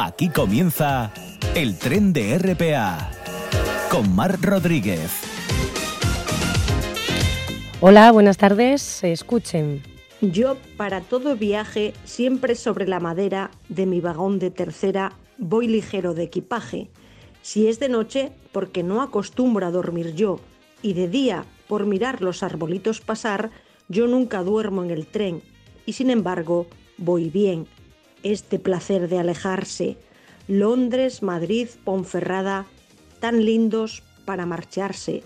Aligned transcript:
Aquí 0.00 0.28
comienza 0.28 1.12
el 1.56 1.76
tren 1.76 2.12
de 2.12 2.38
RPA 2.38 3.10
con 3.90 4.14
Mar 4.14 4.38
Rodríguez. 4.40 5.10
Hola, 7.80 8.12
buenas 8.12 8.36
tardes. 8.36 9.02
Escuchen. 9.02 9.82
Yo, 10.20 10.56
para 10.76 11.00
todo 11.00 11.34
viaje, 11.34 11.94
siempre 12.04 12.54
sobre 12.54 12.86
la 12.86 13.00
madera 13.00 13.50
de 13.68 13.86
mi 13.86 14.00
vagón 14.00 14.38
de 14.38 14.52
tercera, 14.52 15.14
voy 15.36 15.66
ligero 15.66 16.14
de 16.14 16.22
equipaje. 16.22 16.88
Si 17.42 17.66
es 17.66 17.80
de 17.80 17.88
noche, 17.88 18.30
porque 18.52 18.84
no 18.84 19.02
acostumbro 19.02 19.66
a 19.66 19.72
dormir 19.72 20.14
yo, 20.14 20.38
y 20.80 20.92
de 20.92 21.08
día, 21.08 21.44
por 21.66 21.86
mirar 21.86 22.22
los 22.22 22.44
arbolitos 22.44 23.00
pasar, 23.00 23.50
yo 23.88 24.06
nunca 24.06 24.44
duermo 24.44 24.84
en 24.84 24.92
el 24.92 25.08
tren, 25.08 25.42
y 25.86 25.94
sin 25.94 26.10
embargo, 26.10 26.68
voy 26.98 27.30
bien 27.30 27.66
este 28.22 28.58
placer 28.58 29.08
de 29.08 29.18
alejarse. 29.18 29.96
Londres, 30.46 31.22
Madrid, 31.22 31.68
Ponferrada, 31.84 32.66
tan 33.20 33.44
lindos 33.44 34.02
para 34.24 34.46
marcharse. 34.46 35.22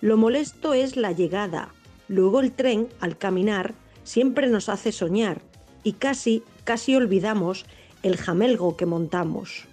Lo 0.00 0.16
molesto 0.16 0.74
es 0.74 0.96
la 0.96 1.12
llegada. 1.12 1.68
Luego 2.08 2.40
el 2.40 2.52
tren, 2.52 2.88
al 3.00 3.16
caminar, 3.16 3.74
siempre 4.02 4.46
nos 4.48 4.68
hace 4.68 4.92
soñar 4.92 5.40
y 5.82 5.92
casi, 5.92 6.42
casi 6.64 6.94
olvidamos 6.94 7.66
el 8.02 8.16
jamelgo 8.16 8.76
que 8.76 8.86
montamos. 8.86 9.66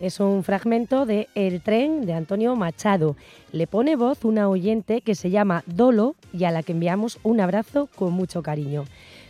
Es 0.00 0.20
un 0.20 0.44
fragmento 0.44 1.06
de 1.06 1.28
El 1.34 1.60
tren 1.60 2.06
de 2.06 2.12
Antonio 2.12 2.54
Machado. 2.54 3.16
Le 3.50 3.66
pone 3.66 3.96
voz 3.96 4.24
una 4.24 4.48
oyente 4.48 5.00
que 5.00 5.16
se 5.16 5.30
llama 5.30 5.64
Dolo 5.66 6.14
y 6.32 6.44
a 6.44 6.52
la 6.52 6.62
que 6.62 6.72
enviamos 6.72 7.18
un 7.24 7.40
abrazo 7.40 7.88
con 7.96 8.12
mucho 8.12 8.42
cariño. 8.42 8.84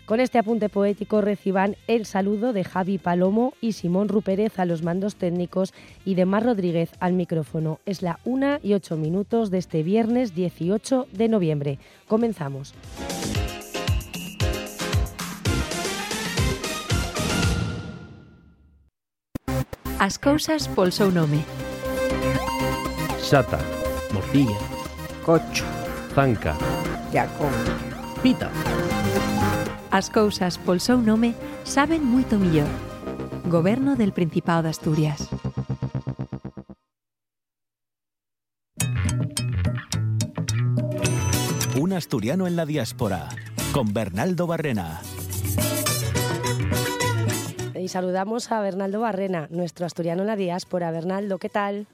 Con 0.09 0.21
este 0.21 0.39
apunte 0.39 0.71
poético 0.71 1.21
reciban 1.21 1.77
el 1.87 2.07
saludo 2.07 2.55
de 2.55 2.65
Javi 2.65 2.97
Palomo 2.97 3.53
y 3.61 3.73
Simón 3.73 4.09
Rupérez 4.09 4.59
a 4.59 4.65
los 4.65 4.83
mandos 4.83 5.17
técnicos 5.17 5.75
y 6.03 6.15
de 6.15 6.25
Mar 6.25 6.47
Rodríguez 6.47 6.93
al 6.99 7.13
micrófono. 7.13 7.81
Es 7.85 8.01
la 8.01 8.19
1 8.25 8.61
y 8.63 8.73
8 8.73 8.97
minutos 8.97 9.51
de 9.51 9.59
este 9.59 9.83
viernes 9.83 10.35
18 10.35 11.09
de 11.13 11.29
noviembre. 11.29 11.79
Comenzamos. 12.07 12.73
As 19.99 20.17
cousas 20.17 20.69
pol 20.69 20.91
seu 20.91 21.11
nome. 21.11 21.45
Sata, 23.21 23.59
morcilla, 24.15 24.57
cocho, 25.27 25.67
zanca, 26.15 26.57
yacón, 27.13 27.53
pita. 28.23 28.49
As 29.91 30.13
cousas 30.13 30.61
pol 30.61 30.85
seu 30.85 31.01
nome 31.01 31.33
saben 31.65 32.05
moito 32.05 32.37
millor. 32.37 32.69
Goberno 33.49 33.97
del 33.97 34.13
Principado 34.13 34.69
de 34.69 34.69
Asturias. 34.69 35.33
Un 41.81 41.97
asturiano 41.97 42.47
en 42.47 42.57
la 42.57 42.67
diáspora 42.67 43.33
con 43.73 43.95
Bernaldo 43.95 44.47
Barrena. 44.47 45.01
Y 47.75 47.89
saludamos 47.89 48.53
a 48.53 48.61
Bernaldo 48.61 49.01
Barrena, 49.01 49.49
nuestro 49.49 49.87
asturiano 49.87 50.21
en 50.21 50.27
la 50.27 50.37
diáspora. 50.37 50.91
Bernaldo, 50.91 51.39
¿qué 51.39 51.49
tal? 51.49 51.87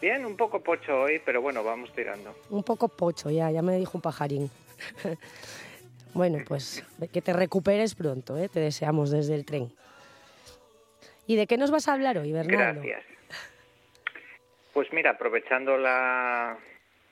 Bien, 0.00 0.24
un 0.24 0.36
poco 0.36 0.62
pocho 0.62 0.94
hoy, 1.00 1.20
pero 1.26 1.42
bueno, 1.42 1.64
vamos 1.64 1.90
tirando. 1.96 2.32
Un 2.50 2.62
poco 2.62 2.86
pocho, 2.86 3.28
ya, 3.28 3.50
ya 3.50 3.62
me 3.62 3.76
dijo 3.76 3.98
un 3.98 4.02
pajarín. 4.02 4.50
bueno, 6.18 6.38
pues 6.46 6.84
que 7.12 7.22
te 7.22 7.32
recuperes 7.32 7.94
pronto, 7.94 8.36
¿eh? 8.36 8.48
te 8.48 8.58
deseamos 8.58 9.12
desde 9.12 9.36
el 9.36 9.46
tren. 9.46 9.72
¿Y 11.28 11.36
de 11.36 11.46
qué 11.46 11.56
nos 11.56 11.70
vas 11.70 11.86
a 11.86 11.92
hablar 11.92 12.18
hoy, 12.18 12.32
Bernaldo? 12.32 12.82
Gracias. 12.82 13.04
Pues 14.72 14.92
mira, 14.92 15.12
aprovechando 15.12 15.78
la 15.78 16.58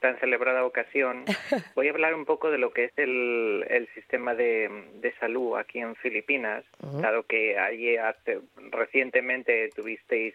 tan 0.01 0.19
celebrada 0.19 0.65
ocasión, 0.65 1.25
voy 1.77 1.87
a 1.87 1.93
hablar 1.93 2.15
un 2.15 2.25
poco 2.25 2.51
de 2.51 2.59
lo 2.59 2.73
que 2.73 2.87
es 2.87 2.93
el, 2.97 3.65
el 3.69 3.89
sistema 3.95 4.35
de, 4.35 4.69
de, 4.95 5.15
salud 5.21 5.57
aquí 5.57 5.79
en 5.79 5.95
Filipinas, 5.95 6.65
uh 6.83 6.87
-huh. 6.87 7.01
dado 7.01 7.23
que 7.23 7.57
allí 7.59 7.97
hace, 7.97 8.41
recientemente 8.73 9.71
tuvisteis 9.77 10.35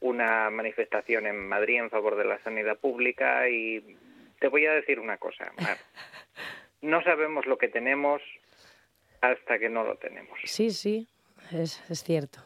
una 0.00 0.50
manifestación 0.50 1.26
en 1.26 1.48
Madrid 1.48 1.78
en 1.78 1.88
favor 1.88 2.16
de 2.16 2.26
la 2.26 2.38
sanidad 2.40 2.76
pública 2.76 3.48
y 3.48 3.96
te 4.38 4.48
voy 4.48 4.66
a 4.66 4.72
decir 4.72 5.00
una 5.00 5.16
cosa, 5.16 5.50
Mar. 5.56 5.78
No 6.86 7.02
sabemos 7.02 7.46
lo 7.46 7.58
que 7.58 7.66
tenemos 7.66 8.22
hasta 9.20 9.58
que 9.58 9.68
no 9.68 9.82
lo 9.82 9.96
tenemos. 9.96 10.38
Sí, 10.44 10.70
sí, 10.70 11.08
es, 11.52 11.82
es 11.90 12.04
cierto. 12.04 12.38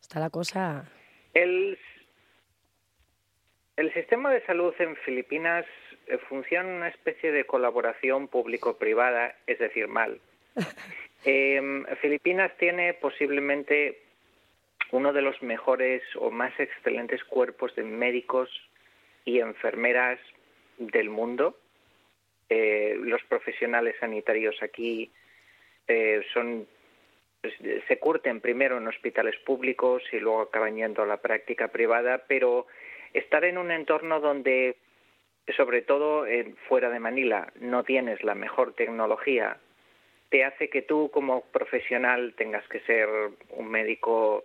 Está 0.00 0.20
la 0.20 0.28
cosa... 0.28 0.84
El, 1.32 1.78
el 3.76 3.94
sistema 3.94 4.30
de 4.30 4.44
salud 4.44 4.74
en 4.80 4.96
Filipinas 4.96 5.64
eh, 6.08 6.18
funciona 6.28 6.68
en 6.68 6.74
una 6.76 6.88
especie 6.88 7.32
de 7.32 7.44
colaboración 7.44 8.28
público-privada, 8.28 9.34
es 9.46 9.58
decir, 9.58 9.88
mal. 9.88 10.20
Eh, 11.24 11.60
Filipinas 12.00 12.52
tiene 12.58 12.94
posiblemente 12.94 14.00
uno 14.92 15.12
de 15.12 15.20
los 15.20 15.42
mejores 15.42 16.00
o 16.14 16.30
más 16.30 16.52
excelentes 16.60 17.24
cuerpos 17.24 17.74
de 17.74 17.82
médicos 17.82 18.48
y 19.24 19.40
enfermeras 19.40 20.20
del 20.78 21.10
mundo. 21.10 21.58
Eh, 22.48 22.96
los 23.00 23.22
profesionales 23.24 23.96
sanitarios 24.00 24.62
aquí 24.62 25.10
eh, 25.86 26.22
son 26.32 26.66
pues, 27.40 27.54
se 27.86 27.98
curten 27.98 28.40
primero 28.40 28.78
en 28.78 28.88
hospitales 28.88 29.36
públicos 29.44 30.02
y 30.12 30.18
luego 30.18 30.42
acaban 30.42 30.76
yendo 30.76 31.02
a 31.02 31.06
la 31.06 31.18
práctica 31.18 31.68
privada, 31.68 32.24
pero 32.26 32.66
estar 33.12 33.44
en 33.44 33.58
un 33.58 33.70
entorno 33.70 34.20
donde, 34.20 34.76
sobre 35.56 35.82
todo 35.82 36.26
eh, 36.26 36.54
fuera 36.68 36.90
de 36.90 36.98
Manila, 36.98 37.52
no 37.60 37.84
tienes 37.84 38.22
la 38.24 38.34
mejor 38.34 38.74
tecnología, 38.74 39.58
te 40.30 40.44
hace 40.44 40.68
que 40.68 40.82
tú 40.82 41.10
como 41.12 41.42
profesional 41.52 42.34
tengas 42.36 42.66
que 42.68 42.80
ser 42.80 43.08
un 43.50 43.70
médico 43.70 44.44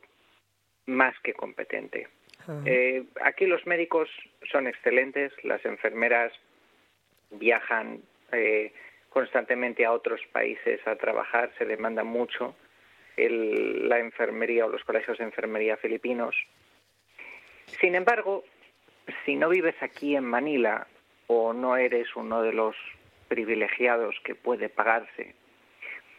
más 0.85 1.17
que 1.21 1.33
competente. 1.33 2.07
Uh 2.47 2.51
-huh. 2.51 2.63
eh, 2.67 3.03
aquí 3.21 3.47
los 3.47 3.65
médicos 3.65 4.09
son 4.51 4.67
excelentes, 4.67 5.31
las 5.43 5.63
enfermeras 5.65 6.31
viajan 7.33 8.01
eh, 8.31 8.73
constantemente 9.09 9.85
a 9.85 9.91
otros 9.91 10.21
países 10.31 10.85
a 10.88 10.95
trabajar, 10.95 11.51
se 11.57 11.66
demanda 11.66 12.03
mucho 12.03 12.55
el, 13.16 13.88
la 13.88 13.99
enfermería 13.99 14.66
o 14.66 14.69
los 14.69 14.83
colegios 14.83 15.17
de 15.17 15.25
enfermería 15.25 15.77
filipinos. 15.77 16.35
Sin 17.79 17.95
embargo, 17.95 18.44
si 19.25 19.35
no 19.35 19.49
vives 19.49 19.75
aquí 19.81 20.16
en 20.16 20.25
Manila 20.25 20.88
o 21.27 21.53
no 21.53 21.77
eres 21.77 22.16
uno 22.16 22.41
de 22.41 22.53
los 22.53 22.75
privilegiados 23.27 24.15
que 24.23 24.35
puede 24.35 24.69
pagarse 24.69 25.35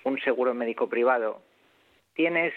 un 0.04 0.20
seguro 0.20 0.54
médico 0.54 0.88
privado, 0.88 1.42
tienes 2.14 2.52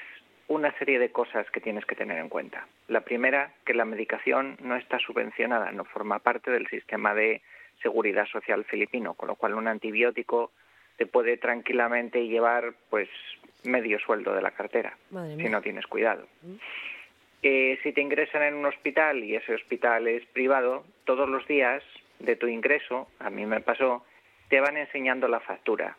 una 0.47 0.71
serie 0.77 0.99
de 0.99 1.11
cosas 1.11 1.49
que 1.51 1.61
tienes 1.61 1.85
que 1.85 1.95
tener 1.95 2.17
en 2.19 2.29
cuenta. 2.29 2.67
La 2.87 3.01
primera, 3.01 3.53
que 3.65 3.73
la 3.73 3.85
medicación 3.85 4.57
no 4.61 4.75
está 4.75 4.99
subvencionada, 4.99 5.71
no 5.71 5.83
forma 5.83 6.19
parte 6.19 6.51
del 6.51 6.67
sistema 6.67 7.13
de 7.13 7.41
seguridad 7.81 8.25
social 8.27 8.65
filipino, 8.65 9.13
con 9.13 9.27
lo 9.27 9.35
cual 9.35 9.53
un 9.53 9.67
antibiótico 9.67 10.51
te 10.97 11.05
puede 11.05 11.37
tranquilamente 11.37 12.27
llevar 12.27 12.73
pues 12.89 13.09
medio 13.63 13.99
sueldo 13.99 14.33
de 14.33 14.41
la 14.41 14.51
cartera 14.51 14.97
si 15.09 15.49
no 15.49 15.61
tienes 15.61 15.85
cuidado. 15.87 16.27
Mm. 16.41 16.55
Eh, 17.43 17.79
si 17.83 17.93
te 17.93 18.01
ingresan 18.01 18.43
en 18.43 18.55
un 18.55 18.65
hospital 18.65 19.23
y 19.23 19.35
ese 19.35 19.53
hospital 19.53 20.07
es 20.07 20.25
privado, 20.25 20.83
todos 21.05 21.29
los 21.29 21.47
días 21.47 21.83
de 22.19 22.35
tu 22.35 22.47
ingreso, 22.47 23.07
a 23.19 23.29
mí 23.29 23.45
me 23.45 23.61
pasó, 23.61 24.03
te 24.49 24.59
van 24.59 24.77
enseñando 24.77 25.27
la 25.27 25.39
factura. 25.39 25.95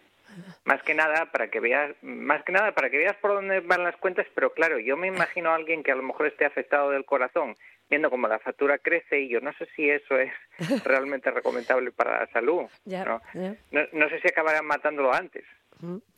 Más 0.65 0.83
que 0.83 0.95
nada 0.95 1.33
para 1.33 1.49
que 1.49 1.59
veas, 1.59 1.95
más 2.03 2.45
que 2.45 2.53
nada 2.53 2.73
para 2.73 2.91
que 2.91 2.99
veas 2.99 3.17
por 3.17 3.33
dónde 3.33 3.61
van 3.61 3.83
las 3.83 3.97
cuentas, 3.97 4.27
pero 4.35 4.53
claro, 4.53 4.79
yo 4.79 4.97
me 4.97 5.07
imagino 5.07 5.51
a 5.51 5.55
alguien 5.55 5.83
que 5.83 5.91
a 5.91 5.97
lo 5.97 6.03
mejor 6.03 6.27
esté 6.27 6.45
afectado 6.45 6.91
del 6.91 7.05
corazón, 7.05 7.57
viendo 7.89 8.11
cómo 8.11 8.29
la 8.29 8.39
factura 8.39 8.79
crece 8.79 9.21
y 9.21 9.29
yo 9.29 9.41
no 9.41 9.53
sé 9.55 9.67
si 9.75 9.89
eso 9.89 10.19
es 10.19 10.33
realmente 10.85 11.31
recomendable 11.31 11.91
para 11.93 12.21
la 12.21 12.27
salud. 12.33 12.67
Ya, 12.85 13.05
¿no? 13.05 13.21
ya. 13.35 13.55
No, 13.71 13.81
no 13.93 14.09
sé 14.09 14.21
si 14.21 14.29
acabarán 14.29 14.67
matándolo 14.67 15.13
antes. 15.13 15.45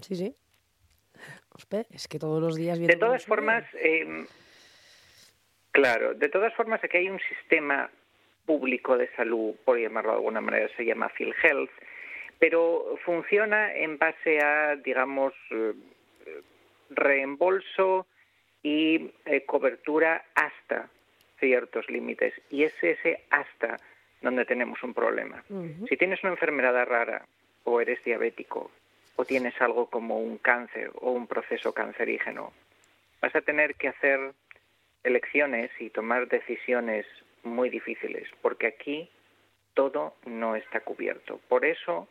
Sí, 0.00 0.16
sí. 0.16 0.34
Es 1.92 2.08
que 2.08 2.18
todos 2.18 2.40
los 2.40 2.56
días... 2.56 2.78
De 2.78 2.96
todas 2.96 3.24
formas, 3.26 3.64
eh, 3.74 4.24
claro, 5.72 6.14
de 6.14 6.28
todas 6.28 6.54
formas 6.54 6.82
aquí 6.82 6.96
hay 6.96 7.10
un 7.10 7.20
sistema 7.20 7.90
público 8.46 8.96
de 8.96 9.08
salud, 9.14 9.54
por 9.64 9.78
llamarlo 9.78 10.12
de 10.12 10.16
alguna 10.16 10.40
manera, 10.40 10.68
se 10.76 10.84
llama 10.84 11.10
PhilHealth, 11.10 11.70
pero 12.38 12.98
funciona 13.04 13.74
en 13.74 13.98
base 13.98 14.40
a, 14.40 14.76
digamos, 14.76 15.34
eh, 15.50 15.74
reembolso 16.90 18.06
y 18.62 19.12
eh, 19.26 19.44
cobertura 19.46 20.24
hasta 20.34 20.88
ciertos 21.40 21.88
límites. 21.90 22.34
Y 22.50 22.64
es 22.64 22.74
ese 22.82 23.24
hasta 23.30 23.78
donde 24.20 24.44
tenemos 24.44 24.82
un 24.82 24.94
problema. 24.94 25.42
Uh 25.48 25.64
-huh. 25.64 25.88
Si 25.88 25.96
tienes 25.96 26.22
una 26.22 26.32
enfermedad 26.32 26.86
rara 26.86 27.26
o 27.64 27.80
eres 27.80 28.02
diabético 28.04 28.70
o 29.16 29.24
tienes 29.24 29.60
algo 29.60 29.86
como 29.86 30.18
un 30.18 30.38
cáncer 30.38 30.90
o 30.94 31.10
un 31.10 31.26
proceso 31.26 31.72
cancerígeno, 31.72 32.52
vas 33.20 33.34
a 33.34 33.40
tener 33.40 33.74
que 33.74 33.88
hacer 33.88 34.32
elecciones 35.02 35.70
y 35.78 35.90
tomar 35.90 36.28
decisiones 36.28 37.06
muy 37.42 37.70
difíciles, 37.70 38.28
porque 38.42 38.66
aquí 38.66 39.10
todo 39.74 40.14
no 40.26 40.56
está 40.56 40.80
cubierto. 40.80 41.40
Por 41.48 41.64
eso, 41.64 42.08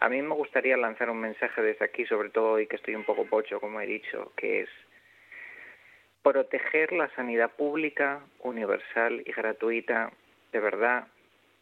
a 0.00 0.08
mí 0.08 0.20
me 0.22 0.34
gustaría 0.34 0.76
lanzar 0.76 1.10
un 1.10 1.20
mensaje 1.20 1.62
desde 1.62 1.84
aquí, 1.84 2.04
sobre 2.06 2.30
todo 2.30 2.52
hoy 2.52 2.66
que 2.66 2.76
estoy 2.76 2.94
un 2.94 3.04
poco 3.04 3.26
pocho, 3.26 3.60
como 3.60 3.80
he 3.80 3.86
dicho, 3.86 4.32
que 4.36 4.62
es 4.62 4.68
proteger 6.32 6.92
la 6.92 7.08
sanidad 7.14 7.52
pública, 7.52 8.20
universal 8.40 9.22
y 9.24 9.30
gratuita. 9.32 10.12
De 10.52 10.58
verdad, 10.58 11.06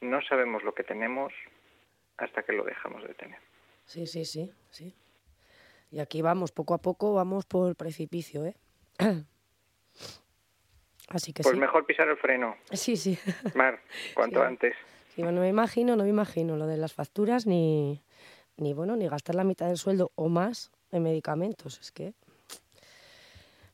no 0.00 0.22
sabemos 0.22 0.62
lo 0.62 0.74
que 0.74 0.82
tenemos 0.84 1.34
hasta 2.16 2.42
que 2.44 2.52
lo 2.54 2.64
dejamos 2.64 3.02
de 3.06 3.12
tener. 3.12 3.38
Sí, 3.84 4.06
sí, 4.06 4.24
sí, 4.24 4.50
sí. 4.70 4.94
Y 5.90 6.00
aquí 6.00 6.22
vamos, 6.22 6.50
poco 6.50 6.72
a 6.72 6.78
poco 6.78 7.12
vamos 7.12 7.44
por 7.44 7.68
el 7.68 7.74
precipicio, 7.74 8.46
¿eh? 8.46 8.54
Así 11.08 11.34
que 11.34 11.42
Pues 11.42 11.54
sí. 11.54 11.60
mejor 11.60 11.84
pisar 11.84 12.08
el 12.08 12.16
freno. 12.16 12.56
Sí, 12.72 12.96
sí. 12.96 13.18
Mar, 13.54 13.78
cuanto 14.14 14.40
Sí. 14.40 14.46
antes. 14.46 14.74
Sí, 15.14 15.22
bueno, 15.22 15.36
no 15.36 15.40
me 15.42 15.48
imagino, 15.50 15.94
no 15.94 16.04
me 16.04 16.08
imagino 16.10 16.56
lo 16.56 16.66
de 16.66 16.78
las 16.78 16.94
facturas 16.94 17.46
ni, 17.46 18.02
ni 18.56 18.72
bueno, 18.72 18.96
ni 18.96 19.06
gastar 19.08 19.34
la 19.34 19.44
mitad 19.44 19.66
del 19.68 19.76
sueldo 19.76 20.10
o 20.14 20.28
más 20.30 20.72
en 20.90 21.02
medicamentos. 21.02 21.78
Es 21.80 21.92
que, 21.92 22.14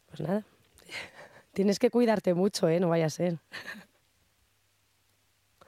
pues 0.09 0.21
nada, 0.21 0.45
tienes 1.61 1.79
que 1.79 1.91
cuidarte 1.91 2.33
mucho, 2.33 2.71
¿eh? 2.71 2.81
No 2.81 2.89
vaya 2.89 3.05
a 3.05 3.11
ser. 3.11 3.35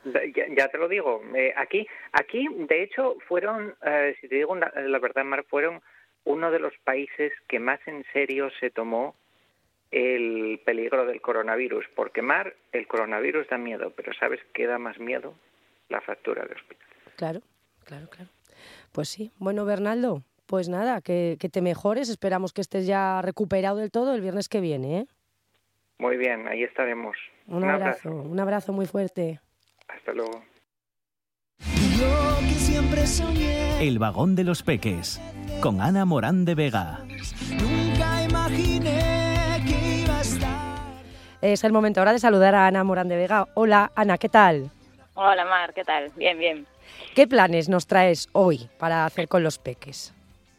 Ya, 0.07 0.47
ya 0.57 0.69
te 0.69 0.79
lo 0.79 0.89
digo. 0.89 1.21
eh, 1.35 1.53
aquí, 1.55 1.87
aquí, 2.13 2.49
de 2.49 2.83
hecho, 2.83 3.19
fueron, 3.29 3.75
eh, 3.85 4.17
si 4.19 4.27
te 4.27 4.37
digo 4.37 4.57
la 4.57 4.99
verdad, 5.01 5.23
Mar, 5.23 5.45
fueron 5.51 5.83
uno 6.25 6.51
de 6.51 6.61
los 6.61 6.73
países 6.83 7.31
que 7.47 7.59
más 7.59 7.79
en 7.85 8.07
serio 8.15 8.49
se 8.59 8.71
tomó 8.71 9.15
el 9.91 10.63
peligro 10.65 11.05
del 11.05 11.21
coronavirus. 11.21 11.85
Porque, 11.95 12.23
Mar, 12.23 12.55
el 12.73 12.87
coronavirus 12.87 13.47
da 13.51 13.59
miedo, 13.59 13.93
pero 13.95 14.15
¿sabes 14.15 14.41
qué 14.55 14.67
da 14.67 14.79
más 14.79 14.99
miedo? 14.99 15.35
La 15.91 16.01
factura 16.01 16.43
de 16.47 16.55
hospital. 16.55 16.89
Claro, 17.17 17.43
claro, 17.85 18.09
claro. 18.09 18.31
Pues 18.93 19.11
sí. 19.11 19.31
Bueno, 19.37 19.67
Bernaldo, 19.67 20.23
pues 20.47 20.71
nada, 20.71 21.03
que, 21.03 21.37
que 21.39 21.51
te 21.51 21.61
mejores. 21.61 22.09
Esperamos 22.09 22.55
que 22.55 22.63
estés 22.63 22.87
ya 22.87 23.21
recuperado 23.21 23.77
del 23.77 23.91
todo 23.91 24.15
el 24.15 24.23
viernes 24.23 24.49
que 24.49 24.63
viene, 24.63 25.01
¿eh? 25.01 25.07
Muy 26.03 26.17
bien, 26.17 26.49
ahí 26.49 26.65
estaremos. 26.65 27.17
Un, 27.47 27.63
abrazo, 27.63 28.11
un 28.11 28.41
abrazo 28.41 28.73
muy 28.73 28.87
fuerte. 28.87 29.39
Hasta 29.87 30.13
luego. 30.13 30.43
El 33.81 34.01
vagón 34.01 34.35
de 34.35 34.43
los 34.43 34.65
peques, 34.65 35.21
con 35.61 35.81
Ana 35.81 36.05
Morán 36.05 36.45
de 36.45 36.57
Vega. 36.57 36.99
Es 41.41 41.63
el 41.63 41.73
momento 41.73 42.01
ahora 42.01 42.13
de 42.13 42.19
saludar 42.19 42.57
a 42.57 42.67
Ana 42.67 42.83
Morán 42.83 43.07
de 43.07 43.15
Vega. 43.15 43.47
Hola, 43.55 43.93
Ana, 43.95 44.19
¿qué 44.19 44.29
tal? 44.29 44.73
Hola 45.15 45.45
Mar, 45.45 45.73
¿qué 45.73 45.85
tal? 45.85 46.11
Bien, 46.17 46.37
bien. 46.37 46.67
¿Qué 47.15 47.29
planes 47.29 47.69
nos 47.69 47.87
traes 47.87 48.29
hoy 48.33 48.69
para 48.77 49.07
hacer 49.07 49.29
con 49.29 49.45
los 49.45 49.61
peques? 49.61 50.13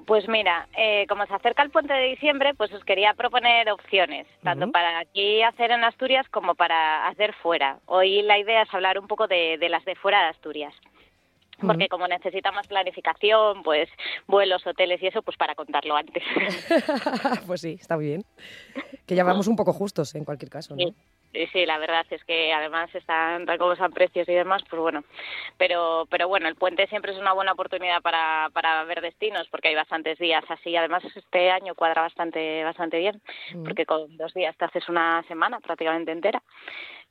Pues 0.05 0.27
mira, 0.27 0.67
eh, 0.77 1.05
como 1.07 1.25
se 1.25 1.33
acerca 1.33 1.63
el 1.63 1.69
puente 1.69 1.93
de 1.93 2.09
diciembre, 2.09 2.53
pues 2.55 2.71
os 2.73 2.83
quería 2.83 3.13
proponer 3.13 3.69
opciones, 3.71 4.27
tanto 4.41 4.71
para 4.71 4.99
aquí 4.99 5.41
hacer 5.41 5.71
en 5.71 5.83
Asturias 5.83 6.27
como 6.29 6.55
para 6.55 7.07
hacer 7.07 7.33
fuera. 7.33 7.79
Hoy 7.85 8.21
la 8.21 8.37
idea 8.37 8.63
es 8.63 8.73
hablar 8.73 8.99
un 8.99 9.07
poco 9.07 9.27
de, 9.27 9.57
de 9.57 9.69
las 9.69 9.85
de 9.85 9.95
fuera 9.95 10.21
de 10.23 10.29
Asturias. 10.29 10.73
Porque 11.61 11.87
como 11.87 12.07
necesita 12.07 12.51
más 12.51 12.67
planificación, 12.67 13.63
pues 13.63 13.87
vuelos, 14.27 14.65
hoteles 14.67 15.01
y 15.01 15.07
eso, 15.07 15.21
pues 15.21 15.37
para 15.37 15.55
contarlo 15.55 15.95
antes. 15.95 16.23
pues 17.47 17.61
sí, 17.61 17.77
está 17.79 17.95
muy 17.95 18.05
bien. 18.07 18.25
Que 19.05 19.15
ya 19.15 19.23
vamos 19.23 19.47
un 19.47 19.55
poco 19.55 19.71
justos 19.71 20.13
en 20.15 20.25
cualquier 20.25 20.49
caso, 20.49 20.75
¿no? 20.75 20.83
Sí. 20.83 20.95
Sí, 21.33 21.47
sí, 21.51 21.65
la 21.65 21.79
verdad 21.79 22.05
es 22.11 22.23
que 22.25 22.53
además 22.53 22.93
están 22.93 23.47
tal 23.47 23.57
como 23.57 23.73
están 23.73 23.91
precios 23.91 24.29
y 24.29 24.33
demás, 24.33 24.61
pues 24.69 24.79
bueno. 24.79 25.03
Pero, 25.57 26.05
pero 26.11 26.27
bueno, 26.27 26.47
el 26.47 26.55
puente 26.55 26.85
siempre 26.85 27.11
es 27.11 27.17
una 27.17 27.33
buena 27.33 27.53
oportunidad 27.53 28.03
para, 28.03 28.51
para 28.53 28.83
ver 28.83 29.01
destinos, 29.01 29.47
porque 29.49 29.69
hay 29.69 29.75
bastantes 29.75 30.19
días 30.19 30.43
así. 30.47 30.75
Además, 30.75 31.03
este 31.15 31.49
año 31.49 31.73
cuadra 31.73 32.03
bastante, 32.03 32.63
bastante 32.63 32.99
bien, 32.99 33.19
Ujú. 33.55 33.63
porque 33.63 33.87
con 33.87 34.15
dos 34.15 34.31
días 34.35 34.55
te 34.57 34.65
haces 34.65 34.87
una 34.89 35.23
semana 35.23 35.59
prácticamente 35.59 36.11
entera. 36.11 36.43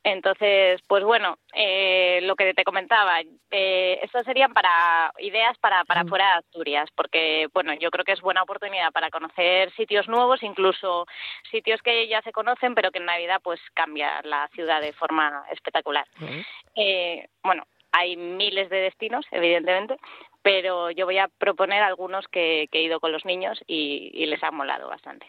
Entonces, 0.04 0.80
pues 0.88 1.04
bueno, 1.04 1.38
eh, 1.54 2.20
lo 2.22 2.34
que 2.34 2.54
te 2.54 2.64
comentaba, 2.64 3.20
eh, 3.50 4.00
estas 4.02 4.24
serían 4.24 4.52
para 4.52 5.12
ideas 5.18 5.56
para, 5.58 5.84
para 5.84 6.00
Ujú. 6.00 6.10
fuera 6.10 6.26
de 6.26 6.38
Asturias, 6.38 6.88
porque 6.96 7.46
bueno, 7.54 7.72
yo 7.74 7.90
creo 7.90 8.04
que 8.04 8.12
es 8.12 8.20
buena 8.20 8.42
oportunidad 8.42 8.90
para 8.90 9.10
conocer 9.10 9.70
sitios 9.72 10.08
nuevos, 10.08 10.42
incluso 10.42 11.06
sitios 11.50 11.80
que 11.82 12.08
ya 12.08 12.20
se 12.22 12.32
conocen, 12.32 12.74
pero 12.74 12.90
que 12.90 12.98
en 12.98 13.06
Navidad 13.06 13.40
pues 13.44 13.60
cambia 13.74 14.20
la 14.24 14.48
ciudad 14.48 14.80
de 14.80 14.92
forma 14.92 15.44
espectacular. 15.52 16.06
Eh, 16.74 17.28
bueno, 17.44 17.64
hay 17.92 18.16
miles 18.16 18.70
de 18.70 18.78
destinos, 18.78 19.24
evidentemente, 19.30 19.96
pero 20.42 20.90
yo 20.90 21.06
voy 21.06 21.18
a 21.18 21.28
proponer 21.28 21.80
algunos 21.82 22.26
que, 22.26 22.68
que 22.72 22.80
he 22.80 22.82
ido 22.82 22.98
con 22.98 23.12
los 23.12 23.24
niños 23.24 23.60
y, 23.68 24.10
y 24.14 24.26
les 24.26 24.42
ha 24.42 24.50
molado 24.50 24.88
bastante. 24.88 25.26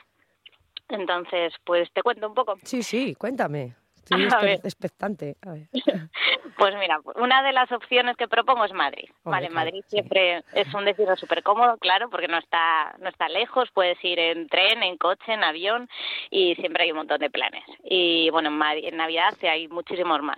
Entonces, 0.89 1.53
pues 1.63 1.91
te 1.93 2.01
cuento 2.01 2.27
un 2.27 2.33
poco. 2.33 2.57
Sí, 2.63 2.81
sí, 2.81 3.13
cuéntame. 3.15 3.75
Estoy 4.03 4.27
A 4.33 4.41
ver. 4.41 4.59
expectante. 4.63 5.35
A 5.45 5.51
ver. 5.53 5.67
Pues 6.55 6.75
mira, 6.77 6.99
una 7.15 7.41
de 7.41 7.51
las 7.51 7.69
opciones 7.71 8.15
que 8.15 8.27
propongo 8.27 8.63
es 8.63 8.71
Madrid. 8.73 9.09
Hombre, 9.23 9.31
vale, 9.31 9.47
claro, 9.47 9.55
Madrid 9.55 9.81
sí. 9.87 9.97
siempre 9.97 10.43
es 10.53 10.71
un 10.73 10.85
destino 10.85 11.15
súper 11.17 11.41
cómodo, 11.41 11.77
claro, 11.77 12.09
porque 12.09 12.27
no 12.27 12.37
está, 12.37 12.93
no 12.99 13.09
está 13.09 13.27
lejos, 13.27 13.69
puedes 13.73 13.97
ir 14.03 14.19
en 14.19 14.47
tren, 14.47 14.83
en 14.83 14.97
coche, 14.97 15.33
en 15.33 15.43
avión 15.43 15.89
y 16.29 16.53
siempre 16.55 16.83
hay 16.83 16.91
un 16.91 16.97
montón 16.97 17.19
de 17.19 17.29
planes. 17.31 17.63
Y 17.83 18.29
bueno, 18.29 18.49
en, 18.49 18.57
Madrid- 18.57 18.85
en 18.87 18.97
Navidad 18.97 19.33
sí 19.41 19.47
hay 19.47 19.67
muchísimos 19.67 20.21
más. 20.21 20.37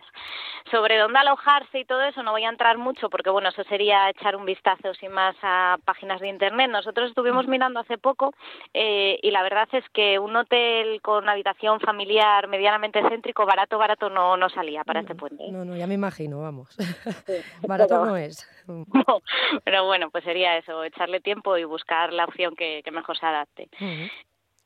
Sobre 0.71 0.97
dónde 0.97 1.19
alojarse 1.19 1.79
y 1.79 1.85
todo 1.85 2.01
eso 2.03 2.23
no 2.23 2.31
voy 2.31 2.43
a 2.45 2.49
entrar 2.49 2.77
mucho 2.77 3.09
porque 3.09 3.29
bueno, 3.29 3.49
eso 3.49 3.63
sería 3.65 4.09
echar 4.09 4.35
un 4.35 4.45
vistazo 4.45 4.93
sin 4.95 5.11
más 5.11 5.35
a 5.43 5.77
páginas 5.85 6.21
de 6.21 6.29
internet. 6.29 6.71
Nosotros 6.71 7.09
estuvimos 7.09 7.45
mirando 7.47 7.81
hace 7.81 7.97
poco 7.99 8.33
eh, 8.73 9.19
y 9.21 9.29
la 9.31 9.43
verdad 9.43 9.67
es 9.73 9.87
que 9.89 10.17
un 10.17 10.35
hotel 10.35 11.01
con 11.01 11.27
habitación 11.29 11.79
familiar 11.81 12.47
medianamente 12.47 13.01
céntrico, 13.09 13.45
barato, 13.55 13.77
barato 13.77 14.09
no, 14.09 14.35
no 14.35 14.49
salía 14.49 14.83
para 14.83 14.99
este 14.99 15.15
puente. 15.15 15.45
¿eh? 15.45 15.51
No, 15.51 15.63
no, 15.63 15.77
ya 15.77 15.87
me 15.87 15.93
imagino, 15.93 16.41
vamos. 16.41 16.75
Barato 17.67 17.95
pero- 17.95 18.05
no 18.05 18.17
es. 18.17 18.47
No, 18.67 19.21
pero 19.63 19.85
bueno, 19.85 20.09
pues 20.09 20.23
sería 20.23 20.57
eso, 20.57 20.83
echarle 20.83 21.21
tiempo 21.21 21.57
y 21.57 21.63
buscar 21.63 22.11
la 22.11 22.25
opción 22.25 22.55
que, 22.55 22.81
que 22.83 22.91
mejor 22.91 23.17
se 23.17 23.25
adapte. 23.25 23.69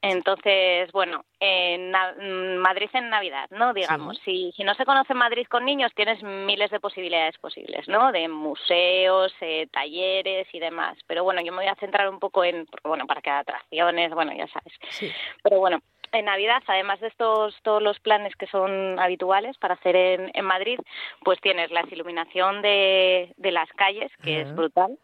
Entonces, 0.01 0.89
bueno, 0.93 1.25
en 1.41 1.91
mm, 1.91 2.57
Madrid 2.61 2.89
en 2.93 3.09
Navidad, 3.09 3.47
¿no? 3.51 3.73
Digamos, 3.73 4.17
si, 4.23 4.53
si 4.55 4.63
no 4.63 4.73
se 4.75 4.85
conoce 4.85 5.13
Madrid 5.13 5.45
con 5.49 5.65
niños, 5.65 5.91
tienes 5.93 6.23
miles 6.23 6.71
de 6.71 6.79
posibilidades 6.79 7.37
posibles, 7.37 7.85
¿no? 7.89 8.13
De 8.13 8.29
museos, 8.29 9.33
eh, 9.41 9.67
talleres 9.71 10.47
y 10.53 10.59
demás. 10.59 10.97
Pero 11.05 11.25
bueno, 11.25 11.41
yo 11.41 11.51
me 11.51 11.57
voy 11.59 11.67
a 11.67 11.75
centrar 11.75 12.07
un 12.09 12.19
poco 12.19 12.45
en, 12.45 12.65
bueno, 12.85 13.05
para 13.07 13.21
que 13.21 13.29
atracciones, 13.29 14.11
bueno, 14.13 14.31
ya 14.33 14.47
sabes. 14.47 14.73
Sí. 14.91 15.11
Pero 15.43 15.59
bueno, 15.59 15.79
en 16.11 16.25
Navidad, 16.25 16.61
además 16.67 16.99
de 16.99 17.07
estos 17.07 17.55
todos 17.63 17.81
los 17.81 17.99
planes 17.99 18.35
que 18.35 18.47
son 18.47 18.99
habituales 18.99 19.57
para 19.57 19.75
hacer 19.75 19.95
en, 19.95 20.31
en 20.33 20.45
Madrid, 20.45 20.79
pues 21.23 21.39
tienes 21.41 21.71
la 21.71 21.83
iluminación 21.89 22.61
de, 22.61 23.33
de 23.37 23.51
las 23.51 23.69
calles, 23.73 24.11
que 24.23 24.41
es 24.41 24.55
brutal, 24.55 24.97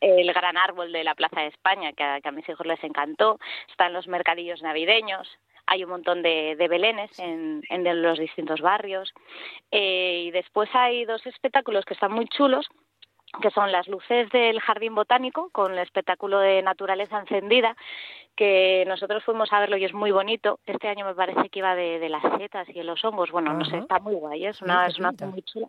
el 0.00 0.32
gran 0.32 0.56
árbol 0.56 0.92
de 0.92 1.04
la 1.04 1.14
Plaza 1.14 1.40
de 1.40 1.48
España, 1.48 1.92
que 1.92 2.02
a, 2.02 2.20
que 2.20 2.28
a 2.28 2.32
mis 2.32 2.48
hijos 2.48 2.66
les 2.66 2.82
encantó, 2.84 3.38
están 3.70 3.92
los 3.92 4.06
mercadillos 4.08 4.62
navideños, 4.62 5.28
hay 5.68 5.84
un 5.84 5.90
montón 5.90 6.22
de, 6.22 6.56
de 6.56 6.68
belenes 6.68 7.10
en, 7.18 7.62
los 8.02 8.18
distintos 8.18 8.60
barrios, 8.60 9.12
eh, 9.70 10.22
y 10.26 10.30
después 10.30 10.68
hay 10.72 11.04
dos 11.04 11.24
espectáculos 11.26 11.84
que 11.84 11.94
están 11.94 12.12
muy 12.12 12.26
chulos, 12.26 12.66
que 13.40 13.50
son 13.50 13.72
las 13.72 13.88
luces 13.88 14.28
del 14.30 14.60
Jardín 14.60 14.94
Botánico, 14.94 15.50
con 15.50 15.72
el 15.72 15.78
espectáculo 15.78 16.38
de 16.38 16.62
naturaleza 16.62 17.20
encendida, 17.20 17.76
que 18.38 18.84
nosotros 18.86 19.24
fuimos 19.24 19.52
a 19.52 19.58
verlo 19.58 19.76
y 19.76 19.84
es 19.84 19.92
muy 19.92 20.12
bonito. 20.12 20.60
Este 20.64 20.86
año 20.86 21.04
me 21.04 21.14
parece 21.14 21.48
que 21.48 21.58
iba 21.58 21.74
de, 21.74 21.98
de 21.98 22.08
las 22.08 22.22
setas 22.38 22.68
y 22.68 22.74
de 22.74 22.84
los 22.84 23.04
hongos. 23.04 23.32
Bueno, 23.32 23.52
no 23.52 23.64
sé, 23.64 23.78
está 23.78 23.98
muy 23.98 24.14
guay, 24.14 24.46
es 24.46 24.62
una, 24.62 24.86
es 24.86 24.96
una 24.98 25.10
muy 25.26 25.42
chula. 25.42 25.68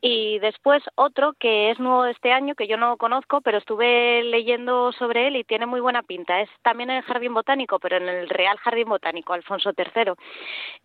Y 0.00 0.38
después 0.38 0.84
otro 0.94 1.32
que 1.38 1.72
es 1.72 1.80
nuevo 1.80 2.04
de 2.04 2.12
este 2.12 2.32
año, 2.32 2.54
que 2.54 2.68
yo 2.68 2.76
no 2.76 2.96
conozco, 2.96 3.40
pero 3.40 3.58
estuve 3.58 4.22
leyendo 4.22 4.92
sobre 4.92 5.26
él 5.26 5.36
y 5.36 5.42
tiene 5.42 5.66
muy 5.66 5.80
buena 5.80 6.04
pinta. 6.04 6.40
Es 6.40 6.48
también 6.62 6.90
en 6.90 6.98
el 6.98 7.02
Jardín 7.02 7.34
Botánico, 7.34 7.80
pero 7.80 7.96
en 7.96 8.08
el 8.08 8.28
Real 8.28 8.56
Jardín 8.58 8.88
Botánico, 8.88 9.32
Alfonso 9.32 9.72
III. 9.76 10.12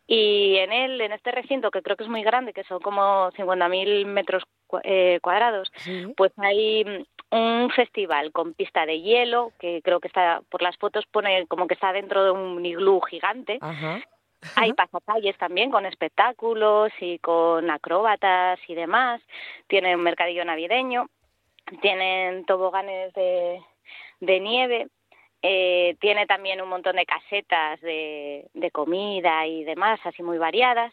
Y 0.08 0.56
en 0.58 0.74
él, 0.74 1.00
en 1.02 1.12
este 1.12 1.32
recinto, 1.32 1.70
que 1.70 1.84
creo 1.84 1.96
que 1.96 2.04
es 2.04 2.10
muy 2.10 2.24
grande, 2.24 2.52
que 2.52 2.64
son 2.64 2.80
como 2.80 3.32
50.000 3.32 4.06
metros 4.06 4.44
eh, 4.84 5.20
cuadrados, 5.22 5.72
sí. 5.78 6.14
pues 6.16 6.32
hay 6.38 6.84
mm, 6.84 7.36
un 7.36 7.70
festival 7.72 8.32
con 8.32 8.54
pista 8.54 8.86
de 8.86 9.02
hielo, 9.02 9.52
que 9.60 9.82
creo 9.84 10.00
que 10.00 10.08
está, 10.08 10.42
por 10.50 10.62
las 10.62 10.78
fotos 10.78 11.06
pone 11.12 11.46
como 11.48 11.68
que 11.68 11.74
está 11.74 11.92
dentro 11.94 12.24
de 12.24 12.32
un 12.32 12.66
iglú 12.66 13.02
gigante. 13.02 13.58
Ajá. 13.62 14.02
Hay 14.56 14.74
pasacalles 14.74 15.38
también 15.38 15.72
con 15.72 15.86
espectáculos 15.86 16.92
y 17.00 17.18
con 17.20 17.70
acróbatas 17.70 18.60
y 18.68 18.76
demás. 18.76 19.22
Tienen 19.68 19.98
un 19.98 20.04
mercadillo 20.04 20.46
navideño, 20.46 21.10
tienen 21.82 22.46
toboganes 22.46 23.14
de, 23.14 23.60
de 24.20 24.40
nieve. 24.40 24.88
Eh, 25.48 25.96
tiene 26.00 26.26
también 26.26 26.60
un 26.60 26.70
montón 26.70 26.96
de 26.96 27.06
casetas 27.06 27.80
de, 27.82 28.48
de 28.56 28.72
comida 28.72 29.46
y 29.46 29.64
demás, 29.64 30.00
así 30.04 30.24
muy 30.24 30.40
variadas. 30.40 30.92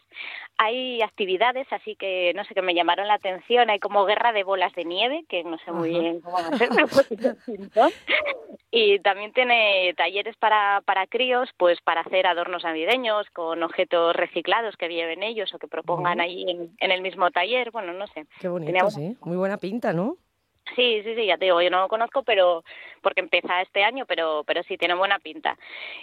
Hay 0.57 1.01
actividades, 1.01 1.65
así 1.71 1.95
que 1.95 2.33
no 2.35 2.43
sé, 2.43 2.53
que 2.53 2.61
me 2.61 2.75
llamaron 2.75 3.07
la 3.07 3.15
atención. 3.15 3.71
Hay 3.71 3.79
como 3.79 4.05
guerra 4.05 4.31
de 4.31 4.43
bolas 4.43 4.71
de 4.75 4.85
nieve, 4.85 5.25
que 5.27 5.43
no 5.43 5.57
sé 5.57 5.71
muy 5.71 5.89
bien 5.89 6.21
cómo 6.21 6.37
va 6.37 6.49
a 6.49 6.57
ser, 6.57 6.69
pero. 7.73 7.87
Y 8.69 8.99
también 8.99 9.33
tiene 9.33 9.93
talleres 9.97 10.35
para, 10.37 10.81
para 10.85 11.07
críos, 11.07 11.49
pues 11.57 11.81
para 11.81 12.01
hacer 12.01 12.27
adornos 12.27 12.63
navideños 12.63 13.27
con 13.31 13.63
objetos 13.63 14.15
reciclados 14.15 14.77
que 14.77 14.87
lleven 14.87 15.23
ellos 15.23 15.51
o 15.55 15.57
que 15.57 15.67
propongan 15.67 16.19
Ujú. 16.19 16.29
ahí 16.29 16.45
en, 16.47 16.75
en 16.79 16.91
el 16.91 17.01
mismo 17.01 17.31
taller. 17.31 17.71
Bueno, 17.71 17.91
no 17.93 18.05
sé. 18.07 18.27
Qué 18.39 18.49
bonito, 18.49 18.71
Tenía 18.71 18.89
sí. 18.91 19.17
Muy 19.21 19.37
buena 19.37 19.57
pinta, 19.57 19.93
¿no? 19.93 20.17
Sí, 20.75 21.01
sí, 21.03 21.13
sí, 21.15 21.25
ya 21.25 21.37
te 21.37 21.45
digo, 21.45 21.61
yo 21.61 21.69
no 21.69 21.81
lo 21.81 21.87
conozco, 21.87 22.23
pero 22.23 22.63
porque 23.01 23.19
empieza 23.19 23.61
este 23.61 23.83
año, 23.83 24.05
pero 24.07 24.43
pero 24.47 24.63
sí 24.63 24.77
tiene 24.77 24.95
buena 24.95 25.19
pinta. 25.19 25.57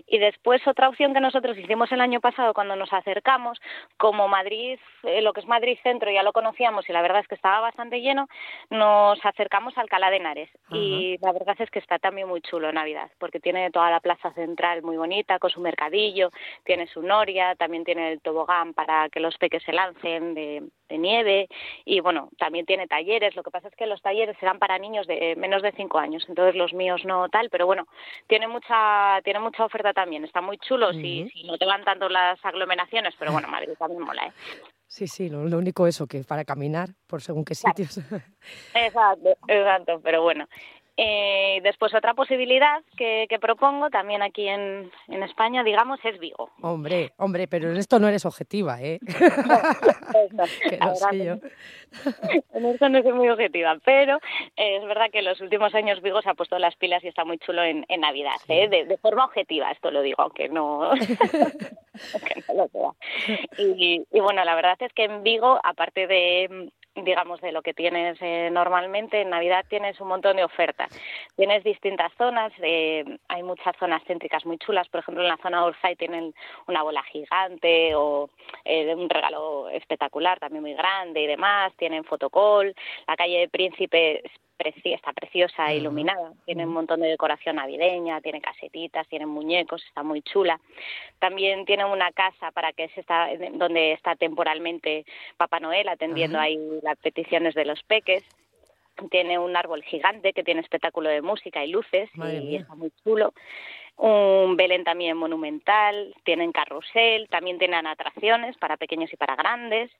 Y 0.06 0.18
después 0.18 0.64
otra 0.66 0.88
opción 0.88 1.14
que 1.14 1.20
nosotros 1.20 1.56
hicimos 1.56 1.90
el 1.92 2.00
año 2.00 2.20
pasado 2.20 2.52
cuando 2.52 2.76
nos 2.76 2.92
acercamos, 2.92 3.58
como 3.96 4.28
Madrid, 4.28 4.78
eh, 5.02 5.22
lo 5.22 5.32
que 5.32 5.40
es 5.40 5.46
Madrid 5.46 5.78
Centro 5.82 6.10
ya 6.10 6.22
lo 6.22 6.32
conocíamos 6.32 6.88
y 6.88 6.92
la 6.92 7.00
verdad 7.02 7.20
es 7.20 7.28
que 7.28 7.34
estaba 7.34 7.60
bastante 7.60 8.00
lleno, 8.00 8.28
nos 8.68 9.24
acercamos 9.24 9.76
a 9.76 9.80
Alcalá 9.80 10.10
de 10.10 10.16
Henares 10.18 10.50
y 10.70 11.16
la 11.22 11.32
verdad 11.32 11.56
es 11.58 11.70
que 11.70 11.78
está 11.78 11.98
también 11.98 12.28
muy 12.28 12.42
chulo 12.42 12.70
Navidad, 12.70 13.10
porque 13.18 13.40
tiene 13.40 13.70
toda 13.70 13.90
la 13.90 14.00
plaza 14.00 14.32
central 14.34 14.82
muy 14.82 14.98
bonita 14.98 15.38
con 15.38 15.50
su 15.50 15.60
mercadillo, 15.60 16.30
tiene 16.64 16.86
su 16.86 17.02
noria, 17.02 17.54
también 17.56 17.84
tiene 17.84 18.12
el 18.12 18.20
tobogán 18.20 18.74
para 18.74 19.08
que 19.08 19.20
los 19.20 19.36
peques 19.38 19.62
se 19.62 19.72
lancen 19.72 20.34
de, 20.34 20.62
de 20.88 20.98
nieve 20.98 21.48
y 21.84 22.00
bueno, 22.00 22.28
también 22.38 22.66
tiene 22.66 22.86
talleres, 22.86 23.34
lo 23.34 23.42
que 23.42 23.50
pasa 23.50 23.68
es 23.68 23.74
que 23.74 23.86
los 23.86 24.02
talleres 24.02 24.36
serán 24.38 24.49
para 24.58 24.78
niños 24.78 25.06
de 25.06 25.36
menos 25.36 25.62
de 25.62 25.72
cinco 25.72 25.98
años, 25.98 26.24
entonces 26.28 26.54
los 26.54 26.72
míos 26.72 27.02
no 27.04 27.28
tal, 27.28 27.50
pero 27.50 27.66
bueno, 27.66 27.86
tiene 28.26 28.48
mucha 28.48 29.20
tiene 29.22 29.40
mucha 29.40 29.64
oferta 29.64 29.92
también, 29.92 30.24
está 30.24 30.40
muy 30.40 30.58
chulo 30.58 30.92
si, 30.92 31.28
si 31.30 31.44
no 31.44 31.56
te 31.58 31.66
van 31.66 31.84
tanto 31.84 32.08
las 32.08 32.42
aglomeraciones, 32.44 33.14
pero 33.18 33.32
bueno, 33.32 33.48
Madrid 33.48 33.72
también 33.78 34.02
mola, 34.02 34.26
¿eh? 34.26 34.32
Sí, 34.86 35.06
sí, 35.06 35.28
lo, 35.30 35.44
lo 35.44 35.58
único 35.58 35.86
eso, 35.86 36.08
que 36.08 36.24
para 36.24 36.44
caminar 36.44 36.88
por 37.06 37.22
según 37.22 37.44
qué 37.44 37.54
sitios. 37.54 37.98
Exacto, 38.74 39.30
exacto, 39.46 40.00
pero 40.02 40.22
bueno. 40.22 40.48
Eh, 41.02 41.60
después 41.62 41.94
otra 41.94 42.12
posibilidad 42.12 42.82
que, 42.94 43.24
que 43.30 43.38
propongo 43.38 43.88
también 43.88 44.20
aquí 44.20 44.46
en, 44.46 44.90
en 45.08 45.22
España, 45.22 45.64
digamos, 45.64 45.98
es 46.04 46.18
Vigo. 46.18 46.50
hombre, 46.60 47.12
hombre, 47.16 47.48
pero 47.48 47.70
en 47.70 47.78
esto 47.78 47.98
no 47.98 48.06
eres 48.06 48.26
objetiva, 48.26 48.82
¿eh? 48.82 48.98
que 50.68 50.76
verdad 50.76 50.94
sé 50.94 51.24
yo. 51.24 51.36
En 52.52 52.66
esto 52.66 52.88
no 52.90 53.00
soy 53.02 53.12
muy 53.12 53.30
objetiva, 53.30 53.78
pero 53.82 54.16
eh, 54.56 54.76
es 54.76 54.84
verdad 54.84 55.10
que 55.10 55.20
en 55.20 55.24
los 55.24 55.40
últimos 55.40 55.74
años 55.74 56.02
Vigo 56.02 56.20
se 56.20 56.28
ha 56.28 56.34
puesto 56.34 56.58
las 56.58 56.76
pilas 56.76 57.02
y 57.02 57.08
está 57.08 57.24
muy 57.24 57.38
chulo 57.38 57.62
en, 57.64 57.86
en 57.88 58.00
Navidad, 58.02 58.36
¿eh? 58.48 58.68
de, 58.68 58.84
de 58.84 58.98
forma 58.98 59.24
objetiva, 59.24 59.70
esto 59.70 59.90
lo 59.90 60.02
digo, 60.02 60.22
aunque 60.22 60.50
no, 60.50 60.94
no 62.48 62.54
lo 62.54 62.68
sea. 62.68 62.90
Y, 63.56 64.04
y 64.12 64.20
bueno, 64.20 64.44
la 64.44 64.54
verdad 64.54 64.76
es 64.80 64.92
que 64.92 65.04
en 65.04 65.22
Vigo, 65.22 65.58
aparte 65.64 66.06
de 66.06 66.70
digamos 66.94 67.40
de 67.40 67.52
lo 67.52 67.62
que 67.62 67.74
tienes 67.74 68.18
eh, 68.20 68.50
normalmente 68.52 69.20
en 69.20 69.30
Navidad 69.30 69.64
tienes 69.68 70.00
un 70.00 70.08
montón 70.08 70.36
de 70.36 70.44
ofertas. 70.44 70.90
Tienes 71.36 71.62
distintas 71.64 72.12
zonas 72.18 72.52
eh, 72.62 73.04
hay 73.28 73.42
muchas 73.42 73.76
zonas 73.78 74.02
céntricas 74.04 74.44
muy 74.44 74.58
chulas. 74.58 74.88
Por 74.88 75.00
ejemplo 75.00 75.22
en 75.22 75.28
la 75.28 75.36
zona 75.38 75.64
Orsay 75.64 75.96
tienen 75.96 76.34
una 76.66 76.82
bola 76.82 77.02
gigante 77.04 77.94
o 77.94 78.30
eh, 78.64 78.94
un 78.94 79.08
regalo 79.08 79.68
espectacular 79.68 80.38
también 80.38 80.62
muy 80.62 80.74
grande 80.74 81.22
y 81.22 81.26
demás. 81.26 81.72
Tienen 81.76 82.04
fotocall 82.04 82.74
la 83.06 83.16
calle 83.16 83.38
de 83.38 83.48
Príncipe 83.48 84.22
preci- 84.60 84.94
está 84.94 85.12
preciosa 85.12 85.72
e 85.72 85.76
iluminada 85.78 86.32
tiene 86.44 86.66
un 86.66 86.72
montón 86.72 87.00
de 87.00 87.08
decoración 87.08 87.56
navideña 87.56 88.20
tiene 88.20 88.40
casetitas 88.40 89.08
tiene 89.08 89.26
muñecos 89.26 89.82
está 89.86 90.02
muy 90.02 90.20
chula. 90.22 90.60
También 91.18 91.64
tiene 91.64 91.84
una 91.84 92.12
casa 92.12 92.50
para 92.50 92.72
que 92.72 92.88
se 92.90 93.00
está 93.00 93.28
donde 93.52 93.92
está 93.92 94.16
temporalmente 94.16 95.04
Papá 95.36 95.60
Noel 95.60 95.88
atendiendo 95.88 96.38
ahí 96.38 96.58
las 96.82 96.98
peticiones 96.98 97.54
de 97.54 97.64
los 97.64 97.82
peques. 97.84 98.22
Tiene 99.10 99.38
un 99.38 99.56
árbol 99.56 99.82
gigante 99.82 100.34
que 100.34 100.44
tiene 100.44 100.60
espectáculo 100.60 101.08
de 101.08 101.22
música 101.22 101.64
y 101.64 101.70
luces 101.70 102.10
Madre 102.14 102.36
y 102.38 102.40
mía. 102.44 102.60
está 102.60 102.74
muy 102.74 102.90
chulo 103.02 103.32
un 104.00 104.56
Belén 104.56 104.82
también 104.82 105.16
monumental, 105.16 106.14
tienen 106.24 106.52
carrusel, 106.52 107.28
también 107.28 107.58
tienen 107.58 107.86
atracciones 107.86 108.56
para 108.56 108.78
pequeños 108.78 109.12
y 109.12 109.16
para 109.16 109.36
grandes, 109.36 109.90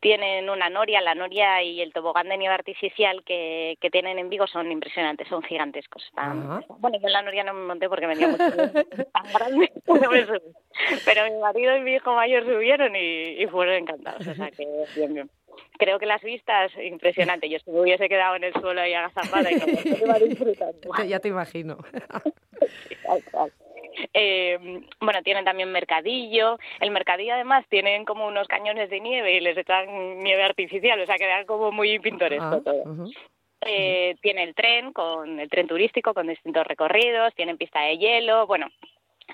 tienen 0.00 0.48
una 0.50 0.68
noria, 0.68 1.00
la 1.00 1.14
noria 1.14 1.62
y 1.62 1.80
el 1.80 1.92
tobogán 1.92 2.28
de 2.28 2.36
nieve 2.36 2.54
artificial 2.54 3.24
que, 3.24 3.76
que 3.80 3.90
tienen 3.90 4.18
en 4.18 4.28
Vigo 4.28 4.46
son 4.46 4.70
impresionantes, 4.70 5.28
son 5.28 5.42
gigantescos. 5.42 6.04
Ajá. 6.14 6.60
bueno, 6.78 6.98
yo 7.00 7.06
en 7.06 7.12
la 7.12 7.22
noria 7.22 7.42
no 7.42 7.54
me 7.54 7.66
monté 7.66 7.88
porque 7.88 8.06
venía 8.06 8.28
mucho 8.28 8.44
tan 9.12 9.32
grande, 9.32 9.72
no 9.86 10.10
me 10.10 10.26
subí. 10.26 10.52
pero 11.04 11.24
mi 11.24 11.40
marido 11.40 11.76
y 11.76 11.80
mi 11.80 11.94
hijo 11.94 12.14
mayor 12.14 12.44
subieron 12.44 12.94
y, 12.94 13.42
y 13.42 13.46
fueron 13.46 13.74
encantados, 13.76 14.26
o 14.26 14.34
sea 14.34 14.50
que 14.50 14.66
bien, 14.94 15.14
bien. 15.14 15.30
Creo 15.78 15.98
que 15.98 16.06
las 16.06 16.22
vistas, 16.22 16.72
impresionante. 16.82 17.48
Yo 17.48 17.58
si 17.60 17.70
me 17.70 17.80
hubiese 17.80 18.08
quedado 18.08 18.36
en 18.36 18.44
el 18.44 18.52
suelo 18.54 18.80
ahí 18.80 18.94
agazapada 18.94 19.50
y 19.50 19.56
no 19.56 19.66
me 19.66 19.98
iba 19.98 20.18
disfrutando. 20.18 20.88
Ya 21.08 21.20
te 21.20 21.28
imagino. 21.28 21.78
Tal. 23.32 23.52
Eh, 24.14 24.58
bueno, 25.00 25.22
tienen 25.22 25.44
también 25.44 25.72
mercadillo. 25.72 26.58
El 26.80 26.90
mercadillo 26.90 27.34
además 27.34 27.64
tienen 27.68 28.04
como 28.04 28.26
unos 28.26 28.46
cañones 28.48 28.90
de 28.90 29.00
nieve 29.00 29.34
y 29.34 29.40
les 29.40 29.56
echan 29.56 30.18
nieve 30.18 30.42
artificial, 30.42 31.00
o 31.00 31.06
sea, 31.06 31.16
queda 31.16 31.44
como 31.46 31.72
muy 31.72 31.98
pintoresco 31.98 32.44
Ah, 32.44 32.60
todo. 32.64 33.06
Eh, 33.62 34.14
tiene 34.22 34.44
el 34.44 34.54
tren, 34.54 34.92
con 34.92 35.40
el 35.40 35.48
tren 35.50 35.66
turístico 35.66 36.14
con 36.14 36.28
distintos 36.28 36.64
recorridos, 36.66 37.34
tienen 37.34 37.56
pista 37.58 37.80
de 37.80 37.98
hielo, 37.98 38.46
bueno, 38.46 38.68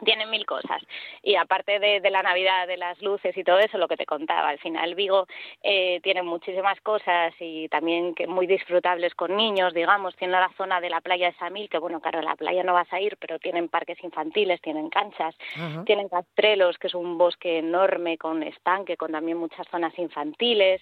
tienen 0.05 0.31
mil 0.31 0.45
cosas. 0.47 0.83
Y 1.23 1.37
aparte 1.37 1.79
de, 1.79 2.01
de 2.01 2.11
la 2.11 2.23
Navidad, 2.23 2.67
de 2.67 2.77
las 2.77 3.01
luces 3.01 3.37
y 3.37 3.45
todo 3.45 3.59
eso, 3.59 3.79
lo 3.79 3.89
que 3.89 3.97
te 3.97 4.07
contaba, 4.07 4.49
al 4.49 4.59
final 4.59 4.95
Vigo 4.95 5.27
eh, 5.63 6.01
tiene 6.03 6.23
muchísimas 6.23 6.81
cosas 6.81 7.33
y 7.39 7.69
también 7.69 8.15
que 8.15 8.27
muy 8.27 8.47
disfrutables 8.47 9.15
con 9.15 9.37
niños, 9.37 9.75
digamos, 9.75 10.17
tiene 10.17 10.33
la 10.33 10.51
zona 10.57 10.81
de 10.81 10.91
la 10.91 11.01
playa 11.01 11.27
de 11.27 11.39
Samil, 11.39 11.69
que 11.69 11.79
bueno, 11.79 12.01
claro, 12.01 12.19
a 12.19 12.23
la 12.23 12.37
playa 12.37 12.63
no 12.63 12.73
vas 12.73 12.93
a 12.93 13.01
ir, 13.01 13.17
pero 13.19 13.39
tienen 13.39 13.69
parques 13.69 14.03
infantiles, 14.03 14.61
tienen 14.61 14.91
canchas, 14.91 15.35
tienen 15.85 16.09
Castrelos, 16.09 16.79
que 16.79 16.89
es 16.89 16.95
un 16.95 17.19
bosque 17.19 17.59
enorme 17.59 18.19
con 18.19 18.43
estanque, 18.43 18.97
con 18.97 19.13
también 19.13 19.39
muchas 19.39 19.67
zonas 19.69 19.97
infantiles. 19.99 20.81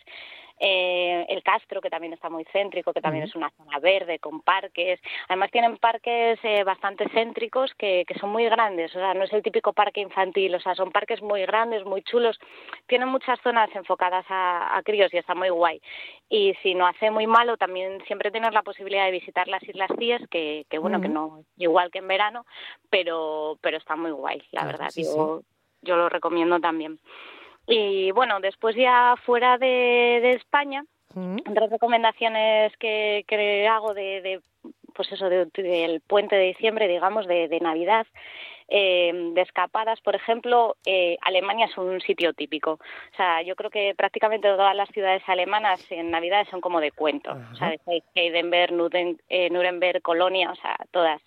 Eh, 0.64 1.26
el 1.28 1.42
Castro, 1.42 1.80
que 1.80 1.90
también 1.90 2.12
está 2.12 2.30
muy 2.30 2.44
céntrico, 2.52 2.92
que 2.92 3.00
también 3.00 3.24
es 3.24 3.34
una 3.34 3.50
zona 3.50 3.80
verde 3.80 4.20
con 4.20 4.42
parques. 4.42 5.00
Además 5.28 5.50
tienen 5.50 5.76
parques 5.78 6.38
eh, 6.44 6.62
bastante 6.62 7.08
céntricos 7.08 7.74
que, 7.74 8.04
que 8.06 8.16
son 8.20 8.30
muy 8.30 8.44
grandes, 8.44 8.94
o 8.94 9.00
sea, 9.00 9.12
no 9.12 9.24
es 9.24 9.32
el 9.32 9.42
típico 9.42 9.72
parque 9.72 10.00
infantil, 10.00 10.54
o 10.54 10.60
sea, 10.60 10.76
son 10.76 10.92
parques 10.92 11.20
muy 11.20 11.42
grandes, 11.42 11.84
muy 11.84 12.02
chulos. 12.02 12.38
Tienen 12.86 13.08
muchas 13.08 13.40
zonas 13.40 13.74
enfocadas 13.74 14.24
a, 14.28 14.76
a 14.76 14.82
críos 14.84 15.12
y 15.12 15.16
está 15.18 15.34
muy 15.34 15.48
guay. 15.48 15.80
Y 16.28 16.54
si 16.62 16.74
no 16.76 16.86
hace 16.86 17.10
muy 17.10 17.26
malo, 17.26 17.56
también 17.56 18.00
siempre 18.06 18.30
tienes 18.30 18.54
la 18.54 18.62
posibilidad 18.62 19.04
de 19.06 19.10
visitar 19.10 19.48
las 19.48 19.64
Islas 19.64 19.90
Cíes, 19.98 20.22
que, 20.30 20.64
que 20.70 20.78
bueno, 20.78 21.00
que 21.00 21.08
no 21.08 21.42
igual 21.56 21.90
que 21.90 21.98
en 21.98 22.06
verano, 22.06 22.46
pero, 22.88 23.58
pero 23.60 23.78
está 23.78 23.96
muy 23.96 24.12
guay, 24.12 24.38
la 24.52 24.60
Claro, 24.62 24.66
verdad. 24.78 24.90
sí, 24.90 25.02
yo, 25.02 25.42
yo 25.82 25.96
lo 25.96 26.08
recomiendo 26.08 26.60
también. 26.60 27.00
Y 27.66 28.10
bueno, 28.12 28.40
después 28.40 28.74
ya 28.76 29.14
fuera 29.24 29.56
de, 29.58 29.66
de 30.22 30.30
España, 30.32 30.84
Ujú. 31.14 31.36
otras 31.50 31.70
recomendaciones 31.70 32.76
que, 32.78 33.24
que 33.28 33.66
hago 33.68 33.92
de, 33.94 34.20
de 34.22 34.40
pues 34.94 35.10
eso 35.12 35.28
de- 35.28 35.46
del 35.54 36.00
puente 36.00 36.36
de 36.36 36.46
diciembre 36.46 36.86
digamos 36.88 37.26
de, 37.26 37.48
de 37.48 37.60
navidad 37.60 38.06
eh, 38.68 39.10
de 39.34 39.40
escapadas 39.42 40.00
por 40.02 40.14
ejemplo 40.14 40.76
eh, 40.86 41.16
Alemania 41.22 41.66
es 41.66 41.76
un 41.76 42.00
sitio 42.00 42.32
típico. 42.32 42.72
O 42.72 43.16
sea 43.16 43.42
yo 43.42 43.56
creo 43.56 43.70
que 43.70 43.94
prácticamente 43.94 44.48
todas 44.48 44.74
las 44.74 44.88
ciudades 44.90 45.22
alemanas 45.26 45.84
en 45.90 46.10
navidad 46.10 46.46
son 46.50 46.60
como 46.62 46.80
de 46.80 46.92
cuento. 46.92 47.30
O 47.52 47.56
sea 47.56 47.70
de 47.70 48.02
Heidelberg 48.14 48.72
Nuden- 48.72 49.20
eh, 49.28 49.50
Nuremberg 49.50 50.00
Colonia 50.02 50.50
o 50.50 50.56
sea 50.56 50.76
todas. 50.90 51.20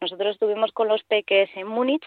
Nosotros 0.00 0.32
estuvimos 0.34 0.72
con 0.72 0.88
los 0.88 1.02
peques 1.04 1.48
en 1.56 1.66
Múnich 1.68 2.04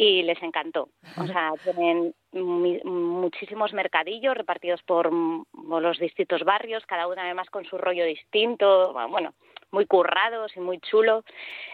y 0.00 0.22
les 0.22 0.40
encantó. 0.44 0.90
O 1.16 1.26
sea, 1.26 1.52
tienen 1.64 2.14
mi- 2.30 2.80
muchísimos 2.84 3.72
mercadillos 3.72 4.36
repartidos 4.36 4.80
por, 4.84 5.10
por 5.10 5.82
los 5.82 5.98
distintos 5.98 6.44
barrios, 6.44 6.86
cada 6.86 7.08
uno 7.08 7.20
además 7.20 7.50
con 7.50 7.64
su 7.64 7.76
rollo 7.76 8.04
distinto, 8.04 8.92
bueno, 9.10 9.34
muy 9.72 9.86
currados 9.86 10.56
y 10.56 10.60
muy 10.60 10.78
chulo. 10.78 11.24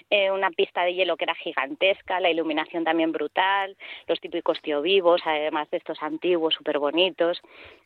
Eh, 0.09 0.31
una 0.31 0.51
pista 0.51 0.85
de 0.85 0.95
hielo 0.95 1.19
que 1.19 1.25
era 1.25 1.35
gigantesca, 1.35 2.19
la 2.19 2.31
iluminación 2.31 2.83
también 2.83 3.13
brutal, 3.13 3.77
los 4.09 4.19
típicos 4.21 4.61
tío 4.63 4.81
vivos, 4.81 5.21
además 5.27 5.69
de 5.71 5.77
estos 5.77 6.03
antiguos 6.03 6.55
súper 6.55 6.79
bonitos. 6.79 7.43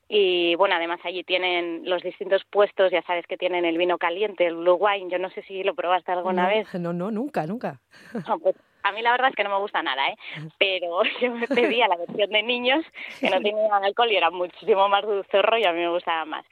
Y 0.09 0.55
bueno, 0.55 0.77
además 0.77 1.01
allí 1.03 1.25
tienen 1.25 1.83
los 1.85 2.03
distintos 2.03 2.45
puestos, 2.49 2.93
ya 2.93 3.03
sabes 3.03 3.27
que 3.27 3.37
tienen 3.37 3.65
el 3.65 3.77
vino 3.77 3.99
caliente, 3.99 4.47
el 4.47 4.55
blue 4.55 4.79
wine, 4.79 5.11
yo 5.11 5.19
no 5.19 5.31
sé 5.31 5.43
si 5.43 5.65
lo 5.65 5.75
probaste 5.75 6.13
alguna 6.13 6.45
no, 6.45 6.49
vez. 6.49 6.75
No, 6.75 6.93
no, 6.93 7.11
nunca, 7.11 7.45
nunca. 7.45 7.81
No, 8.27 8.39
pues 8.39 8.55
a 8.83 8.93
mí 8.93 9.03
la 9.03 9.13
verdad 9.13 9.31
es 9.31 9.37
que 9.37 9.45
no 9.45 9.51
me 9.51 9.59
gusta 9.59 9.83
nada, 9.83 10.09
¿eh? 10.09 10.17
Pero 10.59 11.03
yo 11.21 11.31
me 11.33 11.47
pedía 11.47 11.89
la 11.89 11.97
versión 11.97 12.31
de 12.31 12.43
niños 12.43 12.85
que 13.21 13.31
no 13.31 13.41
tenía 13.41 13.77
alcohol 13.77 14.11
y 14.11 14.17
era 14.17 14.31
muchísimo 14.31 14.89
más 14.89 15.03
dulzorro 15.05 15.59
y 15.59 15.65
a 15.65 15.73
mí 15.73 15.81
me 15.81 15.91
gustaba 15.91 16.25
más. 16.25 16.45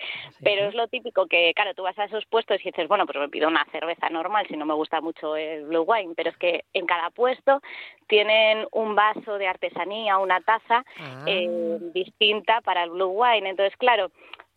Pero 0.43 0.69
es 0.69 0.75
lo 0.75 0.89
típico 0.89 1.27
que, 1.27 1.53
claro, 1.55 1.75
tú 1.75 1.83
vas 1.83 1.99
a 1.99 2.05
esos 2.05 2.27
puestos 2.27 2.61
y 2.61 2.65
dices, 2.65 2.89
bueno, 2.89 3.07
pues 3.07 3.19
me 3.19 3.29
pido 3.29 3.49
una 3.49 3.65
cerveza 3.73 4.09
normal 4.11 4.47
si 4.49 4.57
no 4.57 4.67
me 4.67 4.75
gusta 4.75 5.01
mucho 5.01 5.37
el 5.37 5.65
blue 5.65 5.85
wine, 5.87 6.15
pero 6.17 6.31
es 6.31 6.37
que 6.37 6.65
en 6.73 6.87
cada 6.87 7.11
puesto 7.11 7.61
tienen 8.09 8.67
un 8.73 8.95
vaso 8.95 9.39
de 9.39 9.49
artesanía, 9.49 10.19
una 10.19 10.41
taza 10.41 10.85
eh, 11.27 11.79
distinta 11.93 12.61
para 12.61 12.85
el 12.85 12.91
blue 12.91 13.09
wine. 13.09 13.49
Entonces, 13.49 13.77
claro, 13.77 14.11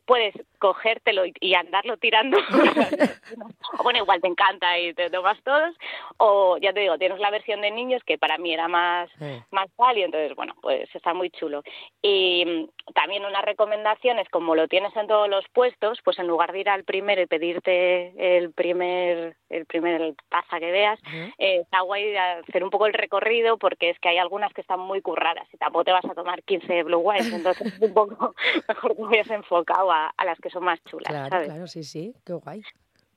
puedes 0.06 0.34
cogértelo 0.60 1.26
y, 1.26 1.34
y 1.40 1.54
andarlo 1.56 1.98
tirando. 1.98 2.38
bueno, 3.84 4.00
igual 4.00 4.22
te 4.22 4.28
encanta 4.28 4.78
y 4.78 4.94
te 4.94 5.10
tomas 5.10 5.42
todos. 5.44 5.76
O 6.18 6.58
ya 6.58 6.74
te 6.74 6.82
digo, 6.82 6.98
tienes 6.98 7.20
la 7.20 7.32
versión 7.32 7.62
de 7.62 7.72
niños 7.72 8.04
que 8.06 8.18
para 8.18 8.38
mí 8.38 8.54
era 8.54 8.68
más, 8.68 9.10
Sí. 9.20 9.42
más 9.52 9.68
tal 9.78 9.98
y 9.98 10.04
entonces, 10.04 10.36
bueno, 10.36 10.54
pues 10.62 10.94
está 10.94 11.14
muy 11.14 11.30
chulo. 11.30 11.64
Y 12.02 12.46
mm, 12.46 12.94
también 12.94 13.26
unas 13.26 13.44
recomendaciones, 13.44 14.28
como 14.30 14.56
lo 14.56 14.68
tienes 14.68 14.96
en 14.96 15.08
todos 15.08 15.28
los 15.30 15.46
puestos, 15.50 16.00
pues 16.04 16.20
en 16.20 16.28
lugar 16.28 16.52
de 16.52 16.60
ir 16.60 16.70
al 16.70 16.84
primero 16.84 17.22
y 17.22 17.26
pedirte 17.26 18.14
el 18.38 18.52
primer, 18.54 19.36
el 19.50 19.66
primer 19.66 20.14
taza 20.30 20.60
que 20.60 20.72
veas, 20.72 21.00
eh, 21.38 21.62
está 21.62 21.82
guay 21.82 22.16
hacer 22.16 22.64
un 22.64 22.70
poco 22.70 22.86
el 22.88 22.94
recorrido 22.94 23.58
porque 23.58 23.90
es 23.90 24.00
que 24.00 24.10
hay 24.10 24.18
algunas 24.18 24.54
que 24.54 24.62
están 24.62 24.80
muy 24.80 25.02
curradas 25.02 25.48
y 25.54 25.58
tampoco 25.58 25.86
te 25.86 25.92
vas 25.92 26.06
a 26.06 26.14
tomar 26.16 26.44
15 26.44 26.84
blue 26.84 27.00
wines, 27.00 27.32
entonces 27.34 27.74
es 27.74 27.82
un 27.82 27.94
poco 27.94 28.36
mejor 28.68 28.96
que 28.96 29.04
vayas 29.04 29.30
enfocado 29.30 29.92
a, 29.92 30.14
a 30.16 30.26
las 30.26 30.40
que 30.40 30.49
son 30.50 30.64
más 30.64 30.80
chulas, 30.84 31.08
Claro, 31.10 31.30
¿sabes? 31.30 31.48
claro, 31.48 31.68
sí, 31.68 31.84
sí, 31.84 32.14
qué 32.26 32.34
guay. 32.34 32.62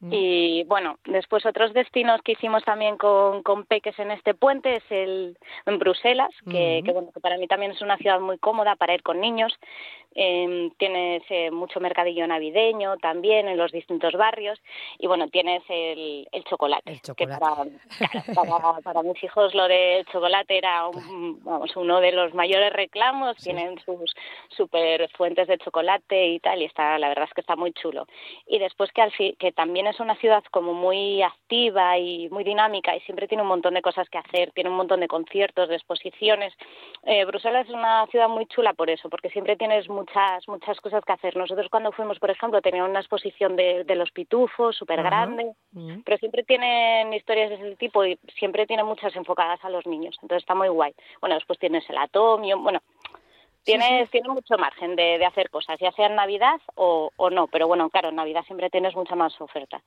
Mm. 0.02 0.10
Y 0.12 0.64
bueno, 0.64 0.98
después 1.04 1.46
otros 1.46 1.72
destinos 1.72 2.20
que 2.22 2.32
hicimos 2.32 2.64
también 2.64 2.96
con, 2.98 3.42
con 3.44 3.64
Peques 3.64 3.96
en 4.00 4.10
este 4.10 4.34
puente 4.34 4.76
es 4.76 4.84
el 4.90 5.38
en 5.64 5.78
Bruselas, 5.78 6.30
que, 6.50 6.82
que, 6.84 6.92
bueno, 6.92 7.10
que 7.14 7.20
para 7.20 7.38
mí 7.38 7.46
también 7.46 7.70
es 7.72 7.80
una 7.82 7.96
ciudad 7.96 8.18
muy 8.20 8.36
cómoda 8.38 8.74
para 8.76 8.94
ir 8.94 9.02
con 9.02 9.20
niños. 9.20 9.56
Eh, 10.14 10.70
tienes 10.76 11.22
eh, 11.30 11.50
mucho 11.50 11.80
mercadillo 11.80 12.26
navideño 12.26 12.98
también 12.98 13.48
en 13.48 13.56
los 13.56 13.72
distintos 13.72 14.12
barrios 14.12 14.60
y 14.98 15.06
bueno, 15.06 15.28
tienes 15.28 15.62
el, 15.70 16.28
el 16.32 16.44
chocolate. 16.44 16.90
El 16.92 17.00
que 17.00 17.06
chocolate. 17.26 17.40
para, 17.40 18.24
claro, 18.34 18.58
para, 18.60 18.80
para 18.80 19.02
mis 19.02 19.22
hijos 19.24 19.54
lo 19.54 19.66
del 19.68 20.04
chocolate 20.06 20.58
era 20.58 20.86
un- 20.88 21.42
vamos, 21.44 21.74
uno 21.76 22.00
de 22.00 22.12
los 22.12 22.34
mayores 22.34 22.72
reclamos, 22.74 23.36
Sí. 23.38 23.44
tienen 23.44 23.78
sus 23.86 24.14
super 24.48 25.08
fuentes 25.16 25.48
de 25.48 25.56
chocolate 25.58 26.26
y 26.26 26.40
tal, 26.40 26.60
y 26.60 26.64
está, 26.66 26.98
la 26.98 27.08
verdad 27.08 27.24
es 27.28 27.32
que 27.34 27.40
está 27.40 27.56
muy 27.56 27.72
chulo. 27.72 28.06
Y 28.46 28.58
después 28.58 28.92
que, 28.92 29.00
al 29.00 29.12
fi- 29.12 29.34
que 29.38 29.52
también 29.52 29.86
es 29.92 30.00
una 30.00 30.16
ciudad 30.16 30.42
como 30.50 30.74
muy 30.74 31.22
activa 31.22 31.98
y 31.98 32.28
muy 32.30 32.44
dinámica 32.44 32.96
y 32.96 33.00
siempre 33.00 33.28
tiene 33.28 33.42
un 33.42 33.48
montón 33.48 33.74
de 33.74 33.82
cosas 33.82 34.08
que 34.08 34.18
hacer, 34.18 34.50
tiene 34.52 34.70
un 34.70 34.76
montón 34.76 35.00
de 35.00 35.08
conciertos, 35.08 35.68
de 35.68 35.76
exposiciones. 35.76 36.52
Eh, 37.04 37.24
Bruselas 37.24 37.68
es 37.68 37.74
una 37.74 38.06
ciudad 38.08 38.28
muy 38.28 38.46
chula 38.46 38.72
por 38.74 38.90
eso, 38.90 39.08
porque 39.08 39.30
siempre 39.30 39.56
tienes 39.56 39.88
muchas 39.88 40.46
muchas 40.48 40.80
cosas 40.80 41.04
que 41.04 41.12
hacer. 41.12 41.36
Nosotros 41.36 41.68
cuando 41.70 41.92
fuimos, 41.92 42.18
por 42.18 42.30
ejemplo, 42.30 42.60
teníamos 42.60 42.90
una 42.90 43.00
exposición 43.00 43.56
de, 43.56 43.84
de 43.84 43.94
los 43.94 44.10
pitufos 44.10 44.76
súper 44.76 45.02
grande, 45.02 45.52
pero 46.04 46.16
siempre 46.18 46.42
tienen 46.42 47.12
historias 47.12 47.50
de 47.50 47.56
ese 47.56 47.76
tipo 47.76 48.04
y 48.04 48.18
siempre 48.38 48.66
tienen 48.66 48.86
muchas 48.86 49.14
enfocadas 49.16 49.64
a 49.64 49.70
los 49.70 49.86
niños, 49.86 50.16
entonces 50.22 50.42
está 50.42 50.54
muy 50.54 50.68
guay. 50.68 50.94
Bueno, 51.20 51.34
después 51.36 51.58
tienes 51.58 51.88
el 51.90 51.98
atomio, 51.98 52.58
bueno, 52.58 52.80
tienes, 53.64 54.10
tienes 54.10 54.30
mucho 54.30 54.56
margen 54.58 54.96
de, 54.96 55.18
de 55.18 55.26
hacer 55.26 55.50
cosas, 55.50 55.78
ya 55.80 55.92
sea 55.92 56.06
en 56.06 56.16
Navidad 56.16 56.60
o, 56.74 57.10
o 57.16 57.30
no, 57.30 57.46
pero 57.48 57.66
bueno, 57.68 57.88
claro, 57.90 58.08
en 58.10 58.16
Navidad 58.16 58.44
siempre 58.46 58.70
tienes 58.70 58.94
mucha 58.94 59.14
más 59.14 59.38
oferta. 59.40 59.82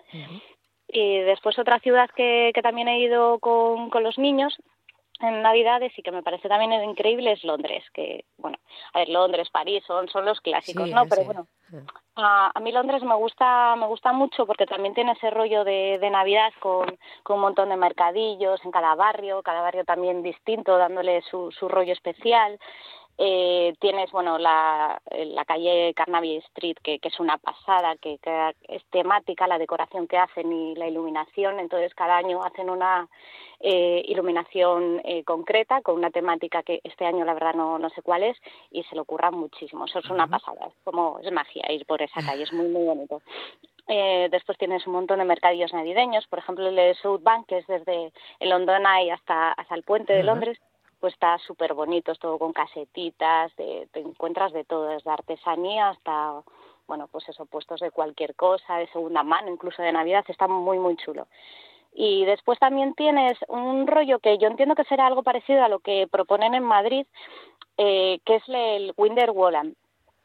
Y 0.88 1.20
después 1.20 1.58
otra 1.60 1.80
ciudad 1.80 2.10
que, 2.16 2.52
que 2.54 2.62
también 2.62 2.88
he 2.88 3.00
ido 3.00 3.40
con, 3.40 3.90
con 3.90 4.04
los 4.04 4.18
niños 4.18 4.56
en 5.22 5.42
Navidades 5.42 5.98
y 5.98 6.02
que 6.04 6.12
me 6.12 6.24
parece 6.24 6.50
también 6.50 6.74
increíble 6.84 7.32
es 7.32 7.44
Londres, 7.46 7.84
que 7.94 8.26
bueno, 8.38 8.58
a 8.94 9.00
ver, 9.00 9.10
Londres, 9.10 9.50
París 9.50 9.82
son, 9.88 10.10
son 10.10 10.26
los 10.26 10.42
clásicos, 10.42 10.88
Sí, 10.88 10.94
¿no? 10.94 11.06
Pero 11.08 11.22
sí. 11.22 11.26
bueno, 11.26 11.48
Eh. 11.74 11.82
a, 12.18 12.52
a 12.54 12.60
mí 12.60 12.72
Londres 12.72 13.02
me 13.02 13.16
gusta 13.16 13.76
me 13.78 13.88
gusta 13.88 14.12
mucho 14.14 14.46
porque 14.46 14.66
también 14.68 14.94
tiene 14.94 15.14
ese 15.14 15.30
rollo 15.32 15.64
de, 15.64 15.98
de 16.00 16.10
Navidad 16.10 16.52
con, 16.60 16.98
con 17.24 17.38
un 17.38 17.42
montón 17.42 17.70
de 17.70 17.78
mercadillos 17.78 18.64
en 18.66 18.72
cada 18.72 18.94
barrio, 18.96 19.42
cada 19.42 19.62
barrio 19.62 19.84
también 19.86 20.22
distinto, 20.22 20.78
dándole 20.78 21.22
su, 21.24 21.50
su 21.52 21.68
rollo 21.70 21.94
especial. 21.94 22.60
Eh, 23.18 23.74
tienes 23.80 24.12
bueno 24.12 24.38
la, 24.38 25.02
la 25.10 25.46
calle 25.46 25.94
Carnaby 25.94 26.36
Street 26.38 26.76
que, 26.84 27.00
que 27.00 27.08
es 27.08 27.20
una 27.20 27.38
pasada 27.38 27.96
que, 27.96 28.18
que 28.18 28.56
es 28.68 28.84
temática 28.92 29.48
la 29.48 29.58
decoración 29.58 30.06
que 30.08 30.18
hacen 30.18 30.52
y 30.52 30.76
la 30.76 30.88
iluminación. 30.88 31.60
Entonces 31.60 31.96
cada 31.96 32.18
año 32.18 32.44
hacen 32.44 32.70
una 32.70 33.08
eh, 33.62 34.04
iluminación 34.08 35.02
eh, 35.06 35.24
concreta 35.24 35.82
con 35.82 35.96
una 35.96 36.12
temática 36.12 36.62
que 36.62 36.82
este 36.84 37.06
año 37.06 37.24
la 37.24 37.34
verdad 37.34 37.54
no, 37.54 37.80
no 37.80 37.90
sé 37.92 38.02
cuál 38.02 38.24
es 38.24 38.38
y 38.70 38.84
se 38.84 38.96
lo 38.96 39.06
curran 39.06 39.34
muchísimo. 39.36 39.86
Eso 39.86 40.00
es 40.00 40.10
una 40.10 40.28
pasada 40.28 40.68
es 40.68 40.74
como 40.84 41.20
es 41.24 41.32
magia 41.32 41.72
ir 41.72 41.86
por 41.86 42.02
esa 42.02 42.22
calle 42.22 42.44
es 42.44 42.52
muy 42.52 42.68
muy 42.68 42.84
bonito. 42.84 43.22
Eh, 43.88 44.30
después 44.32 44.58
tienes 44.58 44.86
un 44.88 44.94
montón 44.94 45.20
de 45.20 45.26
mercadillos 45.26 45.72
navideños, 45.72 46.26
por 46.28 46.40
ejemplo 46.40 46.68
el 46.68 46.76
de 46.76 46.96
South 46.96 47.22
Bank, 47.22 47.46
que 47.48 47.60
es 47.60 47.68
desde 47.68 48.12
el 48.40 48.50
London 48.50 48.84
Eye 48.86 49.12
hasta, 49.12 49.52
hasta 49.54 49.76
el 49.76 49.84
puente 49.84 50.12
de. 50.14 50.24
Londres, 50.24 50.60
pues 51.00 51.14
está 51.14 51.38
súper 51.40 51.74
bonito, 51.74 52.12
es 52.12 52.20
todo 52.20 52.40
con 52.40 52.54
casetitas, 52.54 53.56
de, 53.56 53.88
te 53.92 54.00
encuentras 54.00 54.54
de 54.54 54.64
todo, 54.64 54.88
desde 54.88 55.12
artesanía 55.12 55.90
hasta, 55.90 56.42
bueno, 56.88 57.08
pues 57.12 57.28
eso, 57.30 57.46
puestos 57.46 57.80
de 57.80 57.92
cualquier 57.92 58.36
cosa, 58.36 58.78
de 58.78 58.88
segunda 58.88 59.24
mano, 59.24 59.52
incluso 59.52 59.82
de 59.82 59.92
Navidad, 59.92 60.26
está 60.28 60.48
muy, 60.48 60.80
muy 60.80 60.96
chulo. 60.98 61.28
Y 61.94 62.26
después 62.26 62.60
también 62.60 62.94
tienes 62.94 63.38
un 63.48 63.88
rollo 63.88 64.20
que 64.20 64.38
yo 64.38 64.48
entiendo 64.48 64.76
que 64.76 64.84
será 64.84 65.08
algo 65.08 65.24
parecido 65.24 65.64
a 65.64 65.70
lo 65.70 65.80
que 65.80 66.08
proponen 66.12 66.54
en 66.54 66.64
Madrid, 66.64 67.06
eh, 67.78 68.20
que 68.26 68.36
es 68.36 68.44
el 68.48 68.94
Winter 68.98 69.32
Wonderland, 69.32 69.76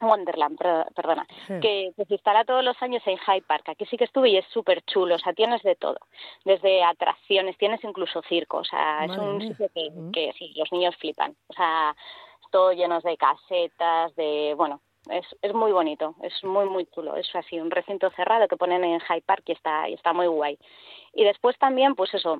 Wonderland, 0.00 0.58
per- 0.58 0.86
perdona, 0.94 1.26
Sí. 1.46 1.54
que, 1.60 1.92
que 1.96 2.04
se 2.06 2.14
instala 2.14 2.44
todos 2.44 2.64
los 2.64 2.80
años 2.82 3.02
en 3.06 3.18
Hyde 3.18 3.42
Park. 3.46 3.68
Aquí 3.68 3.84
sí 3.86 3.96
que 3.96 4.04
estuve 4.04 4.30
y 4.30 4.36
es 4.36 4.46
súper 4.46 4.82
chulo, 4.84 5.14
o 5.14 5.18
sea, 5.18 5.32
tienes 5.32 5.62
de 5.62 5.76
todo, 5.76 5.98
desde 6.44 6.82
atracciones, 6.82 7.56
tienes 7.58 7.82
incluso 7.84 8.22
circo, 8.22 8.58
o 8.58 8.64
sea, 8.64 9.04
es 9.04 9.16
un 9.18 9.40
sitio 9.40 9.68
que, 9.74 9.88
Ujú. 9.88 10.12
que 10.12 10.32
sí, 10.38 10.52
los 10.56 10.70
niños 10.72 10.96
flipan, 10.96 11.36
o 11.48 11.52
sea, 11.52 11.94
todo 12.50 12.72
llenos 12.72 13.02
de 13.04 13.16
casetas, 13.16 14.14
de, 14.16 14.54
bueno, 14.56 14.80
es, 15.08 15.24
es 15.40 15.54
muy 15.54 15.72
bonito, 15.72 16.14
es 16.22 16.44
muy, 16.44 16.66
muy 16.66 16.84
chulo, 16.86 17.16
es 17.16 17.34
así, 17.34 17.58
un 17.60 17.70
recinto 17.70 18.10
cerrado 18.10 18.48
que 18.48 18.56
ponen 18.56 18.84
en 18.84 19.00
Hyde 19.00 19.22
Park 19.22 19.44
y 19.46 19.52
está, 19.52 19.88
y 19.88 19.94
está 19.94 20.12
muy 20.12 20.26
guay. 20.26 20.58
Y 21.14 21.24
después 21.24 21.56
también, 21.58 21.94
pues 21.94 22.12
eso, 22.12 22.38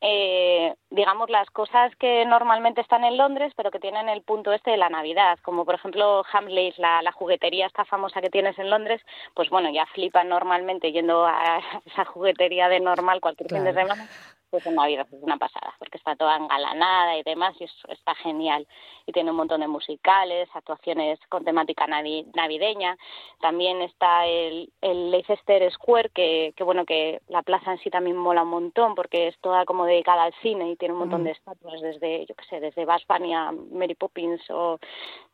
eh, 0.00 0.74
digamos, 0.90 1.28
las 1.28 1.50
cosas 1.50 1.94
que 1.96 2.24
normalmente 2.24 2.80
están 2.80 3.04
en 3.04 3.16
Londres, 3.16 3.52
pero 3.56 3.70
que 3.70 3.80
tienen 3.80 4.08
el 4.08 4.22
punto 4.22 4.52
este 4.52 4.70
de 4.70 4.76
la 4.76 4.88
Navidad, 4.88 5.38
como 5.42 5.64
por 5.64 5.74
ejemplo 5.74 6.24
Hamleys, 6.32 6.78
la, 6.78 7.02
la 7.02 7.12
juguetería 7.12 7.66
esta 7.66 7.84
famosa 7.84 8.20
que 8.20 8.30
tienes 8.30 8.58
en 8.58 8.70
Londres, 8.70 9.02
pues 9.34 9.50
bueno, 9.50 9.70
ya 9.70 9.86
flipan 9.86 10.28
normalmente 10.28 10.92
yendo 10.92 11.26
a 11.26 11.60
esa 11.86 12.04
juguetería 12.04 12.68
de 12.68 12.80
normal 12.80 13.20
cualquier 13.20 13.50
fin 13.50 13.64
de 13.64 13.74
semana, 13.74 14.08
pues 14.50 14.64
en 14.66 14.74
Navidad 14.76 15.06
es 15.12 15.22
una 15.22 15.36
pasada, 15.36 15.74
porque 15.78 15.98
está 15.98 16.16
toda 16.16 16.36
engalanada 16.36 17.16
y 17.16 17.22
demás, 17.22 17.54
y 17.60 17.64
es- 17.64 17.82
está 17.88 18.14
genial. 18.14 18.66
Y 19.06 19.12
tiene 19.12 19.30
un 19.30 19.36
montón 19.36 19.60
de 19.60 19.68
musicales, 19.68 20.48
actuaciones 20.54 21.18
con 21.28 21.44
temática 21.44 21.86
navi- 21.86 22.26
navideña. 22.34 22.96
También 23.40 23.82
está 23.82 24.26
el, 24.26 24.70
el 24.80 25.10
Leicester 25.10 25.70
Square, 25.72 26.10
que, 26.10 26.52
que 26.56 26.64
bueno, 26.64 26.84
que 26.84 27.20
la 27.28 27.42
plaza 27.42 27.72
en 27.72 27.78
sí 27.78 27.90
también 27.90 28.16
mola 28.16 28.42
un 28.42 28.50
montón, 28.50 28.94
porque 28.94 29.28
es 29.28 29.38
toda 29.40 29.64
como 29.64 29.84
dedicada 29.84 30.24
al 30.24 30.34
cine 30.42 30.70
y 30.70 30.76
tiene 30.76 30.94
un 30.94 31.00
montón 31.00 31.22
Mm. 31.22 31.24
de 31.24 31.30
estatuas, 31.32 31.80
desde, 31.80 32.26
yo 32.26 32.34
qué 32.34 32.44
sé, 32.46 32.60
desde 32.60 32.84
Buzz 32.86 33.04
Bunny 33.08 33.34
a 33.34 33.52
Mary 33.52 33.94
Poppins 33.94 34.40
o, 34.50 34.78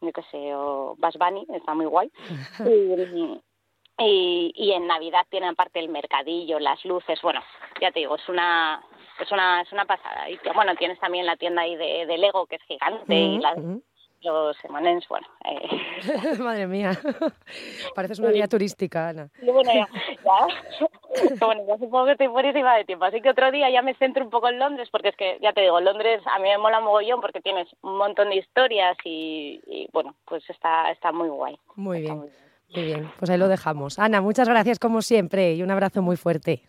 yo 0.00 0.12
qué 0.12 0.22
sé, 0.30 0.54
o 0.54 0.94
Buzz 0.98 1.16
Bunny, 1.18 1.46
está 1.54 1.74
muy 1.74 1.86
guay. 1.86 2.10
y, 2.68 3.40
y, 3.98 4.52
y 4.56 4.72
en 4.72 4.86
Navidad 4.86 5.26
tiene 5.30 5.48
aparte 5.48 5.78
el 5.78 5.88
mercadillo, 5.88 6.58
las 6.58 6.84
luces, 6.84 7.20
bueno, 7.22 7.40
ya 7.80 7.92
te 7.92 8.00
digo, 8.00 8.16
es 8.16 8.28
una 8.28 8.82
es 9.20 9.30
una 9.32 9.62
es 9.62 9.72
una 9.72 9.84
pasada. 9.84 10.28
Y 10.30 10.38
bueno, 10.54 10.74
tienes 10.76 10.98
también 11.00 11.26
la 11.26 11.36
tienda 11.36 11.62
ahí 11.62 11.76
de, 11.76 12.06
de 12.06 12.18
Lego 12.18 12.46
que 12.46 12.56
es 12.56 12.62
gigante 12.62 13.14
y 13.14 13.38
las- 13.38 13.58
mm. 13.58 13.78
los 14.22 14.56
M&M's, 14.64 15.06
bueno, 15.08 15.26
eh, 15.44 16.38
Madre 16.42 16.66
mía. 16.66 16.92
Pareces 17.94 18.18
una 18.18 18.28
Sí. 18.28 18.34
guía 18.34 18.48
turística, 18.48 19.08
Ana. 19.10 19.28
y 19.42 19.50
bueno, 19.50 19.70
ya, 19.72 19.86
ya, 20.24 21.46
bueno, 21.46 21.62
ya 21.68 21.76
supongo 21.78 22.06
que 22.06 22.12
estoy 22.12 22.26
buenísima 22.28 22.74
de 22.76 22.84
tiempo, 22.84 23.04
así 23.04 23.20
que 23.20 23.30
otro 23.30 23.50
día 23.50 23.68
ya 23.70 23.82
me 23.82 23.94
centro 23.94 24.24
un 24.24 24.30
poco 24.30 24.48
en 24.48 24.58
Londres, 24.58 24.88
porque 24.90 25.08
es 25.10 25.16
que, 25.16 25.38
ya 25.42 25.52
te 25.52 25.60
digo, 25.60 25.78
Londres 25.80 26.22
a 26.26 26.38
mí 26.38 26.48
me 26.48 26.56
mola 26.58 26.80
mogollón 26.80 27.20
porque 27.20 27.40
tienes 27.42 27.68
un 27.82 27.98
montón 27.98 28.30
de 28.30 28.36
historias 28.36 28.96
y, 29.04 29.60
y, 29.66 29.88
bueno, 29.92 30.14
pues 30.24 30.48
está, 30.48 30.90
está 30.90 31.12
muy 31.12 31.28
guay. 31.28 31.58
Muy 31.76 31.98
Está 32.02 32.14
bien, 32.14 32.18
muy 32.18 32.28
bien. 32.30 32.44
muy 32.74 32.84
bien. 32.84 33.12
Pues 33.18 33.30
ahí 33.30 33.38
lo 33.38 33.48
dejamos. 33.48 33.98
Ana, 33.98 34.20
muchas 34.22 34.48
gracias 34.48 34.78
como 34.78 35.02
siempre 35.02 35.52
y 35.52 35.62
un 35.62 35.70
abrazo 35.70 36.00
muy 36.02 36.16
fuerte. 36.16 36.62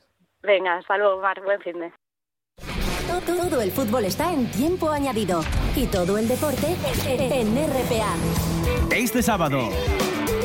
Venga, 0.43 0.75
hasta 0.75 0.97
luego, 0.97 1.21
Mar, 1.21 1.41
buen 1.41 1.59
fin 1.61 1.79
de 1.79 1.91
Todo 3.25 3.59
el 3.61 3.71
fútbol 3.71 4.05
está 4.05 4.31
en 4.31 4.45
tiempo 4.51 4.89
añadido 4.89 5.41
y 5.75 5.87
todo 5.87 6.17
el 6.17 6.27
deporte 6.27 6.75
en 7.07 7.55
RPA. 7.55 8.15
Este 8.95 9.23
sábado, 9.23 9.69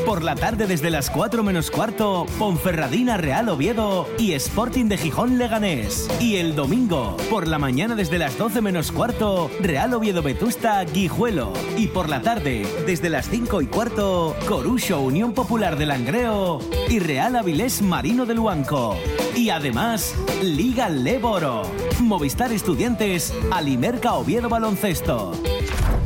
Por 0.06 0.24
la 0.24 0.34
tarde 0.34 0.66
desde 0.66 0.90
las 0.90 1.10
4 1.10 1.42
menos 1.42 1.70
cuarto, 1.70 2.26
Ponferradina 2.38 3.16
Real 3.16 3.48
Oviedo 3.48 4.08
y 4.18 4.32
Sporting 4.32 4.86
de 4.86 4.96
Gijón 4.96 5.38
Leganés. 5.38 6.08
Y 6.20 6.36
el 6.36 6.54
domingo, 6.54 7.16
por 7.28 7.46
la 7.46 7.58
mañana 7.58 7.94
desde 7.94 8.18
las 8.18 8.36
12 8.36 8.60
menos 8.60 8.90
cuarto, 8.92 9.50
Real 9.60 9.94
Oviedo 9.94 10.22
Vetusta 10.22 10.82
Guijuelo. 10.84 11.52
Y 11.76 11.88
por 11.88 12.08
la 12.08 12.22
tarde, 12.22 12.66
desde 12.86 13.08
las 13.08 13.28
5 13.28 13.62
y 13.62 13.66
cuarto, 13.66 14.34
Corucho 14.48 15.00
Unión 15.00 15.32
Popular 15.32 15.76
de 15.76 15.86
Langreo 15.86 16.60
y 16.88 16.98
Real 16.98 17.36
Avilés 17.36 17.82
Marino 17.82 18.26
del 18.26 18.40
Huanco. 18.40 18.96
Y 19.36 19.50
además, 19.50 20.14
Liga 20.42 20.88
Leboro. 20.88 21.62
Movistar 22.00 22.52
Estudiantes, 22.52 23.32
Alimerca 23.50 24.14
Oviedo 24.14 24.48
Baloncesto. 24.48 25.32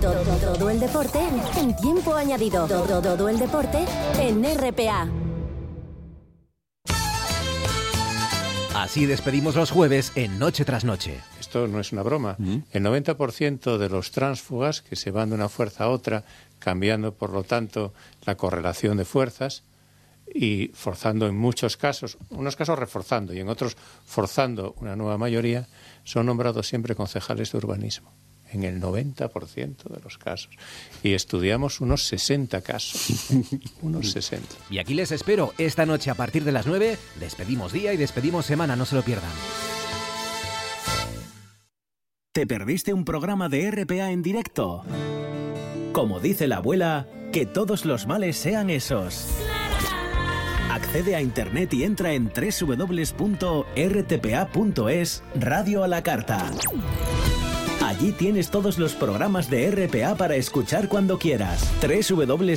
Todo, 0.05 0.53
todo 0.53 0.69
el 0.69 0.79
deporte 0.79 1.19
en 1.57 1.75
tiempo 1.77 2.15
añadido. 2.15 2.67
Todo, 2.67 3.01
todo 3.01 3.27
el 3.31 3.39
deporte 3.39 3.87
en 4.19 4.45
RPA. 4.45 5.09
Así 8.75 9.07
despedimos 9.07 9.57
los 9.57 9.71
jueves 9.71 10.13
en 10.15 10.39
Noche 10.39 10.67
tras 10.67 10.85
Noche. 10.85 11.19
Esto 11.41 11.67
no 11.69 11.81
es 11.81 11.91
una 11.93 12.03
broma. 12.03 12.37
El 12.73 12.85
90% 12.85 13.79
de 13.79 13.89
los 13.89 14.11
tránsfugas 14.11 14.83
que 14.83 14.95
se 14.95 15.11
van 15.11 15.31
de 15.31 15.37
una 15.37 15.49
fuerza 15.49 15.85
a 15.85 15.89
otra, 15.89 16.25
cambiando 16.59 17.15
por 17.15 17.31
lo 17.31 17.43
tanto 17.43 17.95
la 18.27 18.35
correlación 18.35 18.99
de 18.99 19.07
fuerzas 19.07 19.63
y 20.35 20.69
forzando 20.75 21.27
en 21.29 21.39
muchos 21.39 21.79
casos, 21.79 22.19
unos 22.29 22.57
casos 22.57 22.79
reforzando 22.79 23.33
y 23.33 23.41
en 23.41 23.49
otros 23.49 23.75
forzando 24.05 24.75
una 24.83 24.97
nueva 24.97 25.17
mayoría, 25.17 25.67
son 26.03 26.27
nombrados 26.27 26.69
siempre 26.69 26.95
concejales 26.95 27.53
de 27.53 27.57
urbanismo 27.57 28.13
en 28.53 28.65
el 28.65 28.81
90% 28.81 29.85
de 29.85 30.01
los 30.03 30.19
casos. 30.19 30.51
Y 31.03 31.15
estudiamos 31.15 31.81
unos 31.81 32.05
60 32.05 32.61
casos. 32.63 33.31
unos 33.83 34.11
60. 34.11 34.47
Y 34.71 34.79
aquí 34.79 34.95
les 34.95 35.13
espero 35.13 35.53
esta 35.59 35.87
noche 35.87 36.11
a 36.11 36.15
partir 36.15 36.45
de 36.45 36.53
las 36.53 36.67
9. 36.67 36.97
Despedimos 37.21 37.73
día 37.73 37.93
y 37.93 37.97
despedimos 37.97 38.47
semana, 38.47 38.77
no 38.77 38.85
se 38.85 38.97
lo 38.97 39.03
pierdan. 39.03 39.31
¿Te 42.33 42.47
perdiste 42.49 42.93
un 42.93 43.05
programa 43.05 43.49
de 43.49 43.71
RPA 43.71 44.11
en 44.11 44.23
directo? 44.23 44.83
Como 45.93 46.19
dice 46.19 46.49
la 46.49 46.57
abuela, 46.57 47.07
que 47.33 47.47
todos 47.47 47.85
los 47.85 48.09
males 48.09 48.37
sean 48.37 48.71
esos. 48.71 49.29
Accede 50.69 51.15
a 51.15 51.23
internet 51.23 51.73
y 51.75 51.85
entra 51.85 52.13
en 52.15 52.33
www.rtpa.es 52.35 53.23
Radio 55.37 55.85
a 55.85 55.89
la 55.89 56.03
Carta. 56.03 56.51
Allí 57.85 58.13
tienes 58.13 58.51
todos 58.51 58.79
los 58.79 58.95
programas 58.95 59.51
de 59.51 59.71
RPA 59.71 60.15
para 60.15 60.37
escuchar 60.37 60.89
cuando 60.89 61.19
quieras. 61.19 61.71
www.rtpa.es. 61.83 62.55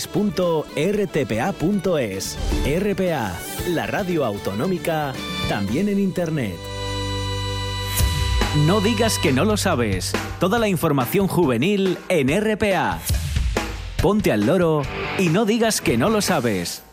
RPA, 2.65 3.37
la 3.67 3.87
radio 3.87 4.23
autonómica, 4.23 5.11
también 5.49 5.89
en 5.89 5.99
Internet. 5.99 6.55
No 8.65 8.79
digas 8.79 9.19
que 9.19 9.33
no 9.33 9.43
lo 9.43 9.57
sabes. 9.57 10.13
Toda 10.39 10.59
la 10.59 10.69
información 10.69 11.27
juvenil 11.27 11.97
en 12.07 12.29
RPA. 12.29 12.99
Ponte 14.01 14.31
al 14.31 14.45
loro 14.45 14.83
y 15.19 15.27
no 15.27 15.43
digas 15.43 15.81
que 15.81 15.97
no 15.97 16.09
lo 16.09 16.21
sabes. 16.21 16.83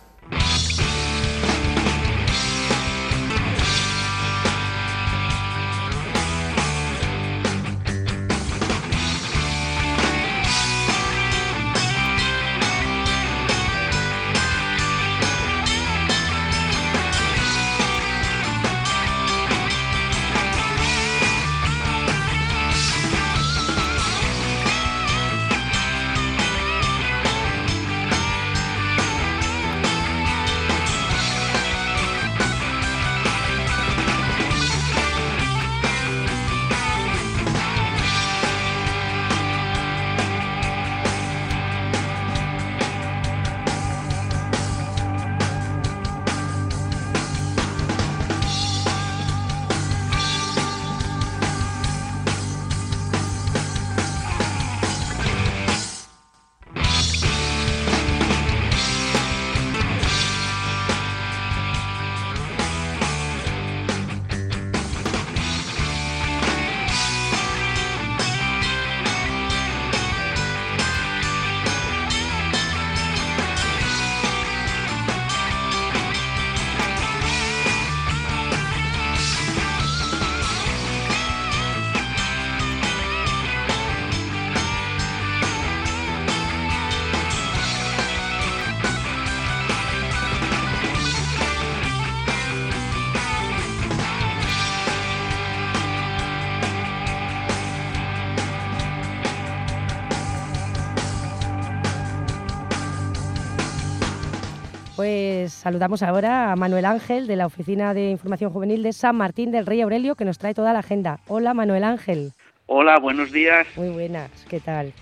Pues 104.97 105.53
saludamos 105.53 106.05
ahora 106.05 106.53
a 106.53 106.57
Manuel 106.57 106.85
Ángel 106.85 107.27
de 107.27 107.35
la 107.35 107.47
Oficina 107.47 107.95
de 107.95 108.11
Información 108.11 108.53
Juvenil 108.53 108.85
de 108.85 108.93
San 108.93 109.17
Martín 109.17 109.51
del 109.51 109.67
Rey 109.67 109.81
Aurelio 109.81 110.15
que 110.15 110.25
nos 110.25 110.39
trae 110.39 110.55
toda 110.55 110.73
la 110.73 110.79
agenda. 110.79 111.19
Hola 111.27 111.53
Manuel 111.53 111.83
Ángel. 111.83 112.31
Hola, 112.67 113.01
buenos 113.01 113.33
días. 113.33 113.67
Muy 113.77 113.89
buenas, 113.89 114.31
¿qué 114.49 114.61
tal? 114.61 114.93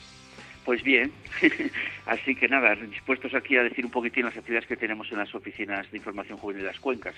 Pues 0.65 0.83
bien, 0.83 1.13
así 2.07 2.35
que 2.35 2.49
nada, 2.49 2.75
dispuestos 2.75 3.35
aquí 3.35 3.57
a 3.59 3.65
decir 3.65 3.85
un 3.85 3.91
poquitín 3.91 4.25
las 4.25 4.37
actividades 4.37 4.67
que 4.67 4.77
tenemos 4.79 5.13
en 5.13 5.19
las 5.19 5.35
oficinas 5.35 5.91
de 5.91 5.99
información 5.99 6.39
juvenil 6.39 6.63
de 6.63 6.69
las 6.69 6.81
cuencas. 6.81 7.15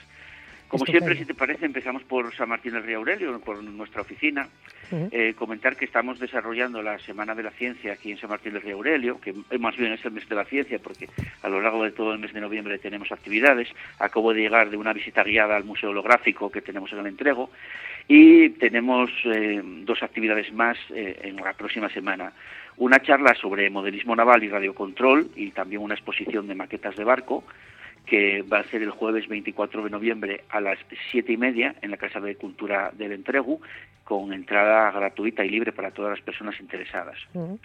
Como 0.75 0.87
Estupendo. 0.87 1.07
siempre, 1.07 1.25
si 1.25 1.25
te 1.25 1.39
parece, 1.39 1.67
empezamos 1.67 2.03
por 2.03 2.35
San 2.35 2.49
Martín 2.49 2.73
del 2.73 2.83
Río 2.83 2.99
Aurelio, 2.99 3.39
por 3.39 3.63
nuestra 3.63 4.03
oficina. 4.03 4.49
Eh, 4.91 5.35
comentar 5.39 5.77
que 5.77 5.85
estamos 5.85 6.19
desarrollando 6.19 6.83
la 6.83 6.99
Semana 6.99 7.33
de 7.37 7.45
la 7.45 7.53
Ciencia 7.53 7.93
aquí 7.93 8.11
en 8.11 8.19
San 8.19 8.29
Martín 8.29 8.55
del 8.55 8.63
Río 8.63 8.75
Aurelio, 8.75 9.21
que 9.21 9.31
eh, 9.31 9.59
más 9.59 9.77
bien 9.77 9.93
es 9.93 10.05
el 10.05 10.11
mes 10.11 10.29
de 10.29 10.35
la 10.35 10.45
ciencia, 10.45 10.81
porque 10.81 11.09
a 11.43 11.49
lo 11.49 11.61
largo 11.61 11.85
de 11.85 11.93
todo 11.93 12.13
el 12.13 12.19
mes 12.19 12.33
de 12.33 12.41
noviembre 12.41 12.79
tenemos 12.79 13.13
actividades. 13.13 13.69
Acabo 14.01 14.33
de 14.33 14.41
llegar 14.41 14.69
de 14.69 14.77
una 14.77 14.93
visita 14.93 15.23
guiada 15.23 15.55
al 15.55 15.63
Museo 15.63 15.91
Holográfico 15.91 16.51
que 16.51 16.61
tenemos 16.61 16.93
en 16.93 16.99
el 16.99 17.07
entrego 17.07 17.51
y 18.09 18.51
tenemos 18.51 19.11
eh, 19.27 19.63
dos 19.63 20.03
actividades 20.03 20.53
más 20.53 20.77
eh, 20.91 21.21
en 21.23 21.37
la 21.37 21.53
próxima 21.53 21.89
semana. 21.89 22.33
Una 22.79 23.01
charla 23.01 23.33
sobre 23.35 23.71
modelismo 23.71 24.17
naval 24.17 24.43
y 24.43 24.49
radiocontrol 24.49 25.31
y 25.37 25.53
también 25.53 25.83
una 25.83 25.95
exposición 25.95 26.49
de 26.49 26.57
maquetas 26.57 26.97
de 26.97 27.05
barco 27.05 27.45
que 28.07 28.43
va 28.43 28.59
a 28.59 28.65
ser 28.65 28.83
el 28.83 28.91
jueves 28.91 29.29
24 29.29 29.85
de 29.85 29.91
noviembre 29.91 30.45
a 30.51 30.61
las 30.61 30.79
siete 31.11 31.33
y 31.33 31.37
media 31.37 31.75
en 31.81 31.91
la 31.91 31.97
Casa 31.97 32.21
de 32.21 32.37
Cultura 32.37 32.93
del 32.93 33.13
Entregu, 33.13 33.61
con 34.05 34.33
entrada 34.33 34.91
gratuita 34.91 35.45
y 35.45 35.51
libre 35.51 35.73
para 35.73 35.91
todas 35.91 36.11
las 36.11 36.21
personas 36.21 36.61
interesadas. 36.61 37.17
Ujú. 37.33 37.59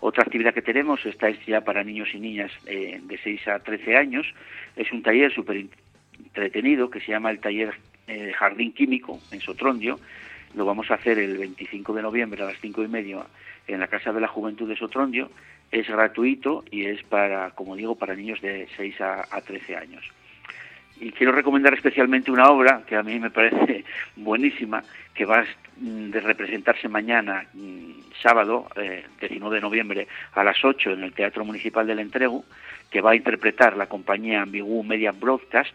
Otra 0.00 0.24
actividad 0.24 0.52
que 0.52 0.62
tenemos, 0.62 1.06
esta 1.06 1.28
es 1.28 1.38
ya 1.46 1.60
para 1.62 1.84
niños 1.84 2.08
y 2.12 2.18
niñas 2.18 2.50
eh, 2.66 3.00
de 3.02 3.18
6 3.18 3.48
a 3.48 3.60
13 3.60 3.96
años, 3.96 4.26
es 4.76 4.90
un 4.92 5.02
taller 5.02 5.32
súper 5.32 5.64
entretenido 6.18 6.90
que 6.90 7.00
se 7.00 7.12
llama 7.12 7.30
el 7.30 7.38
taller 7.38 7.74
eh, 8.06 8.32
Jardín 8.36 8.72
Químico 8.72 9.20
en 9.30 9.40
Sotrondio. 9.40 9.98
Lo 10.54 10.64
vamos 10.64 10.90
a 10.90 10.94
hacer 10.94 11.18
el 11.18 11.38
25 11.38 11.94
de 11.94 12.02
noviembre 12.02 12.42
a 12.42 12.46
las 12.46 12.60
5 12.60 12.82
y 12.82 12.88
media 12.88 13.24
en 13.66 13.80
la 13.80 13.86
Casa 13.86 14.12
de 14.12 14.20
la 14.20 14.28
Juventud 14.28 14.68
de 14.68 14.76
Sotrondio. 14.76 15.30
Es 15.74 15.88
gratuito 15.88 16.64
y 16.70 16.84
es 16.86 17.02
para, 17.02 17.50
como 17.50 17.74
digo, 17.74 17.96
para 17.96 18.14
niños 18.14 18.40
de 18.40 18.68
6 18.76 19.00
a, 19.00 19.26
a 19.28 19.40
13 19.40 19.76
años. 19.76 20.04
Y 21.00 21.10
quiero 21.10 21.32
recomendar 21.32 21.74
especialmente 21.74 22.30
una 22.30 22.48
obra 22.48 22.84
que 22.86 22.94
a 22.94 23.02
mí 23.02 23.18
me 23.18 23.30
parece 23.30 23.84
buenísima, 24.16 24.84
que 25.14 25.24
va 25.24 25.44
de 25.76 26.20
representarse 26.20 26.88
mañana, 26.88 27.46
mm, 27.52 28.12
sábado, 28.22 28.68
eh, 28.76 29.04
19 29.20 29.56
de 29.56 29.60
noviembre, 29.60 30.08
a 30.32 30.44
las 30.44 30.64
8 30.64 30.92
en 30.92 31.02
el 31.02 31.12
Teatro 31.12 31.44
Municipal 31.44 31.86
del 31.86 31.98
Entrego, 31.98 32.44
que 32.90 33.00
va 33.00 33.12
a 33.12 33.16
interpretar 33.16 33.76
la 33.76 33.86
compañía 33.86 34.42
Ambigu 34.42 34.82
Media 34.84 35.12
Broadcast 35.12 35.74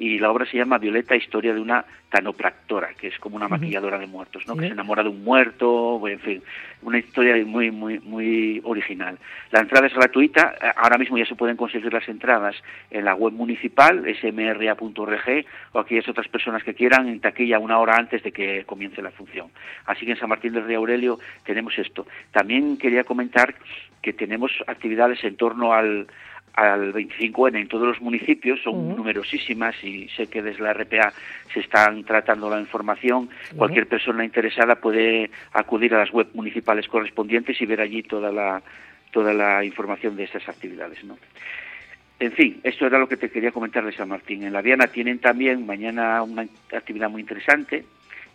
y 0.00 0.18
la 0.18 0.30
obra 0.30 0.46
se 0.46 0.56
llama 0.56 0.78
Violeta, 0.78 1.14
historia 1.14 1.52
de 1.52 1.60
una 1.60 1.84
tanopractora, 2.08 2.94
que 2.94 3.08
es 3.08 3.18
como 3.18 3.36
una 3.36 3.48
maquilladora 3.48 3.98
de 3.98 4.06
muertos, 4.06 4.46
¿no? 4.46 4.56
que 4.56 4.66
se 4.66 4.72
enamora 4.72 5.02
de 5.02 5.10
un 5.10 5.22
muerto, 5.22 6.00
en 6.08 6.18
fin, 6.18 6.42
una 6.82 6.98
historia 6.98 7.36
muy, 7.44 7.70
muy, 7.70 8.00
muy 8.00 8.62
original. 8.64 9.18
La 9.50 9.60
entrada 9.60 9.86
es 9.86 9.94
gratuita, 9.94 10.54
eh, 10.60 10.72
ahora 10.74 10.96
mismo 10.96 11.18
ya 11.18 11.26
se 11.26 11.34
pueden 11.34 11.56
conseguir 11.56 11.92
las 11.92 12.08
entradas 12.08 12.56
en 12.90 13.04
la 13.04 13.14
web 13.14 13.34
municipal, 13.34 14.04
smra.org, 14.20 15.46
o 15.72 15.78
aquellas 15.78 16.08
otras 16.08 16.28
personas 16.28 16.64
que 16.64 16.74
quieran, 16.74 17.06
en 17.06 17.20
taquilla 17.20 17.58
una 17.58 17.78
hora 17.78 17.96
antes 17.96 18.22
de 18.22 18.32
que 18.32 18.64
comience 18.64 18.79
la 19.02 19.10
función. 19.10 19.50
Así 19.86 20.04
que 20.04 20.12
en 20.12 20.18
San 20.18 20.28
Martín 20.28 20.52
del 20.52 20.64
Río 20.64 20.78
Aurelio 20.78 21.18
tenemos 21.44 21.78
esto. 21.78 22.06
También 22.32 22.76
quería 22.76 23.04
comentar 23.04 23.54
que 24.02 24.12
tenemos 24.12 24.52
actividades 24.66 25.22
en 25.24 25.36
torno 25.36 25.72
al, 25.72 26.06
al 26.54 26.92
25N 26.92 27.60
en 27.60 27.68
todos 27.68 27.88
los 27.88 28.00
municipios, 28.00 28.60
son 28.62 28.96
numerosísimas 28.96 29.74
y 29.84 30.08
sé 30.08 30.26
que 30.26 30.42
desde 30.42 30.62
la 30.62 30.72
RPA 30.72 31.12
se 31.52 31.60
están 31.60 32.04
tratando 32.04 32.50
la 32.50 32.60
información. 32.60 33.28
Cualquier 33.56 33.86
persona 33.86 34.24
interesada 34.24 34.76
puede 34.76 35.30
acudir 35.52 35.94
a 35.94 35.98
las 35.98 36.10
web 36.10 36.28
municipales 36.34 36.88
correspondientes 36.88 37.60
y 37.60 37.66
ver 37.66 37.80
allí 37.80 38.02
toda 38.02 38.32
la, 38.32 38.62
toda 39.10 39.32
la 39.32 39.64
información 39.64 40.16
de 40.16 40.24
estas 40.24 40.48
actividades. 40.48 41.02
¿no? 41.04 41.18
En 42.18 42.32
fin, 42.32 42.60
esto 42.62 42.86
era 42.86 42.98
lo 42.98 43.08
que 43.08 43.16
te 43.16 43.30
quería 43.30 43.50
comentar 43.50 43.84
de 43.84 43.92
San 43.92 44.08
Martín. 44.08 44.42
En 44.42 44.52
la 44.52 44.60
Viana 44.60 44.88
tienen 44.88 45.20
también 45.20 45.64
mañana 45.64 46.22
una 46.22 46.46
actividad 46.72 47.08
muy 47.08 47.22
interesante, 47.22 47.84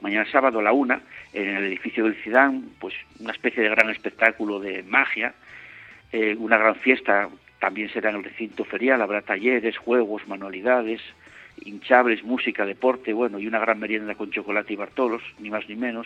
mañana 0.06 0.30
sábado 0.32 0.60
a 0.60 0.62
la 0.62 0.72
una, 0.72 1.02
en 1.34 1.50
el 1.50 1.63
edificio 1.63 2.04
del 2.04 2.13
Cidán, 2.24 2.63
pues 2.80 2.94
una 3.20 3.32
especie 3.32 3.63
de 3.63 3.70
gran 3.70 3.89
espectáculo 3.89 4.60
de 4.60 4.84
magia, 4.84 5.34
eh, 6.12 6.36
una 6.38 6.60
gran 6.60 6.76
fiesta 6.76 7.28
también 7.60 7.89
será 7.89 8.12
en 8.12 8.18
el 8.18 8.24
recinto 8.24 8.65
ferial, 8.65 9.02
habrá 9.02 9.24
talleres, 9.24 9.76
juegos, 9.80 10.28
manualidades, 10.28 11.02
hinchables, 11.60 12.24
música, 12.24 12.68
deporte, 12.68 13.13
bueno, 13.13 13.39
y 13.39 13.48
una 13.48 13.58
gran 13.58 13.80
merienda 13.80 14.13
con 14.13 14.30
chocolate 14.30 14.74
y 14.74 14.76
bartolos, 14.76 15.24
ni 15.39 15.50
más 15.50 15.68
ni 15.68 15.76
menos, 15.76 16.06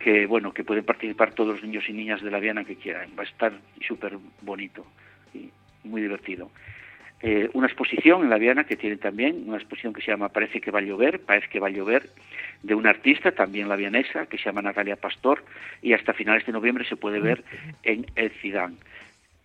que 0.00 0.26
bueno, 0.26 0.52
que 0.52 0.64
pueden 0.64 0.84
participar 0.84 1.32
todos 1.34 1.54
los 1.54 1.62
niños 1.62 1.88
y 1.88 1.92
niñas 1.92 2.20
de 2.20 2.32
la 2.32 2.40
Viana 2.40 2.64
que 2.64 2.74
quieran. 2.74 3.10
Va 3.16 3.22
a 3.22 3.26
estar 3.26 3.52
súper 3.86 4.18
bonito 4.42 4.84
y 5.32 5.50
muy 5.84 6.02
divertido. 6.02 6.50
Eh, 7.20 7.50
una 7.52 7.66
exposición 7.66 8.22
en 8.22 8.30
la 8.30 8.38
Viana 8.38 8.64
que 8.64 8.76
tiene 8.76 8.96
también, 8.96 9.44
una 9.46 9.56
exposición 9.56 9.92
que 9.92 10.02
se 10.02 10.12
llama 10.12 10.28
Parece 10.28 10.60
que 10.60 10.70
va 10.70 10.78
a 10.78 10.82
llover, 10.82 11.20
parece 11.20 11.48
que 11.48 11.58
va 11.58 11.66
a 11.66 11.70
llover, 11.70 12.08
de 12.62 12.74
una 12.74 12.90
artista, 12.90 13.32
también 13.32 13.68
la 13.68 13.76
vianesa, 13.76 14.26
que 14.26 14.38
se 14.38 14.44
llama 14.44 14.62
Natalia 14.62 14.96
Pastor, 14.96 15.44
y 15.82 15.92
hasta 15.94 16.12
finales 16.12 16.46
de 16.46 16.52
noviembre 16.52 16.84
se 16.84 16.96
puede 16.96 17.20
ver 17.20 17.42
en 17.82 18.06
el 18.14 18.30
Cidán. 18.40 18.76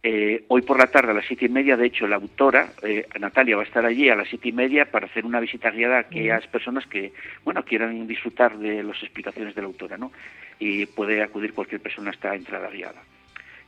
Eh, 0.05 0.43
hoy 0.49 0.61
por 0.63 0.77
la 0.77 0.87
tarde 0.87 1.11
a 1.11 1.13
las 1.13 1.25
siete 1.25 1.45
y 1.45 1.49
media, 1.49 1.77
de 1.77 1.85
hecho, 1.85 2.05
la 2.07 2.17
autora, 2.17 2.73
eh, 2.83 3.07
Natalia, 3.19 3.55
va 3.55 3.63
a 3.63 3.65
estar 3.65 3.85
allí 3.85 4.09
a 4.09 4.15
las 4.15 4.27
siete 4.27 4.49
y 4.49 4.51
media 4.51 4.91
para 4.91 5.05
hacer 5.05 5.25
una 5.25 5.39
visita 5.39 5.71
guiada 5.71 5.95
a 5.95 6.01
aquellas 6.01 6.45
personas 6.47 6.85
que, 6.85 7.13
bueno, 7.45 7.63
quieran 7.63 8.05
disfrutar 8.05 8.57
de 8.57 8.83
las 8.83 9.01
explicaciones 9.01 9.55
de 9.55 9.61
la 9.61 9.67
autora, 9.67 9.97
¿no? 9.97 10.11
Y 10.59 10.85
puede 10.87 11.23
acudir 11.23 11.53
cualquier 11.53 11.81
persona 11.81 12.09
a 12.09 12.13
esta 12.13 12.35
entrada 12.35 12.69
guiada. 12.69 13.01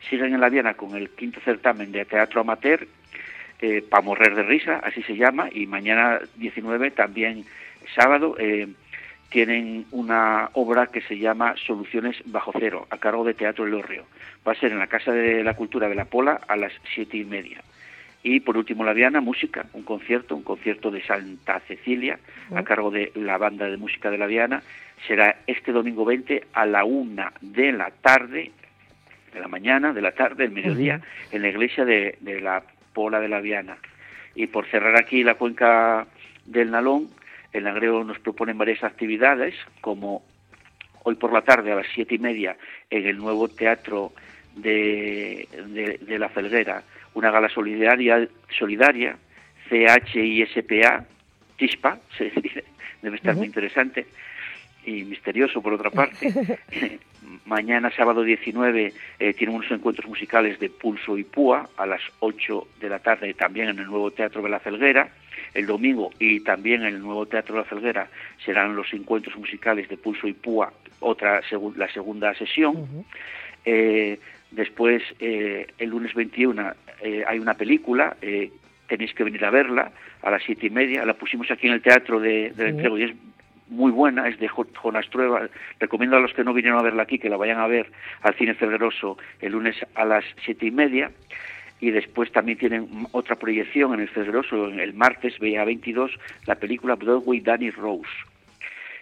Siguen 0.10 0.34
en 0.34 0.42
la 0.42 0.50
Viana 0.50 0.74
con 0.74 0.96
el 0.96 1.10
quinto 1.12 1.40
certamen 1.40 1.94
de 1.94 2.04
teatro 2.04 2.42
amateur, 2.42 2.86
eh, 3.62 3.84
para 3.88 4.04
morrer 4.04 4.36
de 4.36 4.44
risa, 4.44 4.78
así 4.84 5.02
se 5.04 5.16
llama, 5.16 5.50
y 5.52 5.66
mañana 5.66 6.20
19, 6.36 6.92
también 6.92 7.46
sábado, 7.96 8.36
eh, 8.38 8.68
tienen 9.30 9.86
una 9.92 10.50
obra 10.54 10.88
que 10.88 11.02
se 11.02 11.18
llama 11.18 11.56
Soluciones 11.58 12.16
bajo 12.26 12.52
cero, 12.58 12.88
a 12.90 12.98
cargo 12.98 13.24
de 13.24 13.34
Teatro 13.34 13.66
El 13.66 13.76
Va 13.76 14.52
a 14.52 14.56
ser 14.56 14.72
en 14.72 14.80
la 14.80 14.88
Casa 14.88 15.12
de 15.12 15.44
la 15.44 15.56
Cultura 15.56 15.90
de 15.90 15.96
la 15.96 16.06
Pola 16.06 16.42
a 16.48 16.56
las 16.56 16.72
siete 16.94 17.18
y 17.18 17.26
media. 17.26 17.62
Y 18.24 18.40
por 18.40 18.58
último, 18.58 18.84
La 18.84 18.94
Viana, 18.94 19.22
música, 19.22 19.66
un 19.74 19.84
concierto, 19.84 20.36
un 20.36 20.44
concierto 20.44 20.90
de 20.90 21.04
Santa 21.04 21.60
Cecilia, 21.68 22.18
a 22.56 22.64
cargo 22.64 22.90
de 22.90 23.12
la 23.16 23.38
banda 23.38 23.70
de 23.70 23.78
música 23.78 24.10
de 24.10 24.18
La 24.18 24.26
Viana. 24.26 24.64
Será 25.08 25.38
este 25.46 25.72
domingo 25.72 26.06
20 26.06 26.48
a 26.54 26.66
la 26.66 26.86
una 26.86 27.34
de 27.42 27.72
la 27.72 27.92
tarde, 27.92 28.52
de 29.34 29.40
la 29.40 29.48
mañana, 29.48 29.94
de 29.94 30.02
la 30.02 30.14
tarde, 30.14 30.46
el 30.46 30.52
mediodía, 30.52 31.02
en 31.32 31.42
la 31.44 31.50
iglesia 31.50 31.86
de, 31.86 32.18
de 32.22 32.42
la 32.42 32.64
Pola 32.96 33.20
de 33.20 33.28
La 33.28 33.42
Viana. 33.42 33.78
Y 34.34 34.48
por 34.48 34.66
cerrar 34.68 34.98
aquí 34.98 35.24
la 35.24 35.36
cuenca 35.36 36.08
del 36.46 36.72
Nalón, 36.72 37.10
el 37.54 37.66
Langreo 37.66 38.04
nos 38.04 38.18
proponen 38.20 38.58
varias 38.58 38.84
actividades, 38.84 39.54
como 39.82 40.24
hoy 41.04 41.16
por 41.16 41.32
la 41.32 41.44
tarde 41.44 41.72
a 41.72 41.76
las 41.76 41.88
siete 41.94 42.16
y 42.16 42.20
media 42.20 42.58
en 42.90 43.06
el 43.06 43.18
nuevo 43.18 43.48
teatro 43.48 44.14
de, 44.56 45.48
de, 46.02 46.20
La 46.20 46.30
Felguera, 46.30 46.82
una 47.14 47.30
gala 47.30 47.50
solidaria, 47.50 48.28
solidaria 48.58 49.16
CHISPA, 49.70 51.06
CHISPA, 51.58 52.00
se 52.18 52.30
dice, 52.32 52.64
debe 53.02 53.18
estar 53.18 53.36
muy 53.36 53.48
interesante 53.48 54.08
y 54.86 55.04
misterioso 55.04 55.62
por 55.62 55.74
otra 55.74 55.90
parte. 55.90 56.60
Mañana, 57.46 57.92
sábado 57.96 58.24
19, 58.24 58.94
eh, 59.20 59.34
tiene 59.34 59.54
unos 59.54 59.70
encuentros 59.72 60.08
musicales 60.08 60.60
de 60.60 60.70
Pulso 60.70 61.18
y 61.18 61.24
Púa 61.24 61.70
a 61.78 61.86
las 61.86 62.02
8 62.20 62.68
de 62.80 62.90
la 62.90 63.00
tarde, 63.00 63.34
también 63.34 63.70
en 63.70 63.80
el 63.80 63.88
nuevo 63.88 64.12
Teatro 64.12 64.42
de 64.42 64.50
la 64.50 64.60
Felguera. 64.60 65.10
El 65.54 65.66
domingo 65.66 66.12
y 66.20 66.42
también 66.42 66.82
en 66.82 66.96
el 66.96 67.02
nuevo 67.02 67.26
Teatro 67.26 67.56
de 67.56 67.62
la 67.62 67.68
Felguera 67.68 68.10
serán 68.44 68.76
los 68.76 68.92
encuentros 68.94 69.38
musicales 69.38 69.88
de 69.90 69.98
Pulso 69.98 70.28
y 70.28 70.34
Púa, 70.34 70.72
otra 71.00 71.42
la 71.76 71.90
segunda 71.92 72.34
sesión. 72.36 73.06
eh, 73.64 74.20
después, 74.52 75.04
eh, 75.20 75.68
el 75.78 75.90
lunes 75.90 76.14
21, 76.14 76.74
eh, 77.02 77.24
hay 77.28 77.40
una 77.40 77.54
película, 77.54 78.16
eh, 78.22 78.52
tenéis 78.88 79.14
que 79.14 79.24
venir 79.24 79.44
a 79.46 79.50
verla 79.50 79.92
a 80.22 80.32
las 80.32 80.44
siete 80.44 80.68
y 80.68 80.70
media. 80.70 81.06
La 81.06 81.14
pusimos 81.14 81.50
aquí 81.52 81.68
en 81.68 81.74
el 81.74 81.82
Teatro 81.82 82.20
de, 82.20 82.52
del 82.52 82.70
Entrego 82.70 82.98
y 82.98 83.04
es 83.04 83.12
muy 83.68 83.92
buena, 83.92 84.28
es 84.28 84.40
de 84.40 84.48
Jonas 84.48 85.10
Trueba. 85.10 85.50
Recomiendo 85.80 86.18
a 86.18 86.20
los 86.20 86.34
que 86.34 86.44
no 86.44 86.54
vinieron 86.54 86.80
a 86.80 86.84
verla 86.84 87.04
aquí 87.04 87.20
que 87.20 87.30
la 87.30 87.38
vayan 87.38 87.60
a 87.60 87.68
ver 87.68 87.92
al 88.22 88.36
Cine 88.36 88.56
Cedreroso 88.56 89.18
el 89.42 89.54
lunes 89.54 89.76
a 89.96 90.06
las 90.06 90.24
siete 90.44 90.68
y 90.68 90.72
media. 90.72 91.12
Y 91.82 91.92
después 91.92 92.32
también 92.32 92.58
tienen 92.58 92.88
otra 93.12 93.36
proyección 93.36 93.94
en 93.94 94.00
el 94.02 94.10
Cedreroso 94.10 94.68
el 94.68 94.94
martes, 94.94 95.38
veía 95.40 95.66
22, 95.66 96.12
la 96.46 96.56
película 96.56 96.96
Broadway 96.96 97.42
Danny 97.42 97.70
Rose. 97.70 98.10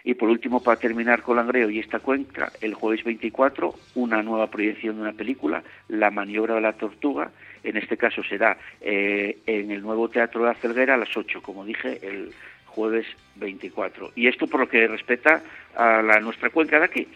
Y 0.06 0.15
por 0.15 0.30
último, 0.30 0.62
para 0.62 0.80
terminar 0.80 1.21
con 1.21 1.38
Langreo 1.38 1.69
y 1.69 1.80
esta 1.80 1.99
cuenca, 1.99 2.52
el 2.60 2.73
jueves 2.73 3.04
24, 3.06 3.73
una 3.95 4.21
nueva 4.21 4.47
proyección 4.47 4.97
de 4.97 5.02
una 5.02 5.13
película, 5.13 5.63
La 5.88 6.12
maniobra 6.12 6.56
de 6.56 6.62
la 6.62 6.73
tortuga. 6.73 7.32
En 7.63 7.78
este 7.78 7.95
caso 7.95 8.21
será 8.21 8.58
eh, 8.82 9.38
en 9.45 9.71
el 9.71 9.82
nuevo 9.82 10.10
Teatro 10.10 10.41
de 10.41 10.47
la 10.47 10.56
Celguera 10.56 10.95
a 10.95 10.97
las 10.97 11.15
8, 11.15 11.41
como 11.41 11.63
dije, 11.63 11.99
el 12.02 12.34
jueves 12.73 13.05
24. 13.36 14.12
Y 14.15 14.27
esto 14.27 14.47
por 14.47 14.59
lo 14.59 14.69
que 14.69 14.88
respecta 14.88 15.41
a 15.75 16.01
la, 16.01 16.19
nuestra 16.19 16.49
cuenca 16.49 16.79
de 16.79 16.86
aquí. 16.86 17.07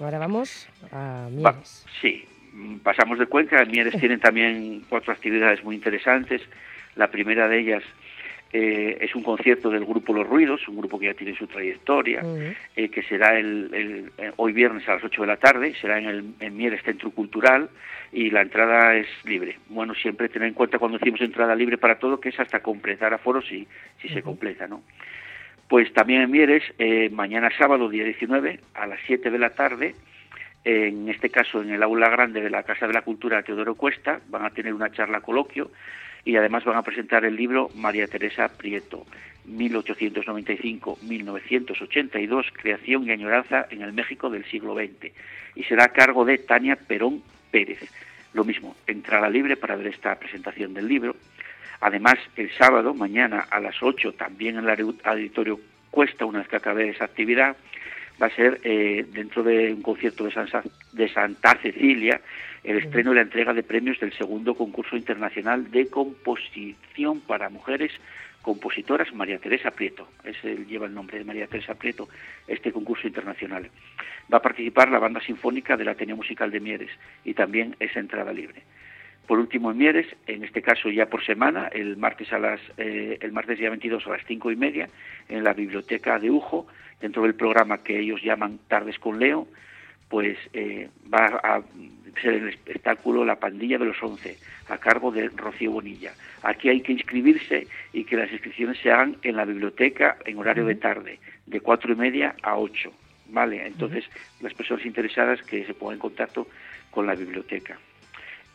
Ahora 0.00 0.18
vamos 0.18 0.68
a 0.92 1.28
Mieres. 1.30 1.86
sí, 2.00 2.24
pasamos 2.82 3.18
de 3.18 3.26
Cuenca. 3.26 3.64
Mieres 3.64 3.98
tienen 3.98 4.20
también 4.20 4.84
cuatro 4.88 5.12
actividades 5.12 5.62
muy 5.64 5.74
interesantes. 5.74 6.42
La 6.94 7.10
primera 7.10 7.48
de 7.48 7.60
ellas 7.60 7.82
eh, 8.58 8.96
es 9.02 9.14
un 9.14 9.22
concierto 9.22 9.68
del 9.68 9.84
grupo 9.84 10.14
Los 10.14 10.26
Ruidos, 10.26 10.66
un 10.66 10.78
grupo 10.78 10.98
que 10.98 11.06
ya 11.06 11.14
tiene 11.14 11.36
su 11.36 11.46
trayectoria, 11.46 12.22
eh, 12.74 12.88
que 12.88 13.02
será 13.02 13.38
el, 13.38 13.68
el, 13.74 14.12
eh, 14.16 14.32
hoy 14.36 14.54
viernes 14.54 14.88
a 14.88 14.94
las 14.94 15.04
8 15.04 15.20
de 15.20 15.26
la 15.26 15.36
tarde, 15.36 15.74
será 15.78 15.98
en 15.98 16.06
el 16.06 16.24
en 16.40 16.56
Mieres 16.56 16.82
Centro 16.82 17.10
Cultural 17.10 17.68
y 18.12 18.30
la 18.30 18.40
entrada 18.40 18.96
es 18.96 19.08
libre. 19.26 19.58
Bueno, 19.68 19.94
siempre 19.94 20.30
tener 20.30 20.48
en 20.48 20.54
cuenta 20.54 20.78
cuando 20.78 20.96
decimos 20.96 21.20
entrada 21.20 21.54
libre 21.54 21.76
para 21.76 21.98
todo 21.98 22.18
que 22.18 22.30
es 22.30 22.40
hasta 22.40 22.60
completar 22.60 23.12
aforos 23.12 23.46
si, 23.46 23.68
si 24.00 24.08
se 24.08 24.22
completa, 24.22 24.66
¿no? 24.66 24.82
Pues 25.68 25.92
también 25.92 26.22
en 26.22 26.30
Mieres, 26.30 26.62
eh, 26.78 27.10
mañana 27.10 27.50
sábado, 27.58 27.90
día 27.90 28.04
19, 28.04 28.60
a 28.72 28.86
las 28.86 29.00
7 29.06 29.30
de 29.30 29.38
la 29.38 29.50
tarde, 29.50 29.94
en 30.64 31.10
este 31.10 31.28
caso 31.28 31.60
en 31.60 31.70
el 31.70 31.82
aula 31.82 32.08
grande 32.08 32.40
de 32.40 32.48
la 32.48 32.62
Casa 32.62 32.86
de 32.86 32.94
la 32.94 33.02
Cultura 33.02 33.42
Teodoro 33.42 33.74
Cuesta, 33.74 34.20
van 34.28 34.46
a 34.46 34.50
tener 34.50 34.72
una 34.72 34.90
charla 34.90 35.20
coloquio 35.20 35.70
y 36.26 36.36
además 36.36 36.64
van 36.64 36.76
a 36.76 36.82
presentar 36.82 37.24
el 37.24 37.36
libro 37.36 37.70
María 37.76 38.08
Teresa 38.08 38.48
Prieto, 38.48 39.06
1895-1982, 39.48 42.46
Creación 42.52 43.04
y 43.04 43.12
Añoranza 43.12 43.68
en 43.70 43.82
el 43.82 43.92
México 43.92 44.28
del 44.28 44.44
siglo 44.46 44.74
XX, 44.74 45.12
y 45.54 45.62
será 45.62 45.84
a 45.84 45.92
cargo 45.92 46.24
de 46.24 46.38
Tania 46.38 46.74
Perón 46.74 47.22
Pérez. 47.52 47.78
Lo 48.34 48.42
mismo, 48.44 48.74
entrada 48.88 49.30
libre 49.30 49.56
para 49.56 49.76
ver 49.76 49.86
esta 49.86 50.18
presentación 50.18 50.74
del 50.74 50.88
libro. 50.88 51.14
Además, 51.80 52.16
el 52.34 52.50
sábado, 52.58 52.92
mañana 52.92 53.46
a 53.48 53.60
las 53.60 53.80
8, 53.80 54.14
también 54.14 54.58
en 54.58 54.68
el 54.68 54.96
auditorio 55.04 55.60
Cuesta, 55.92 56.26
una 56.26 56.40
vez 56.40 56.48
que 56.48 56.56
acabe 56.56 56.88
esa 56.88 57.04
actividad, 57.04 57.56
va 58.20 58.26
a 58.26 58.34
ser 58.34 58.60
eh, 58.64 59.06
dentro 59.12 59.44
de 59.44 59.72
un 59.72 59.82
concierto 59.82 60.24
de 60.24 61.08
Santa 61.08 61.56
Cecilia 61.62 62.20
el 62.66 62.78
estreno 62.78 63.12
y 63.12 63.14
la 63.14 63.22
entrega 63.22 63.54
de 63.54 63.62
premios 63.62 64.00
del 64.00 64.12
segundo 64.12 64.56
concurso 64.56 64.96
internacional 64.96 65.70
de 65.70 65.86
composición 65.86 67.20
para 67.20 67.48
mujeres 67.48 67.92
compositoras 68.42 69.14
María 69.14 69.38
Teresa 69.38 69.70
Prieto, 69.70 70.08
ese 70.24 70.56
lleva 70.66 70.86
el 70.86 70.94
nombre 70.94 71.18
de 71.18 71.24
María 71.24 71.46
Teresa 71.46 71.74
Prieto, 71.74 72.08
este 72.48 72.72
concurso 72.72 73.06
internacional. 73.06 73.70
Va 74.32 74.38
a 74.38 74.42
participar 74.42 74.88
la 74.88 74.98
banda 74.98 75.20
sinfónica 75.20 75.76
del 75.76 75.88
Ateneo 75.88 76.16
Musical 76.16 76.50
de 76.50 76.58
Mieres 76.58 76.90
y 77.24 77.34
también 77.34 77.76
es 77.78 77.94
entrada 77.96 78.32
libre. 78.32 78.62
Por 79.28 79.38
último, 79.38 79.70
en 79.70 79.78
Mieres, 79.78 80.06
en 80.26 80.42
este 80.42 80.60
caso 80.60 80.90
ya 80.90 81.06
por 81.06 81.24
semana, 81.24 81.68
el 81.68 81.96
martes, 81.96 82.32
a 82.32 82.38
las, 82.38 82.60
eh, 82.78 83.18
el 83.20 83.30
martes 83.30 83.58
día 83.58 83.70
22 83.70 84.06
a 84.06 84.10
las 84.10 84.26
cinco 84.26 84.50
y 84.50 84.56
media, 84.56 84.88
en 85.28 85.44
la 85.44 85.52
biblioteca 85.52 86.18
de 86.18 86.30
Ujo, 86.30 86.66
dentro 87.00 87.22
del 87.22 87.34
programa 87.34 87.82
que 87.82 87.98
ellos 87.98 88.22
llaman 88.22 88.58
Tardes 88.68 88.98
con 88.98 89.20
Leo, 89.20 89.46
pues 90.08 90.38
eh, 90.52 90.88
va 91.12 91.40
a 91.42 91.62
el 92.24 92.48
espectáculo 92.48 93.24
La 93.24 93.36
Pandilla 93.36 93.78
de 93.78 93.86
los 93.86 94.02
Once, 94.02 94.36
a 94.68 94.78
cargo 94.78 95.10
de 95.10 95.28
Rocío 95.28 95.72
Bonilla. 95.72 96.12
Aquí 96.42 96.68
hay 96.68 96.80
que 96.80 96.92
inscribirse 96.92 97.66
y 97.92 98.04
que 98.04 98.16
las 98.16 98.30
inscripciones 98.30 98.78
se 98.78 98.90
hagan 98.90 99.16
en 99.22 99.36
la 99.36 99.44
biblioteca 99.44 100.16
en 100.24 100.38
horario 100.38 100.66
de 100.66 100.76
tarde, 100.76 101.18
de 101.46 101.60
cuatro 101.60 101.92
y 101.92 101.96
media 101.96 102.34
a 102.42 102.56
ocho. 102.56 102.92
¿Vale? 103.28 103.66
Entonces, 103.66 104.04
las 104.40 104.54
personas 104.54 104.86
interesadas 104.86 105.42
que 105.42 105.64
se 105.64 105.74
pongan 105.74 105.94
en 105.94 106.00
contacto 106.00 106.46
con 106.90 107.06
la 107.06 107.16
biblioteca. 107.16 107.76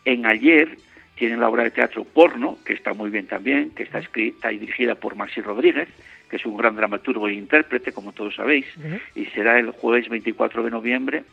En 0.06 0.26
ayer 0.26 0.78
tienen 1.16 1.42
la 1.42 1.50
obra 1.50 1.64
de 1.64 1.72
teatro 1.72 2.06
Porno, 2.06 2.58
que 2.66 2.74
está 2.74 2.94
muy 2.94 3.10
bien 3.10 3.28
también, 3.28 3.72
que 3.72 3.84
está 3.84 4.00
escrita 4.00 4.52
y 4.52 4.60
dirigida 4.60 4.96
por 4.96 5.16
Maxi 5.16 5.42
Rodríguez, 5.42 5.90
que 6.30 6.38
es 6.38 6.46
un 6.46 6.56
gran 6.56 6.78
dramaturgo 6.78 7.28
e 7.28 7.34
intérprete, 7.34 7.92
como 7.92 8.14
todos 8.14 8.36
sabéis, 8.36 8.66
y 9.14 9.26
será 9.26 9.60
el 9.60 9.72
jueves 9.72 10.08
24 10.08 10.64
de 10.64 10.72
noviembre 10.72 11.24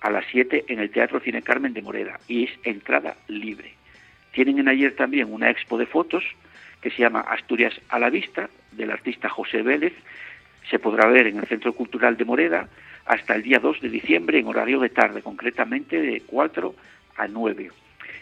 a 0.00 0.10
las 0.10 0.24
7 0.30 0.66
en 0.68 0.78
el 0.78 0.90
Teatro 0.90 1.20
Cine 1.20 1.42
Carmen 1.42 1.74
de 1.74 1.82
Moreda, 1.82 2.20
y 2.28 2.44
es 2.44 2.50
entrada 2.62 3.16
libre. 3.26 3.74
Tienen 4.32 4.58
en 4.58 4.68
ayer 4.68 4.94
también 4.94 5.32
una 5.32 5.50
expo 5.50 5.78
de 5.78 5.86
fotos 5.86 6.24
que 6.80 6.90
se 6.90 7.02
llama 7.02 7.20
Asturias 7.20 7.74
a 7.88 7.98
la 7.98 8.10
Vista, 8.10 8.48
del 8.72 8.90
artista 8.90 9.28
José 9.28 9.62
Vélez, 9.62 9.94
se 10.70 10.78
podrá 10.78 11.08
ver 11.08 11.26
en 11.26 11.38
el 11.38 11.46
Centro 11.46 11.72
Cultural 11.72 12.16
de 12.16 12.24
Moreda 12.24 12.68
hasta 13.06 13.34
el 13.34 13.42
día 13.42 13.58
2 13.58 13.80
de 13.80 13.88
diciembre 13.88 14.38
en 14.38 14.46
horario 14.46 14.78
de 14.80 14.90
tarde, 14.90 15.22
concretamente 15.22 16.00
de 16.00 16.22
4 16.26 16.74
a 17.16 17.26
9. 17.26 17.70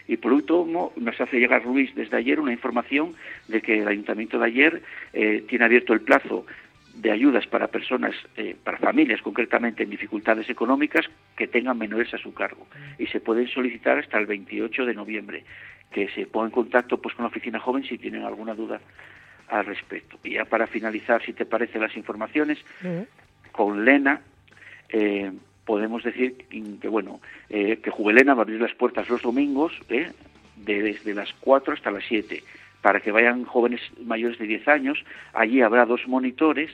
Y 0.07 0.17
por 0.17 0.31
último, 0.31 0.93
nos 0.95 1.19
hace 1.19 1.39
llegar 1.39 1.65
Luis 1.65 1.93
desde 1.93 2.15
ayer 2.15 2.39
una 2.39 2.53
información 2.53 3.13
de 3.49 3.61
que 3.61 3.81
el 3.81 3.87
Ayuntamiento 3.87 4.39
de 4.39 4.45
ayer 4.45 4.81
eh, 5.11 5.43
tiene 5.49 5.65
abierto 5.65 5.93
el 5.93 6.01
plazo 6.01 6.45
de 6.97 7.11
ayudas 7.11 7.45
para 7.47 7.67
personas, 7.67 8.15
eh, 8.35 8.55
para 8.63 8.77
familias 8.77 9.21
concretamente 9.21 9.83
en 9.83 9.89
dificultades 9.89 10.49
económicas 10.49 11.05
que 11.35 11.47
tengan 11.47 11.77
menores 11.77 12.13
a 12.13 12.17
su 12.17 12.33
cargo. 12.33 12.67
Y 12.97 13.07
se 13.07 13.19
pueden 13.19 13.47
solicitar 13.47 13.99
hasta 13.99 14.17
el 14.17 14.25
28 14.25 14.85
de 14.85 14.93
noviembre, 14.93 15.43
que 15.91 16.09
se 16.09 16.25
ponga 16.25 16.47
en 16.47 16.51
contacto 16.51 16.99
pues, 16.99 17.15
con 17.15 17.23
la 17.23 17.29
oficina 17.29 17.59
joven 17.59 17.83
si 17.83 17.97
tienen 17.97 18.23
alguna 18.23 18.55
duda 18.55 18.81
al 19.49 19.65
respecto. 19.65 20.17
Y 20.23 20.33
ya 20.33 20.45
para 20.45 20.67
finalizar, 20.67 21.23
si 21.23 21.33
te 21.33 21.45
parece 21.45 21.79
las 21.79 21.95
informaciones, 21.95 22.57
con 23.51 23.85
Lena, 23.85 24.21
eh, 24.89 25.31
podemos 25.65 26.03
decir 26.03 26.37
que 26.81 26.87
bueno 26.87 27.19
eh, 27.49 27.79
que 27.83 27.91
Juvelena 27.91 28.33
va 28.33 28.41
a 28.41 28.43
abrir 28.43 28.61
las 28.61 28.73
puertas 28.73 29.09
los 29.09 29.21
domingos 29.21 29.73
eh, 29.89 30.11
desde 30.55 31.13
las 31.13 31.33
4 31.41 31.73
hasta 31.73 31.91
las 31.91 32.05
7 32.07 32.41
para 32.87 33.01
que 33.01 33.11
vayan 33.11 33.43
jóvenes 33.43 33.81
mayores 34.05 34.39
de 34.39 34.47
10 34.47 34.65
años. 34.69 35.03
Allí 35.33 35.61
habrá 35.61 35.85
dos 35.85 36.07
monitores 36.07 36.71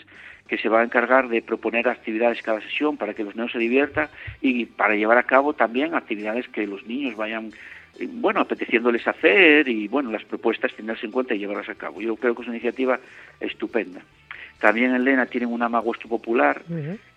que 0.47 0.59
se 0.59 0.69
van 0.69 0.81
a 0.81 0.83
encargar 0.83 1.27
de 1.27 1.41
proponer 1.41 1.89
actividades 1.89 2.43
cada 2.43 2.61
sesión 2.61 2.97
para 2.97 3.15
que 3.15 3.23
los 3.23 3.35
niños 3.35 3.51
se 3.51 3.57
diviertan 3.57 4.09
y 4.39 4.65
para 4.65 4.93
llevar 4.93 5.17
a 5.17 5.23
cabo 5.23 5.53
también 5.53 5.95
actividades 5.95 6.47
que 6.49 6.67
los 6.67 6.85
niños 6.85 7.15
vayan 7.15 7.49
eh, 7.99 8.07
bueno, 8.07 8.41
apeteciéndoles 8.41 9.07
hacer 9.07 9.67
y 9.67 9.87
bueno, 9.87 10.11
las 10.11 10.23
propuestas 10.23 10.71
tenerse 10.75 11.07
en 11.07 11.11
cuenta 11.11 11.33
y 11.33 11.39
llevarlas 11.39 11.69
a 11.69 11.73
cabo. 11.73 11.99
Yo 11.99 12.15
creo 12.15 12.35
que 12.35 12.43
es 12.43 12.47
una 12.47 12.57
iniciativa 12.57 12.99
estupenda. 13.39 14.01
También 14.59 14.93
en 14.93 15.03
Lena 15.03 15.25
tienen 15.25 15.51
un 15.51 15.63
amagusto 15.63 16.07
popular 16.07 16.61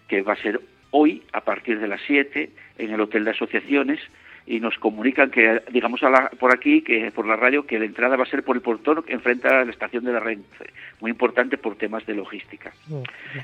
que 0.09 0.23
va 0.23 0.33
a 0.33 0.37
ser 0.37 0.59
hoy 0.91 1.23
a 1.35 1.43
partir 1.43 1.81
de 1.81 1.89
las 1.89 2.01
7 2.07 2.49
en 2.79 2.91
el 2.95 3.01
Hotel 3.03 3.27
de 3.27 3.33
Asociaciones 3.33 4.01
y 4.47 4.61
nos 4.61 4.79
comunican 4.79 5.31
que, 5.31 5.61
digamos 5.73 6.01
por 6.39 6.55
aquí, 6.55 6.83
que 6.83 7.11
por 7.11 7.27
la 7.27 7.35
radio, 7.35 7.67
que 7.67 7.81
la 7.81 7.85
entrada 7.85 8.17
va 8.17 8.23
a 8.23 8.27
ser 8.27 8.45
por 8.45 8.57
el 8.57 8.63
portón 8.63 9.05
enfrente 9.09 9.49
a 9.49 9.65
la 9.65 9.71
estación 9.71 10.05
de 10.05 10.13
la 10.13 10.21
Renfe. 10.21 10.67
Muy 11.01 11.11
importante 11.11 11.59
por 11.59 11.77
temas 11.77 12.07
de 12.07 12.15
logística. 12.15 12.73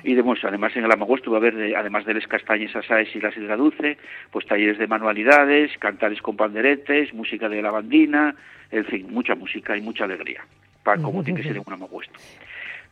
Y 0.05 0.15
de, 0.15 0.23
además 0.45 0.77
en 0.77 0.85
el 0.85 0.93
Amagosto 0.93 1.33
va 1.33 1.39
a 1.39 1.41
haber, 1.41 1.77
además 1.77 2.07
de 2.07 2.15
las 2.15 2.27
castañas 2.29 2.75
asáes 2.77 3.15
y 3.17 3.21
la 3.21 3.33
sidra 3.33 3.57
dulce, 3.57 3.99
pues 4.31 4.47
talleres 4.47 4.79
de 4.79 4.87
manualidades, 4.87 5.77
cantares 5.79 6.23
con 6.23 6.37
panderetes, 6.37 7.13
música 7.13 7.49
de 7.49 7.61
la 7.61 7.73
bandina, 7.73 8.37
en 8.71 8.85
fin, 8.85 9.07
mucha 9.11 9.35
música 9.35 9.77
y 9.77 9.81
mucha 9.81 10.05
alegría, 10.05 10.45
para, 10.85 11.03
como 11.03 11.25
tiene 11.25 11.41
que 11.41 11.49
ser 11.49 11.57
en 11.57 11.65
un 11.67 11.73
Amagosto. 11.73 12.19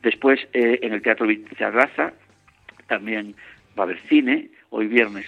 Después, 0.03 0.41
eh, 0.53 0.81
en 0.83 0.95
el 0.95 1.03
Teatro 1.03 1.27
Vizarraza, 1.27 2.13
también 2.89 3.37
va 3.79 3.85
a 3.85 3.87
haber 3.87 4.01
cine, 4.09 4.49
hoy 4.71 4.89
viernes, 4.89 5.27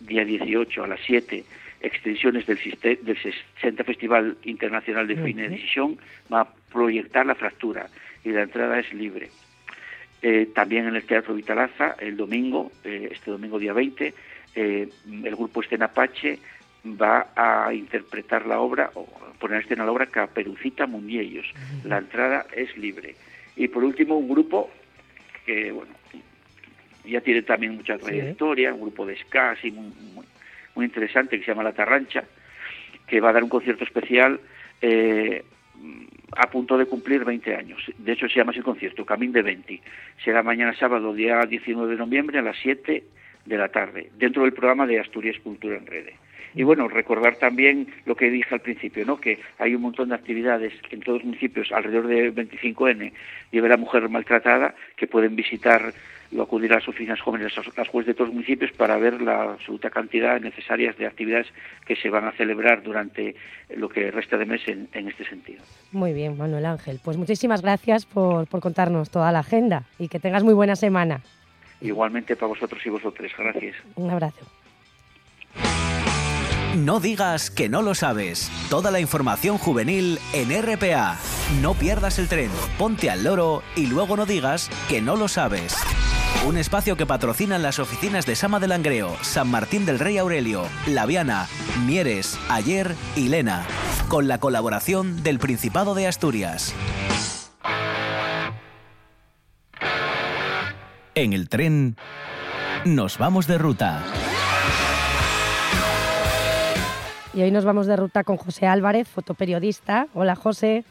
día 0.00 0.24
18 0.24 0.82
a 0.82 0.88
las 0.88 1.00
7, 1.06 1.44
extensiones 1.84 2.46
del, 2.46 2.58
del 2.82 3.18
60 3.60 3.84
Festival 3.84 4.36
Internacional 4.44 5.06
de 5.06 5.16
Cine 5.22 5.48
de 5.48 5.96
va 6.32 6.40
a 6.40 6.48
proyectar 6.72 7.26
La 7.26 7.34
Fractura 7.34 7.88
y 8.24 8.30
la 8.30 8.42
entrada 8.42 8.78
es 8.80 8.92
libre. 8.92 9.30
Eh, 10.22 10.48
también 10.54 10.86
en 10.86 10.96
el 10.96 11.04
Teatro 11.04 11.34
Vitalaza, 11.34 11.96
el 12.00 12.16
domingo, 12.16 12.72
eh, 12.82 13.10
este 13.12 13.30
domingo 13.30 13.58
día 13.58 13.74
20, 13.74 14.14
eh, 14.54 14.88
el 15.06 15.36
grupo 15.36 15.60
Escena 15.60 15.86
Apache 15.86 16.38
va 16.84 17.28
a 17.36 17.72
interpretar 17.74 18.46
la 18.46 18.60
obra, 18.60 18.90
o 18.94 19.06
poner 19.38 19.62
escena 19.62 19.84
la 19.84 19.92
obra 19.92 20.06
Caperucita 20.06 20.86
Mundiellos. 20.86 21.46
La 21.84 21.98
entrada 21.98 22.46
es 22.54 22.74
libre. 22.78 23.14
Y 23.56 23.68
por 23.68 23.84
último, 23.84 24.16
un 24.16 24.28
grupo 24.28 24.70
que, 25.44 25.70
bueno, 25.72 25.92
ya 27.04 27.20
tiene 27.20 27.42
también 27.42 27.74
mucha 27.76 27.98
trayectoria, 27.98 28.72
un 28.72 28.80
grupo 28.80 29.04
de 29.04 29.16
ska 29.16 29.50
así 29.50 29.70
muy, 29.70 29.92
muy, 30.14 30.24
interesante 30.82 31.38
que 31.38 31.44
se 31.44 31.50
llama 31.50 31.62
La 31.62 31.72
Tarrancha, 31.72 32.24
que 33.06 33.20
va 33.20 33.30
a 33.30 33.32
dar 33.32 33.42
un 33.42 33.48
concierto 33.48 33.84
especial 33.84 34.40
eh, 34.80 35.44
a 36.36 36.50
punto 36.50 36.76
de 36.76 36.86
cumplir 36.86 37.24
20 37.24 37.54
años. 37.54 37.80
De 37.98 38.12
hecho, 38.12 38.28
se 38.28 38.36
llama 38.36 38.52
ese 38.52 38.62
concierto, 38.62 39.04
Camín 39.04 39.32
de 39.32 39.42
20. 39.42 39.80
Será 40.24 40.42
mañana 40.42 40.74
sábado, 40.76 41.14
día 41.14 41.44
19 41.46 41.92
de 41.92 41.98
noviembre, 41.98 42.38
a 42.38 42.42
las 42.42 42.56
7 42.62 43.04
de 43.44 43.58
la 43.58 43.68
tarde, 43.68 44.10
dentro 44.16 44.42
del 44.42 44.52
programa 44.52 44.86
de 44.86 45.00
Asturias 45.00 45.38
Cultura 45.42 45.76
en 45.76 45.86
Rede. 45.86 46.14
Y 46.54 46.62
bueno, 46.62 46.88
recordar 46.88 47.36
también 47.36 47.88
lo 48.06 48.14
que 48.14 48.30
dije 48.30 48.54
al 48.54 48.60
principio, 48.60 49.04
¿no? 49.04 49.18
que 49.18 49.40
hay 49.58 49.74
un 49.74 49.82
montón 49.82 50.10
de 50.10 50.14
actividades 50.14 50.72
en 50.90 51.00
todos 51.00 51.18
los 51.18 51.26
municipios, 51.26 51.72
alrededor 51.72 52.06
de 52.06 52.32
25N, 52.32 53.12
y 53.50 53.60
ver 53.60 53.72
a 53.72 53.76
mujer 53.76 54.08
maltratada, 54.08 54.74
que 54.96 55.06
pueden 55.06 55.34
visitar 55.34 55.92
o 56.36 56.42
acudir 56.42 56.72
a 56.72 56.76
las 56.76 56.88
oficinas 56.88 57.20
jóvenes, 57.20 57.52
las 57.76 57.88
jueces 57.88 58.08
de 58.08 58.14
todos 58.14 58.28
los 58.28 58.34
municipios, 58.34 58.72
para 58.72 58.96
ver 58.96 59.20
la 59.20 59.52
absoluta 59.52 59.90
cantidad 59.90 60.40
necesarias 60.40 60.96
de 60.96 61.06
actividades 61.06 61.46
que 61.86 61.96
se 61.96 62.10
van 62.10 62.26
a 62.26 62.32
celebrar 62.32 62.82
durante 62.82 63.36
lo 63.76 63.88
que 63.88 64.10
resta 64.10 64.36
de 64.36 64.46
mes 64.46 64.62
en, 64.66 64.88
este 65.08 65.24
sentido. 65.24 65.62
Muy 65.92 66.12
bien, 66.12 66.36
Manuel 66.36 66.66
Ángel. 66.66 67.00
Pues 67.04 67.16
muchísimas 67.16 67.62
gracias 67.62 68.06
por, 68.06 68.46
por 68.48 68.60
contarnos 68.60 69.10
toda 69.10 69.30
la 69.32 69.40
agenda 69.40 69.84
y 69.98 70.08
que 70.08 70.18
tengas 70.18 70.42
muy 70.42 70.54
buena 70.54 70.76
semana. 70.76 71.20
Igualmente 71.80 72.34
para 72.34 72.48
vosotros 72.48 72.84
y 72.84 72.90
vosotras. 72.90 73.30
Gracias. 73.36 73.76
Un 73.96 74.10
abrazo. 74.10 74.63
No 76.76 76.98
digas 76.98 77.50
que 77.50 77.68
no 77.68 77.82
lo 77.82 77.94
sabes. 77.94 78.50
Toda 78.68 78.90
la 78.90 78.98
información 78.98 79.58
juvenil 79.58 80.18
en 80.32 80.50
RPA. 80.50 81.18
No 81.62 81.74
pierdas 81.74 82.18
el 82.18 82.26
tren, 82.26 82.50
ponte 82.78 83.10
al 83.10 83.22
loro 83.22 83.62
y 83.76 83.86
luego 83.86 84.16
no 84.16 84.26
digas 84.26 84.70
que 84.88 85.00
no 85.00 85.14
lo 85.14 85.28
sabes. 85.28 85.76
Un 86.46 86.58
espacio 86.58 86.96
que 86.96 87.06
patrocinan 87.06 87.62
las 87.62 87.78
oficinas 87.78 88.26
de 88.26 88.34
Sama 88.34 88.58
del 88.58 88.70
Langreo, 88.70 89.16
San 89.22 89.48
Martín 89.48 89.86
del 89.86 90.00
Rey 90.00 90.18
Aurelio, 90.18 90.66
Laviana, 90.88 91.46
Mieres, 91.86 92.36
Ayer 92.48 92.96
y 93.14 93.28
Lena, 93.28 93.64
con 94.08 94.26
la 94.26 94.38
colaboración 94.38 95.22
del 95.22 95.38
Principado 95.38 95.94
de 95.94 96.08
Asturias. 96.08 96.74
En 101.14 101.32
el 101.32 101.48
tren 101.48 101.96
nos 102.84 103.16
vamos 103.16 103.46
de 103.46 103.58
ruta. 103.58 104.02
Y 107.34 107.42
hoy 107.42 107.50
nos 107.50 107.64
vamos 107.64 107.88
de 107.88 107.96
ruta 107.96 108.22
con 108.22 108.36
José 108.36 108.68
Álvarez, 108.68 109.08
fotoperiodista. 109.08 110.06
Hola, 110.14 110.36
José. 110.36 110.84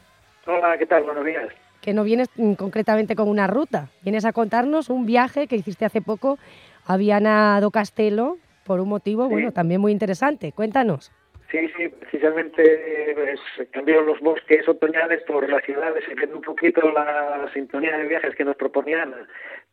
Hola, 0.46 0.76
¿qué 0.76 0.84
tal? 0.84 1.04
Buenos 1.04 1.24
días. 1.24 1.48
Que 1.80 1.94
no 1.94 2.04
vienes 2.04 2.28
mm, 2.36 2.52
concretamente 2.52 3.16
con 3.16 3.28
una 3.28 3.46
ruta, 3.46 3.88
vienes 4.02 4.26
a 4.26 4.34
contarnos 4.34 4.90
un 4.90 5.06
viaje 5.06 5.46
que 5.46 5.56
hiciste 5.56 5.86
hace 5.86 6.02
poco 6.02 6.38
a 6.86 6.98
Viana 6.98 7.58
do 7.62 7.70
Castelo 7.70 8.36
por 8.66 8.80
un 8.80 8.90
motivo, 8.90 9.26
bueno, 9.26 9.52
también 9.52 9.80
muy 9.80 9.92
interesante. 9.92 10.52
Cuéntanos. 10.52 11.10
Sí, 11.50 11.70
sí, 11.76 11.88
precisamente 11.88 13.14
pues, 13.14 13.68
cambiaron 13.70 14.04
los 14.04 14.20
bosques 14.20 14.68
otoñales 14.68 15.22
por 15.22 15.48
las 15.48 15.64
ciudades, 15.64 16.04
se 16.04 16.14
quedó 16.14 16.36
un 16.36 16.42
poquito 16.42 16.90
la 16.90 17.48
sintonía 17.54 17.96
de 17.96 18.04
viajes 18.08 18.34
que 18.34 18.44
nos 18.44 18.56
proponían. 18.56 19.14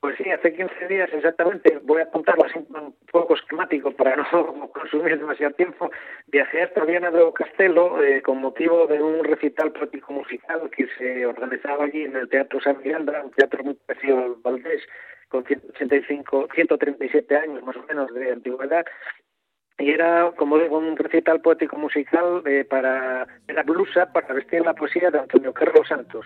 Pues 0.01 0.17
sí, 0.17 0.27
hace 0.31 0.51
15 0.51 0.87
días 0.87 1.09
exactamente, 1.13 1.79
voy 1.83 2.01
a 2.01 2.09
contarlo 2.09 2.45
así 2.45 2.57
un 2.57 2.95
poco 3.11 3.35
esquemático 3.35 3.91
para 3.91 4.15
no 4.15 4.71
consumir 4.73 5.19
demasiado 5.19 5.53
tiempo. 5.53 5.91
Viajé 6.25 6.63
hasta 6.63 6.83
Viana 6.85 7.11
de 7.11 7.31
Castelo 7.33 8.03
eh, 8.03 8.23
con 8.23 8.41
motivo 8.41 8.87
de 8.87 8.99
un 8.99 9.23
recital 9.23 9.71
poético 9.71 10.11
musical 10.11 10.71
que 10.75 10.87
se 10.97 11.23
organizaba 11.27 11.83
allí 11.85 12.01
en 12.01 12.15
el 12.15 12.27
Teatro 12.29 12.59
San 12.61 12.79
Miranda, 12.83 13.23
un 13.23 13.29
teatro 13.29 13.63
muy 13.63 13.75
parecido 13.75 14.17
al 14.17 14.35
Valdés, 14.41 14.81
con 15.29 15.45
185, 15.45 16.47
137 16.55 17.37
años 17.37 17.63
más 17.63 17.75
o 17.77 17.83
menos 17.83 18.11
de 18.11 18.31
antigüedad 18.31 18.85
y 19.77 19.91
era, 19.91 20.31
como 20.35 20.57
digo, 20.57 20.79
un 20.79 20.97
recital 20.97 21.41
poético 21.41 21.77
musical 21.77 22.41
eh, 22.45 22.65
para 22.65 23.27
la 23.47 23.63
blusa 23.63 24.11
para 24.11 24.33
vestir 24.33 24.61
la 24.61 24.73
poesía 24.73 25.11
de 25.11 25.19
Antonio 25.19 25.53
Carlos 25.53 25.87
Santos. 25.87 26.25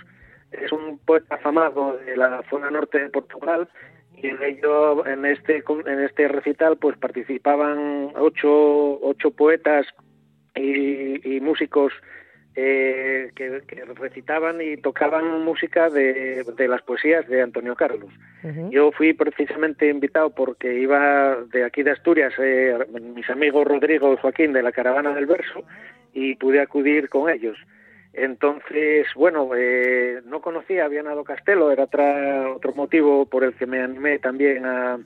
Es 0.61 0.71
un 0.71 0.99
poeta 0.99 1.35
afamado 1.35 1.97
de 1.97 2.17
la 2.17 2.43
zona 2.49 2.69
norte 2.69 2.99
de 2.99 3.09
Portugal 3.09 3.67
y 4.15 4.27
en 4.27 4.41
ello, 4.41 5.05
en 5.05 5.25
este, 5.25 5.63
en 5.85 5.99
este 6.01 6.27
recital, 6.27 6.77
pues 6.77 6.97
participaban 6.97 8.11
ocho, 8.15 8.99
ocho 9.01 9.31
poetas 9.31 9.85
y, 10.55 11.35
y 11.35 11.41
músicos 11.41 11.93
eh, 12.57 13.31
que, 13.35 13.61
recitaban 13.95 14.61
y 14.61 14.77
tocaban 14.77 15.43
música 15.43 15.89
de, 15.89 16.45
de, 16.55 16.67
las 16.69 16.81
poesías 16.83 17.27
de 17.27 17.41
Antonio 17.41 17.75
Carlos. 17.75 18.13
Yo 18.69 18.91
fui 18.91 19.13
precisamente 19.13 19.89
invitado 19.89 20.29
porque 20.29 20.73
iba 20.75 21.35
de 21.51 21.65
aquí 21.65 21.83
de 21.83 21.91
Asturias, 21.91 22.33
eh, 22.37 22.77
mis 23.13 23.29
amigos 23.29 23.67
Rodrigo 23.67 24.13
y 24.13 24.17
Joaquín 24.17 24.53
de 24.53 24.63
la 24.63 24.71
Caravana 24.71 25.13
del 25.13 25.25
Verso, 25.25 25.65
y 26.13 26.35
pude 26.35 26.61
acudir 26.61 27.09
con 27.09 27.29
ellos. 27.29 27.57
Entonces, 28.17 29.07
bueno, 29.15 29.49
eh, 29.55 30.21
no 30.25 30.39
conocía 30.41 30.85
a 30.85 30.87
Viana 30.87 31.13
do 31.13 31.25
Castelo, 31.25 31.71
era 31.71 31.83
otro 31.83 32.73
motivo 32.73 33.25
por 33.25 33.43
el 33.43 33.53
que 33.55 33.65
me 33.65 33.81
animé 33.81 34.19
también 34.19 34.65
a, 34.65 34.99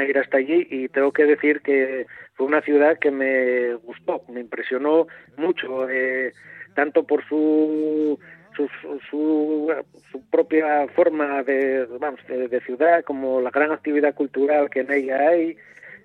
ir 0.00 0.18
hasta 0.18 0.38
allí 0.38 0.66
y 0.70 0.88
tengo 0.88 1.12
que 1.12 1.24
decir 1.24 1.60
que 1.60 2.06
fue 2.34 2.46
una 2.46 2.62
ciudad 2.62 2.98
que 2.98 3.10
me 3.10 3.74
gustó, 3.74 4.22
me 4.28 4.40
impresionó 4.40 5.08
mucho. 5.36 5.90
Eh, 5.90 6.32
tanto 6.74 7.02
por 7.04 7.24
su 7.28 8.18
su, 8.56 8.68
su, 9.10 9.72
su, 10.10 10.22
propia 10.30 10.88
forma 10.88 11.42
de, 11.42 11.86
vamos, 12.00 12.20
de, 12.26 12.60
ciudad 12.60 13.04
como 13.04 13.40
la 13.40 13.50
gran 13.50 13.72
actividad 13.72 14.14
cultural 14.14 14.70
que 14.70 14.80
en 14.80 14.92
ella 14.92 15.18
hay. 15.28 15.56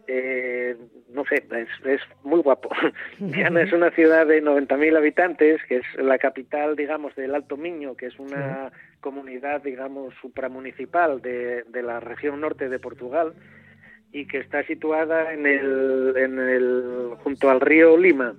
Eh, 0.07 0.75
no 1.09 1.23
sé, 1.25 1.45
es, 1.51 1.69
es 1.85 2.01
muy 2.23 2.41
guapo. 2.41 2.69
Viana 3.19 3.61
es 3.61 3.71
una 3.71 3.91
ciudad 3.91 4.27
de 4.27 4.43
90.000 4.43 4.97
habitantes, 4.97 5.61
que 5.67 5.77
es 5.77 5.85
la 5.97 6.17
capital, 6.17 6.75
digamos, 6.75 7.15
del 7.15 7.35
Alto 7.35 7.55
Miño, 7.57 7.95
que 7.95 8.07
es 8.07 8.19
una 8.19 8.71
comunidad, 8.99 9.61
digamos, 9.61 10.13
supramunicipal 10.21 11.21
de, 11.21 11.63
de 11.63 11.83
la 11.83 11.99
región 11.99 12.41
norte 12.41 12.69
de 12.69 12.79
Portugal 12.79 13.33
y 14.11 14.27
que 14.27 14.37
está 14.37 14.63
situada 14.63 15.33
en 15.33 15.45
el, 15.45 16.13
en 16.15 16.39
el, 16.39 17.15
junto 17.23 17.49
al 17.49 17.59
río 17.59 17.97
Lima 17.97 18.35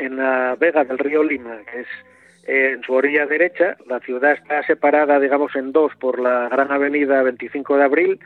en 0.00 0.16
la 0.16 0.56
vega 0.58 0.84
del 0.84 0.98
río 0.98 1.22
Lima, 1.22 1.58
que 1.70 1.80
es 1.80 1.86
eh, 2.46 2.72
en 2.72 2.82
su 2.82 2.92
orilla 2.92 3.26
derecha. 3.26 3.76
La 3.86 4.00
ciudad 4.00 4.32
está 4.32 4.62
separada, 4.66 5.20
digamos, 5.20 5.54
en 5.54 5.72
dos 5.72 5.92
por 6.00 6.18
la 6.18 6.48
gran 6.48 6.72
avenida 6.72 7.22
25 7.22 7.76
de 7.76 7.84
abril 7.84 8.20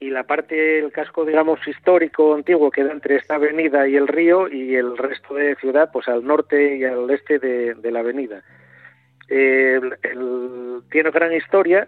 y 0.00 0.10
la 0.10 0.24
parte, 0.24 0.78
el 0.78 0.90
casco, 0.90 1.24
digamos, 1.24 1.60
histórico 1.68 2.34
antiguo 2.34 2.70
queda 2.70 2.90
entre 2.90 3.16
esta 3.16 3.34
avenida 3.36 3.86
y 3.86 3.96
el 3.96 4.08
río 4.08 4.48
y 4.48 4.74
el 4.74 4.96
resto 4.96 5.34
de 5.34 5.54
ciudad, 5.56 5.90
pues 5.92 6.08
al 6.08 6.24
norte 6.24 6.78
y 6.78 6.84
al 6.84 7.08
este 7.10 7.38
de, 7.38 7.90
la 7.90 8.00
avenida. 8.00 8.42
tiene 9.28 11.10
gran 11.10 11.32
historia 11.34 11.86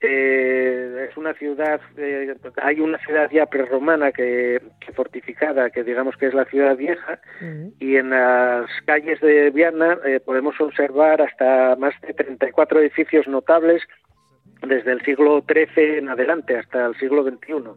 eh, 0.00 1.08
es 1.10 1.16
una 1.16 1.34
ciudad, 1.34 1.80
eh, 1.96 2.32
hay 2.62 2.78
una 2.78 2.98
ciudad 2.98 3.28
ya 3.32 3.46
prerromana 3.46 4.12
que, 4.12 4.62
que, 4.78 4.92
fortificada, 4.92 5.70
que 5.70 5.82
digamos 5.82 6.16
que 6.16 6.26
es 6.26 6.34
la 6.34 6.44
ciudad 6.44 6.76
vieja, 6.76 7.18
y 7.80 7.96
en 7.96 8.10
las 8.10 8.70
calles 8.86 9.20
de 9.20 9.50
Viana 9.50 9.98
eh, 10.04 10.20
podemos 10.20 10.60
observar 10.60 11.20
hasta 11.20 11.74
más 11.76 12.00
de 12.02 12.14
34 12.14 12.80
edificios 12.80 13.26
notables 13.26 13.82
desde 14.66 14.92
el 14.92 15.00
siglo 15.02 15.44
XIII 15.46 15.98
en 15.98 16.08
adelante 16.08 16.56
hasta 16.56 16.86
el 16.86 16.96
siglo 16.96 17.22
XXI. 17.22 17.70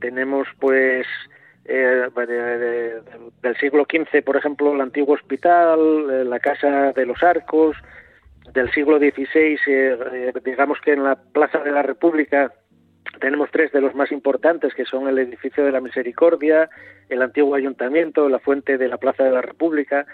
Tenemos 0.00 0.48
pues 0.58 1.06
eh, 1.64 2.08
del 3.42 3.56
siglo 3.58 3.86
XV, 3.90 4.22
por 4.24 4.36
ejemplo, 4.36 4.74
el 4.74 4.80
antiguo 4.80 5.14
hospital, 5.14 6.28
la 6.28 6.40
casa 6.40 6.92
de 6.92 7.06
los 7.06 7.22
arcos, 7.22 7.76
del 8.52 8.70
siglo 8.72 8.98
XVI, 8.98 9.14
eh, 9.34 9.58
eh, 9.66 10.32
digamos 10.44 10.78
que 10.80 10.92
en 10.92 11.04
la 11.04 11.16
Plaza 11.16 11.58
de 11.58 11.70
la 11.70 11.82
República 11.82 12.52
tenemos 13.20 13.50
tres 13.50 13.70
de 13.72 13.80
los 13.80 13.94
más 13.94 14.10
importantes, 14.10 14.74
que 14.74 14.84
son 14.84 15.08
el 15.08 15.18
edificio 15.18 15.64
de 15.64 15.72
la 15.72 15.80
Misericordia, 15.80 16.68
el 17.08 17.22
antiguo 17.22 17.54
ayuntamiento, 17.54 18.28
la 18.28 18.38
fuente 18.38 18.78
de 18.78 18.88
la 18.88 18.96
Plaza 18.96 19.24
de 19.24 19.30
la 19.30 19.42
República. 19.42 20.06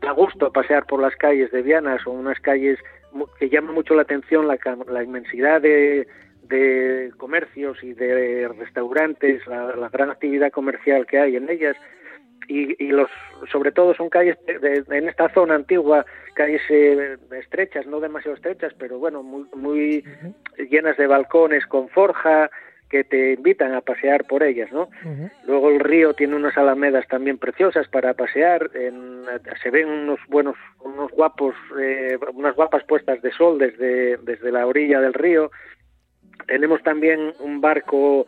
Da 0.00 0.12
gusto 0.12 0.52
pasear 0.52 0.86
por 0.86 1.00
las 1.00 1.14
calles 1.16 1.50
de 1.50 1.62
Viana, 1.62 1.98
son 2.02 2.16
unas 2.16 2.38
calles 2.40 2.78
que 3.38 3.48
llaman 3.48 3.74
mucho 3.74 3.94
la 3.94 4.02
atención 4.02 4.46
la, 4.46 4.58
la 4.88 5.02
inmensidad 5.02 5.60
de, 5.60 6.06
de, 6.42 7.10
comercios 7.16 7.82
y 7.82 7.94
de 7.94 8.48
restaurantes, 8.48 9.46
la, 9.46 9.88
gran 9.88 10.10
actividad 10.10 10.50
comercial 10.52 11.06
que 11.06 11.18
hay 11.18 11.36
en 11.36 11.48
ellas. 11.50 11.76
Y, 12.46 12.82
y, 12.82 12.88
los 12.92 13.10
sobre 13.52 13.72
todo 13.72 13.94
son 13.94 14.08
calles 14.08 14.38
en 14.46 15.08
esta 15.08 15.28
zona 15.34 15.54
antigua 15.54 16.06
calles 16.34 16.62
eh, 16.70 17.18
estrechas, 17.32 17.86
no 17.86 18.00
demasiado 18.00 18.36
estrechas, 18.36 18.72
pero 18.78 18.98
bueno, 18.98 19.22
muy, 19.22 19.46
muy 19.54 20.04
llenas 20.70 20.96
de 20.96 21.06
balcones 21.06 21.66
con 21.66 21.88
forja 21.88 22.48
que 22.88 23.04
te 23.04 23.34
invitan 23.34 23.74
a 23.74 23.80
pasear 23.80 24.24
por 24.24 24.42
ellas, 24.42 24.70
¿no? 24.72 24.88
Luego 25.46 25.70
el 25.70 25.80
río 25.80 26.14
tiene 26.14 26.36
unas 26.36 26.56
alamedas 26.56 27.06
también 27.08 27.38
preciosas 27.38 27.86
para 27.88 28.14
pasear, 28.14 28.70
en, 28.74 29.24
se 29.62 29.70
ven 29.70 29.88
unos 29.88 30.20
buenos, 30.28 30.56
unos 30.80 31.10
guapos, 31.12 31.54
eh, 31.80 32.16
unas 32.34 32.54
guapas 32.54 32.84
puestas 32.84 33.20
de 33.22 33.30
sol 33.32 33.58
desde, 33.58 34.16
desde 34.18 34.52
la 34.52 34.66
orilla 34.66 35.00
del 35.00 35.14
río. 35.14 35.50
Tenemos 36.46 36.82
también 36.82 37.34
un 37.40 37.60
barco 37.60 38.26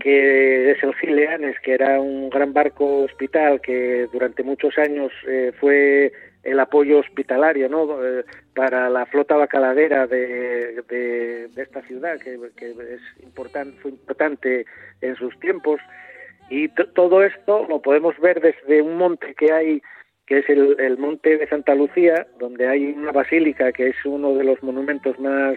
que 0.00 0.72
es 0.72 0.82
el 0.82 0.94
Gileanes, 0.94 1.56
que 1.60 1.74
era 1.74 2.00
un 2.00 2.30
gran 2.30 2.52
barco 2.52 3.04
hospital 3.04 3.60
que 3.60 4.08
durante 4.12 4.42
muchos 4.42 4.76
años 4.76 5.12
eh, 5.26 5.52
fue 5.60 6.12
el 6.50 6.60
apoyo 6.60 6.98
hospitalario 6.98 7.68
¿no? 7.68 8.04
Eh, 8.04 8.24
para 8.54 8.88
la 8.90 9.06
flota 9.06 9.36
bacaladera 9.36 10.06
de, 10.06 11.48
esta 11.56 11.82
ciudad, 11.82 12.18
que, 12.18 12.34
es 12.34 13.00
fue 13.80 13.90
importante 13.90 14.64
en 15.00 15.16
sus 15.16 15.38
tiempos. 15.40 15.80
Y 16.50 16.68
todo 16.68 17.22
esto 17.22 17.66
lo 17.68 17.82
podemos 17.82 18.18
ver 18.18 18.40
desde 18.40 18.80
un 18.82 18.96
monte 18.96 19.34
que 19.34 19.52
hay, 19.52 19.82
que 20.26 20.38
es 20.38 20.48
el, 20.48 20.80
el 20.80 20.98
monte 20.98 21.36
de 21.36 21.46
Santa 21.48 21.74
Lucía, 21.74 22.26
donde 22.38 22.66
hay 22.66 22.86
una 22.86 23.12
basílica 23.12 23.72
que 23.72 23.88
es 23.88 23.96
uno 24.04 24.34
de 24.34 24.44
los 24.44 24.62
monumentos 24.62 25.18
más, 25.18 25.56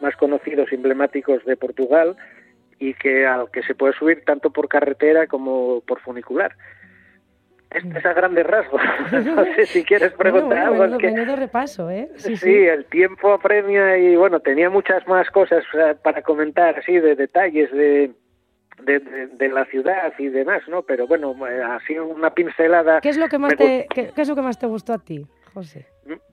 más 0.00 0.14
conocidos, 0.16 0.72
emblemáticos 0.72 1.44
de 1.44 1.56
Portugal, 1.56 2.16
y 2.78 2.94
que 2.94 3.26
al 3.26 3.50
que 3.50 3.62
se 3.62 3.74
puede 3.74 3.94
subir 3.94 4.24
tanto 4.24 4.50
por 4.50 4.68
carretera 4.68 5.26
como 5.26 5.80
por 5.80 6.00
funicular. 6.00 6.54
Esto 7.76 7.98
es 7.98 8.06
a 8.06 8.14
grandes 8.14 8.46
rasgos. 8.46 8.80
no 9.12 9.44
sé 9.54 9.66
si 9.66 9.84
quieres 9.84 10.12
preguntar 10.14 10.70
bueno, 10.70 10.84
algo. 10.84 10.98
Menudo, 10.98 11.36
repaso, 11.36 11.90
¿eh? 11.90 12.08
Sí, 12.16 12.36
sí, 12.36 12.54
el 12.54 12.86
tiempo 12.86 13.34
apremia 13.34 13.98
y 13.98 14.16
bueno, 14.16 14.40
tenía 14.40 14.70
muchas 14.70 15.06
más 15.06 15.30
cosas 15.30 15.62
para 16.02 16.22
comentar, 16.22 16.78
así, 16.78 16.98
de 16.98 17.14
detalles 17.14 17.70
de, 17.72 18.12
de, 18.82 18.98
de, 18.98 19.48
la 19.50 19.66
ciudad 19.66 20.14
y 20.18 20.28
demás, 20.28 20.62
¿no? 20.68 20.82
Pero 20.82 21.06
bueno, 21.06 21.36
así 21.70 21.98
una 21.98 22.30
pincelada. 22.30 23.02
¿Qué 23.02 23.10
es 23.10 23.18
lo 23.18 23.28
que 23.28 23.36
más, 23.36 23.54
te, 23.56 23.86
qué, 23.94 24.10
es 24.16 24.28
lo 24.28 24.34
que 24.34 24.42
más 24.42 24.58
te 24.58 24.66
gustó 24.66 24.94
a 24.94 24.98
ti, 24.98 25.26
José? 25.56 25.86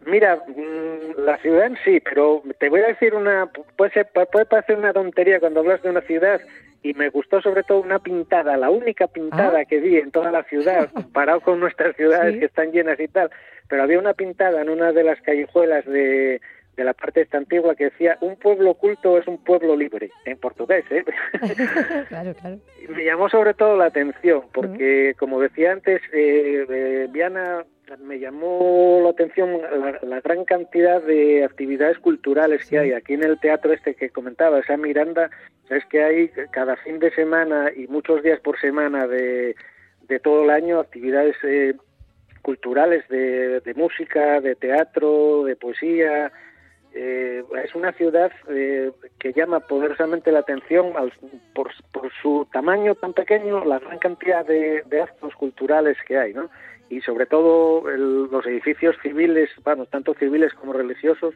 Mira, 0.06 0.36
mm, 0.36 1.22
la 1.22 1.38
ciudad 1.38 1.68
en 1.68 1.78
sí, 1.86 2.02
pero 2.02 2.44
te 2.60 2.68
voy 2.68 2.82
a 2.82 2.88
decir 2.88 3.16
una, 3.16 3.50
puede, 3.78 3.92
ser, 3.92 4.10
puede 4.12 4.46
parecer 4.46 4.78
una 4.78 4.92
tontería 4.92 5.40
cuando 5.40 5.62
hablas 5.62 5.82
de 5.82 5.92
una 5.92 6.02
ciudad 6.02 6.42
y 6.82 6.94
me 6.94 7.08
gustó 7.08 7.42
sobre 7.42 7.64
todo 7.64 7.80
una 7.80 8.00
pintada, 8.00 8.58
la 8.58 8.70
única 8.70 9.08
pintada 9.08 9.60
ah. 9.62 9.66
que 9.66 9.80
vi 9.80 9.96
en 9.96 10.12
toda 10.12 10.30
la 10.30 10.44
ciudad, 10.44 10.90
comparado 10.94 11.40
con 11.40 11.62
nuestras 11.62 11.96
ciudades 11.96 12.38
que 12.38 12.46
están 12.48 12.74
llenas 12.74 13.00
y 13.00 13.08
tal, 13.08 13.32
pero 13.70 13.84
había 13.84 13.98
una 13.98 14.14
pintada 14.14 14.62
en 14.62 14.70
una 14.70 14.92
de 14.92 15.06
las 15.06 15.22
callejuelas 15.22 15.86
de, 15.86 16.42
de 16.76 16.84
la 16.84 16.94
parte 16.94 17.22
esta 17.22 17.38
antigua 17.38 17.76
que 17.76 17.86
decía 17.86 18.18
un 18.20 18.36
pueblo 18.36 18.72
oculto 18.72 19.18
es 19.18 19.26
un 19.26 19.38
pueblo 19.38 19.78
libre, 19.78 20.12
en 20.26 20.38
portugués, 20.38 20.84
¿eh? 20.92 21.06
claro, 22.10 22.34
claro. 22.34 22.58
Me 22.90 23.06
llamó 23.06 23.30
sobre 23.30 23.54
todo 23.54 23.78
la 23.78 23.86
atención, 23.86 24.44
porque 24.52 25.16
como 25.18 25.40
decía 25.40 25.72
antes, 25.72 26.02
eh, 26.12 26.66
eh, 26.70 27.08
Viana 27.10 27.64
me 28.00 28.20
llamó 28.20 29.02
la 29.04 29.10
atención 29.10 29.62
la, 30.02 30.22
gran 30.22 30.46
cantidad 30.46 31.02
de 31.02 31.44
actividades 31.44 32.00
culturales 32.00 32.66
que 32.70 32.80
hay 32.80 32.92
aquí 32.94 33.14
en 33.14 33.24
el 33.24 33.40
teatro 33.40 33.74
este 33.74 33.96
que 33.96 34.10
comentaba, 34.10 34.60
esa 34.60 34.78
Miranda, 34.78 35.30
es 35.70 35.86
que 35.86 36.04
hay 36.04 36.30
cada 36.52 36.76
fin 36.78 37.00
de 37.00 37.12
semana 37.12 37.72
y 37.76 37.88
muchos 37.88 38.24
días 38.24 38.40
por 38.40 38.60
semana 38.60 39.08
de, 39.08 39.56
de 40.08 40.20
todo 40.20 40.44
el 40.44 40.50
año 40.50 40.80
actividades 40.80 41.36
eh, 41.44 41.76
culturales 42.42 43.08
de, 43.08 43.62
de 43.62 43.74
música, 43.74 44.42
de 44.42 44.56
teatro, 44.56 45.44
de 45.46 45.56
poesía, 45.56 46.32
eh, 46.96 47.44
es 47.64 47.74
una 47.74 47.92
ciudad 47.94 48.32
eh, 48.50 48.92
que 49.18 49.34
llama 49.34 49.62
poderosamente 49.62 50.32
la 50.32 50.40
atención 50.40 50.94
al, 50.96 51.12
por, 51.56 51.72
por, 51.92 52.12
su 52.22 52.48
tamaño 52.52 52.94
tan 52.94 53.14
pequeño, 53.14 53.66
la 53.66 53.80
gran 53.80 53.98
cantidad 53.98 54.46
de, 54.46 54.84
de 54.86 55.02
actos 55.02 55.34
culturales 55.36 55.98
que 56.08 56.20
hay, 56.20 56.34
¿no? 56.34 56.50
Y 56.90 57.02
sobre 57.02 57.26
todo 57.26 57.90
el, 57.90 58.26
los 58.26 58.46
edificios 58.46 58.96
civiles, 59.02 59.50
bueno, 59.64 59.86
tanto 59.86 60.14
civiles 60.14 60.54
como 60.54 60.74
religiosos, 60.74 61.34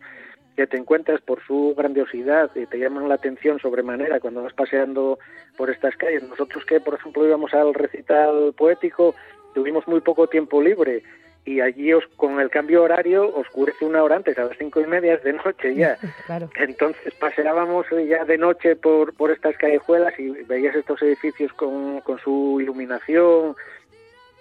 que 0.58 0.66
te 0.66 0.78
encuentras 0.78 1.22
por 1.22 1.40
su 1.46 1.76
grandiosidad 1.78 2.50
y 2.56 2.66
te 2.66 2.80
llaman 2.80 3.08
la 3.08 3.16
atención 3.16 3.60
sobremanera 3.60 4.20
cuando 4.20 4.42
vas 4.42 4.54
paseando 4.54 5.20
por 5.56 5.70
estas 5.70 5.96
calles. 5.96 6.24
Nosotros 6.24 6.66
que, 6.66 6.80
por 6.80 6.96
ejemplo, 6.96 7.26
íbamos 7.26 7.54
al 7.54 7.76
recital 7.76 8.54
poético, 8.58 9.14
tuvimos 9.54 9.88
muy 9.88 10.02
poco 10.02 10.28
tiempo 10.28 10.60
libre 10.60 11.04
y 11.46 11.62
allí 11.62 11.94
os, 11.94 12.06
con 12.18 12.40
el 12.42 12.50
cambio 12.50 12.84
horario 12.84 13.34
oscurece 13.36 13.86
una 13.86 14.04
hora 14.04 14.18
antes, 14.18 14.38
a 14.38 14.46
las 14.46 14.58
cinco 14.58 14.82
y 14.82 14.88
media 14.88 15.14
es 15.14 15.24
de 15.24 15.34
noche 15.34 15.76
ya. 15.76 15.98
Claro. 16.26 16.50
Entonces 16.56 17.14
paseábamos 17.14 17.86
ya 18.08 18.26
de 18.26 18.38
noche 18.38 18.76
por, 18.76 19.14
por 19.14 19.32
estas 19.32 19.56
callejuelas 19.58 20.20
y 20.20 20.30
veías 20.44 20.76
estos 20.76 21.02
edificios 21.04 21.54
con, 21.54 22.02
con 22.02 22.20
su 22.20 22.60
iluminación, 22.60 23.56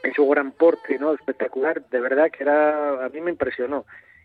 en 0.03 0.13
su 0.15 0.27
gran 0.29 0.53
porte, 0.53 0.99
¿no? 0.99 1.13
Espectacular, 1.15 1.83
de 1.89 2.01
verdad 2.01 2.31
que 2.31 2.43
era, 2.45 3.05
a 3.05 3.09
mí 3.09 3.21
me 3.21 3.31
impresionó. 3.31 3.85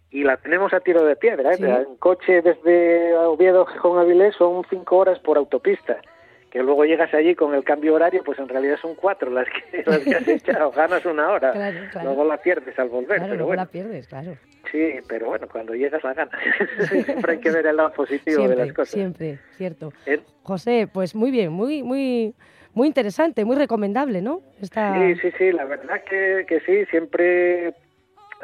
Y 0.10 0.24
la 0.24 0.38
tenemos 0.38 0.74
a 0.74 0.82
tiro 0.82 1.06
de 1.06 1.16
piedra, 1.16 1.52
¿eh? 1.54 1.58
Sí. 1.58 1.64
En 1.64 1.96
coche 1.98 2.42
desde 2.42 3.16
Oviedo, 3.16 3.66
Gijón, 3.66 3.98
Avilés 4.00 4.36
son 4.36 4.64
cinco 4.70 4.98
horas 4.98 5.20
por 5.20 5.38
autopista 5.38 5.98
que 6.50 6.62
luego 6.62 6.84
llegas 6.84 7.14
allí 7.14 7.34
con 7.34 7.56
el 7.56 7.64
cambio 7.64 7.94
horario, 7.94 8.24
pues 8.26 8.38
en 8.38 8.50
realidad 8.50 8.76
son 8.82 8.94
cuatro 8.96 9.32
las 9.32 9.48
que, 9.48 9.84
las 9.90 10.00
que 10.00 10.16
has 10.16 10.28
echado, 10.28 10.70
ganas 10.72 11.06
una 11.06 11.32
hora, 11.32 11.54
Claro, 11.54 11.78
claro. 11.94 12.08
luego 12.10 12.26
la 12.26 12.36
pierdes 12.42 12.78
al 12.78 12.90
volver, 12.90 13.20
Claro, 13.20 13.24
pero 13.24 13.36
luego 13.36 13.48
bueno, 13.48 13.62
la 13.64 13.70
pierdes, 13.70 14.08
claro. 14.10 14.34
sí, 14.70 14.96
pero 15.08 15.28
bueno, 15.28 15.48
cuando 15.50 15.74
llegas 15.76 16.04
la 16.04 16.14
ganas, 16.14 16.36
siempre 16.90 17.32
hay 17.32 17.40
que 17.40 17.52
ver 17.52 17.68
el 17.68 17.78
lado 17.78 17.94
positivo 17.94 18.36
Siempre, 18.40 18.58
de 18.58 18.66
las 18.66 18.76
cosas. 18.76 18.94
siempre, 18.94 19.40
cierto. 19.56 19.94
Eh, 20.06 20.20
José, 20.44 20.90
pues 20.92 21.16
muy 21.16 21.32
bien, 21.32 21.54
muy, 21.54 21.84
muy, 21.84 22.36
muy 22.74 22.88
interesante, 22.88 23.46
muy 23.46 23.56
recomendable, 23.56 24.22
¿no? 24.22 24.42
Esta... 24.62 24.96
Sí, 24.96 25.16
sí, 25.22 25.32
sí, 25.38 25.52
la 25.52 25.66
verdad 25.66 26.02
que, 26.04 26.46
que 26.48 26.60
sí, 26.62 26.86
siempre 26.90 27.74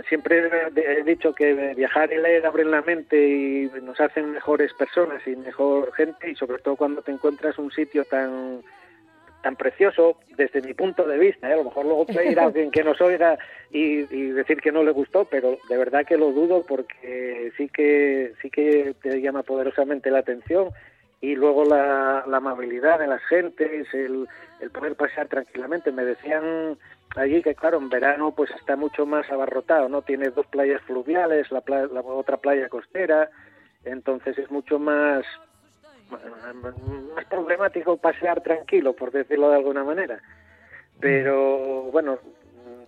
siempre 0.08 0.44
he 0.76 1.04
dicho 1.04 1.34
que 1.34 1.74
viajar 1.76 2.12
y 2.14 2.18
leer 2.18 2.46
abren 2.46 2.72
la 2.72 2.82
mente 2.82 3.18
y 3.18 3.72
nos 3.82 4.00
hacen 4.00 4.32
mejores 4.32 4.72
personas 4.74 5.26
y 5.26 5.36
mejor 5.36 5.92
gente 5.94 6.30
y 6.30 6.36
sobre 6.36 6.60
todo 6.60 6.76
cuando 6.76 7.02
te 7.02 7.12
encuentras 7.12 7.58
un 7.58 7.72
sitio 7.72 8.06
tan 8.06 8.62
tan 9.42 9.56
precioso 9.56 10.18
desde 10.36 10.62
mi 10.62 10.74
punto 10.74 11.08
de 11.08 11.18
vista, 11.18 11.50
¿eh? 11.50 11.54
a 11.54 11.58
lo 11.58 11.64
mejor 11.66 11.86
luego 11.86 12.06
puede 12.06 12.32
ir 12.32 12.40
alguien 12.40 12.72
que 12.72 12.84
nos 12.84 13.00
oiga 13.02 13.38
y, 13.72 14.02
y 14.14 14.30
decir 14.32 14.62
que 14.62 14.72
no 14.72 14.84
le 14.84 14.92
gustó, 14.92 15.26
pero 15.26 15.58
de 15.70 15.78
verdad 15.78 16.06
que 16.06 16.18
lo 16.18 16.32
dudo 16.32 16.64
porque 16.68 17.52
sí 17.58 17.70
que 17.70 18.34
sí 18.42 18.50
que 18.50 18.96
te 19.02 19.22
llama 19.22 19.44
poderosamente 19.44 20.12
la 20.12 20.20
atención 20.20 20.70
y 21.22 21.36
luego 21.36 21.66
la, 21.66 22.20
amabilidad 22.22 23.00
de 23.00 23.08
las 23.08 23.22
gentes, 23.24 23.92
el, 23.94 24.28
el 24.60 24.70
poder 24.72 24.96
pasear 24.96 25.28
tranquilamente. 25.28 25.92
Me 25.92 26.06
decían 26.06 26.78
allí 27.16 27.42
que 27.42 27.56
claro, 27.56 27.78
en 27.78 27.90
verano 27.90 28.34
pues 28.36 28.52
está 28.52 28.76
mucho 28.76 29.06
más 29.06 29.30
abarrotado, 29.32 29.90
¿no? 29.90 30.02
Tiene 30.04 30.30
dos 30.30 30.46
playas 30.48 30.82
fluviales, 30.84 31.52
la, 31.52 31.62
pla- 31.62 31.88
la 31.88 32.02
otra 32.02 32.38
playa 32.38 32.70
costera, 32.70 33.30
entonces 33.84 34.38
es 34.38 34.52
mucho 34.52 34.80
más 34.80 35.26
más 36.10 37.26
problemático 37.26 37.98
pasear 37.98 38.42
tranquilo, 38.42 38.94
por 38.94 39.12
decirlo 39.12 39.50
de 39.50 39.58
alguna 39.58 39.84
manera. 39.84 40.22
Pero 41.02 41.84
bueno, 41.92 42.18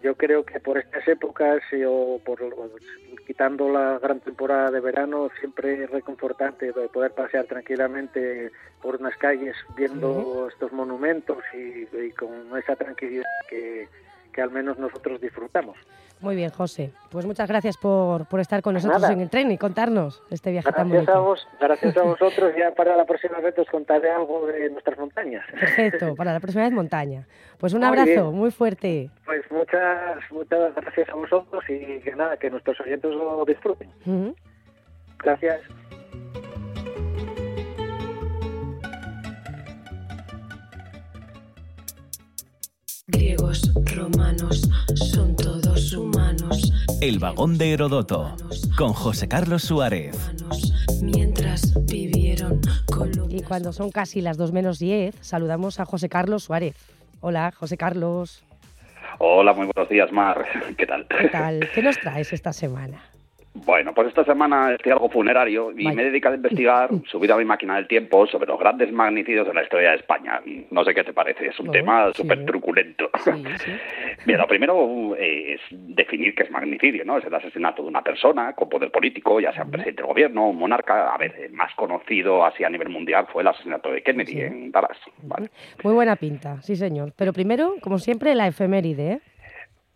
yo 0.01 0.15
creo 0.15 0.43
que 0.43 0.59
por 0.59 0.77
estas 0.77 1.07
épocas 1.07 1.61
o 1.87 2.19
por 2.23 2.39
quitando 3.25 3.69
la 3.69 3.99
gran 3.99 4.19
temporada 4.19 4.71
de 4.71 4.79
verano 4.79 5.29
siempre 5.39 5.83
es 5.83 5.89
reconfortante 5.89 6.71
de 6.71 6.89
poder 6.89 7.11
pasear 7.11 7.45
tranquilamente 7.45 8.51
por 8.81 8.95
unas 8.95 9.15
calles 9.17 9.55
viendo 9.75 10.47
estos 10.49 10.71
monumentos 10.71 11.37
y, 11.53 11.87
y 11.97 12.11
con 12.11 12.57
esa 12.57 12.75
tranquilidad 12.75 13.25
que, 13.49 13.87
que 14.39 14.43
al 14.43 14.51
menos 14.51 14.79
nosotros 14.79 15.19
disfrutamos. 15.19 15.75
Muy 16.21 16.33
bien, 16.37 16.49
José. 16.49 16.93
Pues 17.11 17.25
muchas 17.25 17.49
gracias 17.49 17.75
por, 17.77 18.25
por 18.25 18.39
estar 18.39 18.61
con 18.61 18.73
nosotros 18.73 19.01
Nada. 19.01 19.13
en 19.13 19.19
el 19.19 19.29
tren 19.29 19.51
y 19.51 19.57
contarnos 19.57 20.21
este 20.29 20.51
viaje 20.51 20.71
tan 20.71 20.89
Gracias 20.89 21.09
a, 21.09 21.19
bonito. 21.19 21.29
vos, 21.29 21.47
gracias 21.59 21.97
a 21.97 22.03
vosotros. 22.13 22.53
Ya 22.57 22.71
para 22.73 22.95
la 22.95 23.05
próxima 23.05 23.39
vez 23.39 23.57
os 23.59 23.67
contaré 23.67 24.09
algo 24.09 24.45
de 24.47 24.69
nuestras 24.69 24.97
montañas. 24.97 25.45
Perfecto, 25.51 26.15
para 26.15 26.31
la 26.31 26.39
próxima 26.39 26.63
vez 26.63 26.71
montaña. 26.73 27.25
Pues 27.57 27.73
un 27.73 27.79
Muy 27.79 27.87
abrazo 27.89 28.05
bien. 28.29 28.33
muy 28.33 28.51
fuerte. 28.51 29.09
Pues 29.25 29.41
muchas, 29.51 30.19
muchas 30.31 30.73
gracias 30.75 31.09
a 31.09 31.15
vosotros 31.15 31.63
y 31.67 31.99
que 31.99 32.15
nada, 32.15 32.37
que 32.37 32.49
nuestros 32.49 32.79
oyentes 32.79 33.11
lo 33.11 33.43
disfruten. 33.45 33.89
Gracias. 35.21 35.59
Griegos, 43.11 43.71
romanos, 43.95 44.69
son 44.95 45.35
todos 45.35 45.93
humanos. 45.93 46.71
El 47.01 47.19
vagón 47.19 47.57
de 47.57 47.73
Herodoto, 47.73 48.35
con 48.77 48.93
José 48.93 49.27
Carlos 49.27 49.63
Suárez. 49.63 50.15
Mientras 51.01 51.73
vivieron 51.85 52.61
Y 53.29 53.41
cuando 53.41 53.73
son 53.73 53.89
casi 53.91 54.21
las 54.21 54.37
2 54.37 54.51
menos 54.51 54.79
10, 54.79 55.15
saludamos 55.21 55.79
a 55.79 55.85
José 55.85 56.09
Carlos 56.09 56.43
Suárez. 56.43 56.75
Hola, 57.21 57.51
José 57.57 57.77
Carlos. 57.77 58.43
Hola, 59.17 59.53
muy 59.53 59.69
buenos 59.73 59.89
días, 59.89 60.11
Mar. 60.11 60.45
¿Qué 60.77 60.85
tal? 60.85 61.07
¿Qué 61.07 61.29
tal? 61.29 61.69
¿Qué 61.73 61.81
nos 61.81 61.99
traes 61.99 62.31
esta 62.31 62.53
semana? 62.53 63.01
Bueno, 63.53 63.93
pues 63.93 64.09
esta 64.09 64.23
semana 64.23 64.73
estoy 64.73 64.91
algo 64.91 65.09
funerario 65.09 65.71
y 65.71 65.85
me 65.91 66.03
he 66.03 66.05
dedicado 66.05 66.33
a 66.33 66.37
investigar, 66.37 66.89
subido 67.11 67.35
a 67.35 67.37
mi 67.37 67.45
máquina 67.45 67.75
del 67.75 67.87
tiempo, 67.87 68.27
sobre 68.27 68.47
los 68.47 68.59
grandes 68.59 68.91
magnicidios 68.91 69.47
de 69.47 69.53
la 69.53 69.63
historia 69.63 69.91
de 69.91 69.97
España. 69.97 70.39
No 70.69 70.83
sé 70.83 70.93
qué 70.93 71.03
te 71.03 71.13
parece, 71.13 71.47
es 71.47 71.59
un 71.59 71.71
tema 71.71 72.11
sí. 72.13 72.21
súper 72.21 72.45
truculento. 72.45 73.09
Mira, 74.25 74.39
lo 74.41 74.47
primero 74.47 75.15
eh, 75.17 75.53
es 75.53 75.61
definir 75.71 76.35
qué 76.35 76.43
es 76.43 76.51
magnicidio, 76.51 77.03
¿no? 77.05 77.17
Es 77.17 77.25
el 77.25 77.33
asesinato 77.33 77.81
de 77.81 77.89
una 77.89 78.03
persona 78.03 78.53
con 78.53 78.69
poder 78.69 78.91
político, 78.91 79.39
ya 79.39 79.51
sea 79.51 79.63
un 79.63 79.71
presidente 79.71 80.01
del 80.03 80.11
gobierno, 80.11 80.49
un 80.49 80.57
monarca. 80.57 81.13
A 81.13 81.17
ver, 81.17 81.35
el 81.39 81.51
más 81.53 81.73
conocido 81.75 82.45
así 82.45 82.63
a 82.63 82.69
nivel 82.69 82.89
mundial 82.89 83.27
fue 83.31 83.41
el 83.41 83.47
asesinato 83.47 83.91
de 83.91 84.03
Kennedy 84.03 84.41
en 84.41 84.71
Dallas. 84.71 84.97
¿vale? 85.23 85.49
Muy 85.83 85.93
buena 85.93 86.15
pinta, 86.15 86.61
sí 86.61 86.75
señor. 86.75 87.13
Pero 87.15 87.33
primero, 87.33 87.75
como 87.81 87.97
siempre, 87.97 88.35
la 88.35 88.47
efeméride, 88.47 89.11
¿eh? 89.13 89.19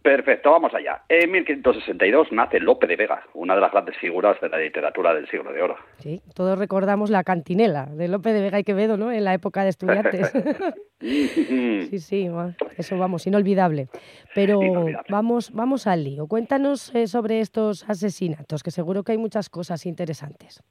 Perfecto, 0.04 0.51
vamos 0.51 0.74
allá. 0.74 1.04
En 1.08 1.32
1562 1.32 2.34
nace 2.34 2.60
Lope 2.60 2.88
de 2.88 2.97
Vega, 2.97 3.24
una 3.34 3.56
de 3.56 3.62
las 3.62 3.72
grandes 3.72 3.95
figuras 3.97 4.39
de 4.41 4.49
la 4.49 4.58
literatura 4.58 5.14
del 5.14 5.30
siglo 5.30 5.54
de 5.54 5.62
oro. 5.62 5.78
Sí, 5.99 6.22
todos 6.36 6.60
recordamos 6.60 7.10
la 7.10 7.24
cantinela 7.24 7.86
de 7.86 8.10
Lope 8.10 8.34
de 8.34 8.41
Vega 8.41 8.60
y 8.60 8.66
Quevedo, 8.66 8.97
¿no? 8.97 9.14
En 9.14 9.24
la 9.24 9.34
época 9.34 9.64
de 9.64 9.70
estudiantes. 9.70 10.30
sí, 10.99 11.99
sí, 11.99 12.30
eso 12.78 12.97
vamos, 12.97 13.26
inolvidable. 13.28 13.88
Pero 14.36 14.60
vamos, 15.08 15.51
vamos 15.54 15.88
al 15.88 16.04
lío. 16.04 16.28
Cuéntanos 16.28 16.93
eh, 16.93 17.08
sobre 17.08 17.39
estos 17.39 17.89
asesinatos, 17.89 18.62
que 18.62 18.72
seguro 18.72 19.04
que 19.04 19.14
hay 19.14 19.18
muchas 19.18 19.49
cosas 19.49 19.86
interesantes. 19.86 20.62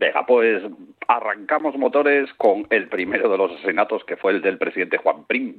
Venga, 0.00 0.24
pues 0.26 0.62
arrancamos 1.08 1.76
motores 1.76 2.32
con 2.34 2.66
el 2.70 2.88
primero 2.88 3.28
de 3.28 3.36
los 3.36 3.50
asesinatos, 3.52 4.04
que 4.04 4.16
fue 4.16 4.30
el 4.32 4.40
del 4.42 4.56
presidente 4.58 4.96
Juan 4.98 5.24
Prim. 5.26 5.56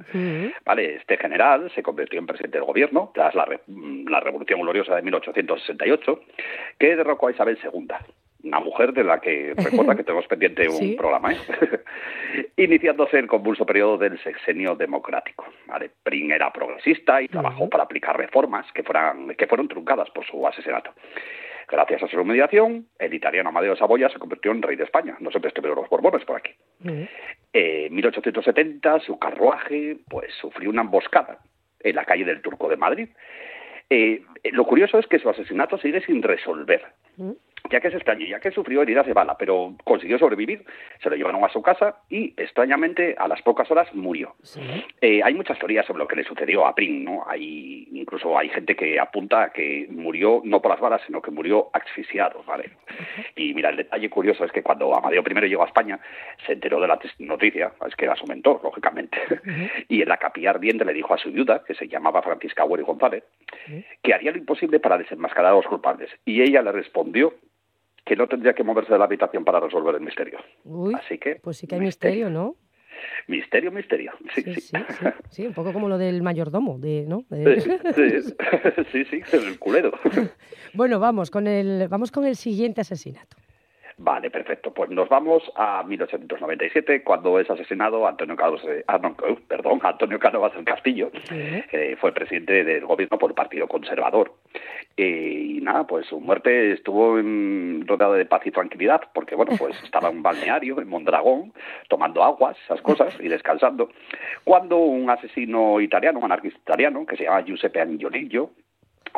Vale, 0.64 0.94
este 0.94 1.18
general 1.18 1.70
se 1.74 1.82
convirtió 1.82 2.18
en 2.18 2.26
presidente 2.26 2.56
del 2.56 2.66
gobierno 2.66 3.10
tras 3.12 3.34
la, 3.34 3.44
re- 3.44 3.60
la 3.66 4.20
Revolución 4.20 4.60
Gloriosa 4.62 4.96
de 4.96 5.02
1868, 5.02 6.20
que 6.78 6.96
derrocó 6.96 7.26
a 7.28 7.32
Isabel 7.32 7.58
II, 7.62 7.88
una 8.44 8.60
mujer 8.60 8.94
de 8.94 9.04
la 9.04 9.20
que 9.20 9.52
recuerda 9.58 9.94
que 9.94 10.04
tenemos 10.04 10.26
pendiente 10.26 10.68
un 10.68 10.76
Sí. 10.76 10.94
programa, 10.96 11.32
¿eh? 11.34 11.36
iniciándose 12.56 13.18
el 13.18 13.26
convulso 13.26 13.66
periodo 13.66 13.98
del 13.98 14.18
sexenio 14.22 14.74
democrático. 14.74 15.44
Vale, 15.66 15.90
Prim 16.02 16.30
era 16.32 16.50
progresista 16.50 17.20
y 17.20 17.28
trabajó 17.28 17.68
para 17.68 17.82
aplicar 17.84 18.16
reformas 18.16 18.64
que, 18.72 18.82
fueran, 18.82 19.34
que 19.34 19.46
fueron 19.46 19.68
truncadas 19.68 20.08
por 20.10 20.24
su 20.24 20.46
asesinato. 20.46 20.92
Gracias 21.70 22.02
a 22.02 22.08
su 22.08 22.24
mediación, 22.24 22.88
el 22.98 23.14
italiano 23.14 23.50
Amadeo 23.50 23.76
Saboya 23.76 24.08
se 24.08 24.18
convirtió 24.18 24.50
en 24.50 24.60
rey 24.60 24.74
de 24.74 24.82
España. 24.82 25.16
No 25.20 25.30
siempre 25.30 25.48
estuvieron 25.48 25.78
los 25.78 25.88
Borbones 25.88 26.24
por 26.24 26.36
aquí. 26.36 26.50
Eh, 27.52 27.86
En 27.86 27.94
1870 27.94 28.98
su 29.00 29.18
carruaje 29.20 29.98
pues 30.08 30.34
sufrió 30.40 30.68
una 30.70 30.82
emboscada 30.82 31.38
en 31.78 31.94
la 31.94 32.04
calle 32.04 32.24
del 32.24 32.42
Turco 32.42 32.68
de 32.68 32.76
Madrid. 32.76 33.08
Eh, 33.88 34.22
eh, 34.42 34.50
lo 34.52 34.64
curioso 34.66 34.98
es 34.98 35.06
que 35.06 35.20
su 35.20 35.28
asesinato 35.28 35.78
sigue 35.78 36.00
sin 36.00 36.22
resolver. 36.22 36.82
Ya 37.70 37.80
que 37.80 37.88
es 37.88 37.94
extraño, 37.94 38.26
ya 38.26 38.40
que 38.40 38.50
sufrió 38.50 38.82
heridas 38.82 39.06
de 39.06 39.12
bala, 39.12 39.36
pero 39.38 39.74
consiguió 39.84 40.18
sobrevivir, 40.18 40.64
se 41.02 41.08
lo 41.08 41.16
llevaron 41.16 41.44
a 41.44 41.48
su 41.48 41.62
casa 41.62 42.02
y 42.08 42.34
extrañamente 42.36 43.14
a 43.18 43.28
las 43.28 43.40
pocas 43.42 43.70
horas 43.70 43.92
murió. 43.94 44.34
Eh, 45.00 45.22
hay 45.22 45.34
muchas 45.34 45.58
teorías 45.58 45.86
sobre 45.86 46.00
lo 46.00 46.08
que 46.08 46.16
le 46.16 46.24
sucedió 46.24 46.66
a 46.66 46.74
Prim, 46.74 47.04
¿no? 47.04 47.24
Hay, 47.28 47.88
incluso 47.92 48.36
hay 48.36 48.48
gente 48.48 48.74
que 48.74 48.98
apunta 48.98 49.44
a 49.44 49.52
que 49.52 49.86
murió 49.90 50.40
no 50.44 50.60
por 50.60 50.72
las 50.72 50.80
balas, 50.80 51.02
sino 51.06 51.22
que 51.22 51.30
murió 51.30 51.70
asfixiado, 51.72 52.42
¿vale? 52.44 52.70
Y 53.36 53.54
mira, 53.54 53.70
el 53.70 53.76
detalle 53.76 54.10
curioso 54.10 54.44
es 54.44 54.52
que 54.52 54.62
cuando 54.62 54.94
Amadeo 54.94 55.22
I 55.22 55.48
llegó 55.48 55.62
a 55.62 55.66
España, 55.66 56.00
se 56.46 56.52
enteró 56.52 56.80
de 56.80 56.88
la 56.88 56.98
noticia, 57.18 57.72
es 57.86 57.96
que 57.96 58.04
era 58.04 58.16
su 58.16 58.26
mentor, 58.26 58.60
lógicamente, 58.62 59.18
y 59.88 60.02
en 60.02 60.08
la 60.08 60.16
capilla 60.16 60.50
ardiente 60.50 60.84
le 60.84 60.92
dijo 60.92 61.14
a 61.14 61.18
su 61.18 61.30
viuda, 61.30 61.62
que 61.64 61.74
se 61.74 61.88
llamaba 61.88 62.22
Francisca 62.22 62.64
Hueri 62.64 62.82
González, 62.82 63.24
que 64.02 64.14
haría 64.14 64.32
lo 64.32 64.38
imposible 64.38 64.80
para 64.80 64.98
desenmascarar 64.98 65.52
a 65.52 65.56
los 65.56 65.66
culpables. 65.66 66.10
Y 66.24 66.42
ella 66.42 66.62
le 66.62 66.72
respondió 66.72 67.34
que 68.10 68.16
no 68.16 68.26
tendría 68.26 68.54
que 68.54 68.64
moverse 68.64 68.92
de 68.92 68.98
la 68.98 69.04
habitación 69.04 69.44
para 69.44 69.60
resolver 69.60 69.94
el 69.94 70.00
misterio. 70.00 70.40
Uy, 70.64 70.94
Así 70.96 71.16
que, 71.16 71.36
pues 71.36 71.58
sí 71.58 71.68
que 71.68 71.76
hay 71.76 71.80
misterio, 71.80 72.28
¿no? 72.28 72.56
Misterio, 73.28 73.70
misterio. 73.70 74.10
Sí, 74.34 74.42
sí. 74.42 74.60
Sí, 74.62 74.74
sí, 74.88 75.06
sí, 75.30 75.46
un 75.46 75.54
poco 75.54 75.72
como 75.72 75.88
lo 75.88 75.96
del 75.96 76.20
mayordomo, 76.20 76.76
de, 76.80 77.04
¿no? 77.06 77.22
De- 77.30 77.60
sí, 77.60 79.04
sí, 79.04 79.04
sí, 79.04 79.22
el 79.32 79.60
culero. 79.60 79.92
bueno, 80.74 80.98
vamos 80.98 81.30
con 81.30 81.46
el 81.46 81.86
vamos 81.86 82.10
con 82.10 82.26
el 82.26 82.34
siguiente 82.34 82.80
asesinato. 82.80 83.36
Vale, 84.02 84.30
perfecto. 84.30 84.72
Pues 84.72 84.88
nos 84.88 85.10
vamos 85.10 85.42
a 85.56 85.82
1897, 85.82 87.02
cuando 87.02 87.38
es 87.38 87.50
asesinado 87.50 88.06
Antonio 88.08 88.34
Cánovas, 88.34 88.64
eh, 88.64 88.82
ah, 88.86 88.96
no, 88.96 89.14
eh, 89.28 89.36
perdón, 89.46 89.78
Antonio 89.82 90.18
Cánovas 90.18 90.54
del 90.54 90.64
Castillo, 90.64 91.10
que 91.70 91.98
fue 92.00 92.10
presidente 92.12 92.64
del 92.64 92.86
gobierno 92.86 93.18
por 93.18 93.30
el 93.30 93.34
Partido 93.34 93.68
Conservador. 93.68 94.32
Eh, 94.96 95.54
y 95.56 95.60
nada, 95.60 95.86
pues 95.86 96.06
su 96.06 96.18
muerte 96.18 96.72
estuvo 96.72 97.18
en- 97.18 97.84
rodeada 97.86 98.16
de 98.16 98.24
paz 98.24 98.40
y 98.46 98.50
tranquilidad, 98.50 99.02
porque 99.12 99.34
bueno, 99.34 99.52
pues 99.58 99.76
estaba 99.84 100.08
en 100.08 100.16
un 100.16 100.22
balneario, 100.22 100.80
en 100.80 100.88
Mondragón, 100.88 101.52
tomando 101.88 102.22
aguas, 102.24 102.56
esas 102.64 102.80
cosas, 102.80 103.14
y 103.20 103.28
descansando, 103.28 103.90
cuando 104.44 104.78
un 104.78 105.10
asesino 105.10 105.78
italiano, 105.78 106.18
un 106.20 106.24
anarquista 106.24 106.58
italiano, 106.58 107.04
que 107.04 107.16
se 107.16 107.24
llama 107.24 107.42
Giuseppe 107.42 107.82
Angiolillo, 107.82 108.50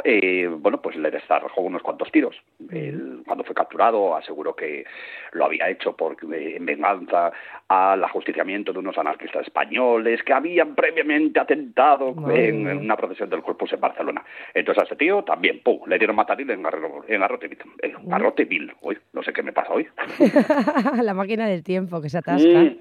eh, 0.05 0.49
bueno, 0.49 0.81
pues 0.81 0.97
le 0.97 1.11
desarrojó 1.11 1.61
unos 1.63 1.83
cuantos 1.83 2.11
tiros. 2.13 2.37
Él, 2.71 3.23
cuando 3.27 3.45
fue 3.45 3.55
capturado, 3.55 4.17
aseguró 4.17 4.55
que 4.57 4.85
lo 5.33 5.45
había 5.45 5.69
hecho 5.69 5.97
por, 5.97 6.17
eh, 6.35 6.57
en 6.57 6.67
venganza 6.67 7.33
al 7.69 8.03
ajusticiamiento 8.05 8.73
de 8.73 8.79
unos 8.79 8.97
anarquistas 8.99 9.47
españoles 9.47 10.23
que 10.23 10.33
habían 10.33 10.75
previamente 10.75 11.41
atentado 11.41 12.15
en, 12.31 12.69
en 12.69 12.79
una 12.79 12.97
procesión 12.97 13.31
del 13.31 13.43
Corpus 13.43 13.73
en 13.73 13.81
Barcelona. 13.81 14.25
Entonces 14.55 14.83
a 14.83 14.87
ese 14.87 14.97
tío 14.97 15.23
también, 15.25 15.61
¡pum!, 15.63 15.81
le 15.87 15.99
dieron 15.99 16.17
mataril 16.17 16.51
en, 16.51 16.63
Garro- 16.63 17.05
en 17.09 17.21
Garrote, 17.21 17.47
eh, 17.83 17.93
Garrote 18.05 18.45
Vil. 18.45 18.73
Uy, 18.83 18.99
no 19.13 19.23
sé 19.23 19.33
qué 19.33 19.43
me 19.43 19.53
pasa 19.53 19.73
hoy. 19.73 19.87
la 21.03 21.15
máquina 21.15 21.47
del 21.47 21.63
tiempo 21.63 22.01
que 22.01 22.09
se 22.09 22.19
atasca. 22.19 22.49
Mm, 22.49 22.77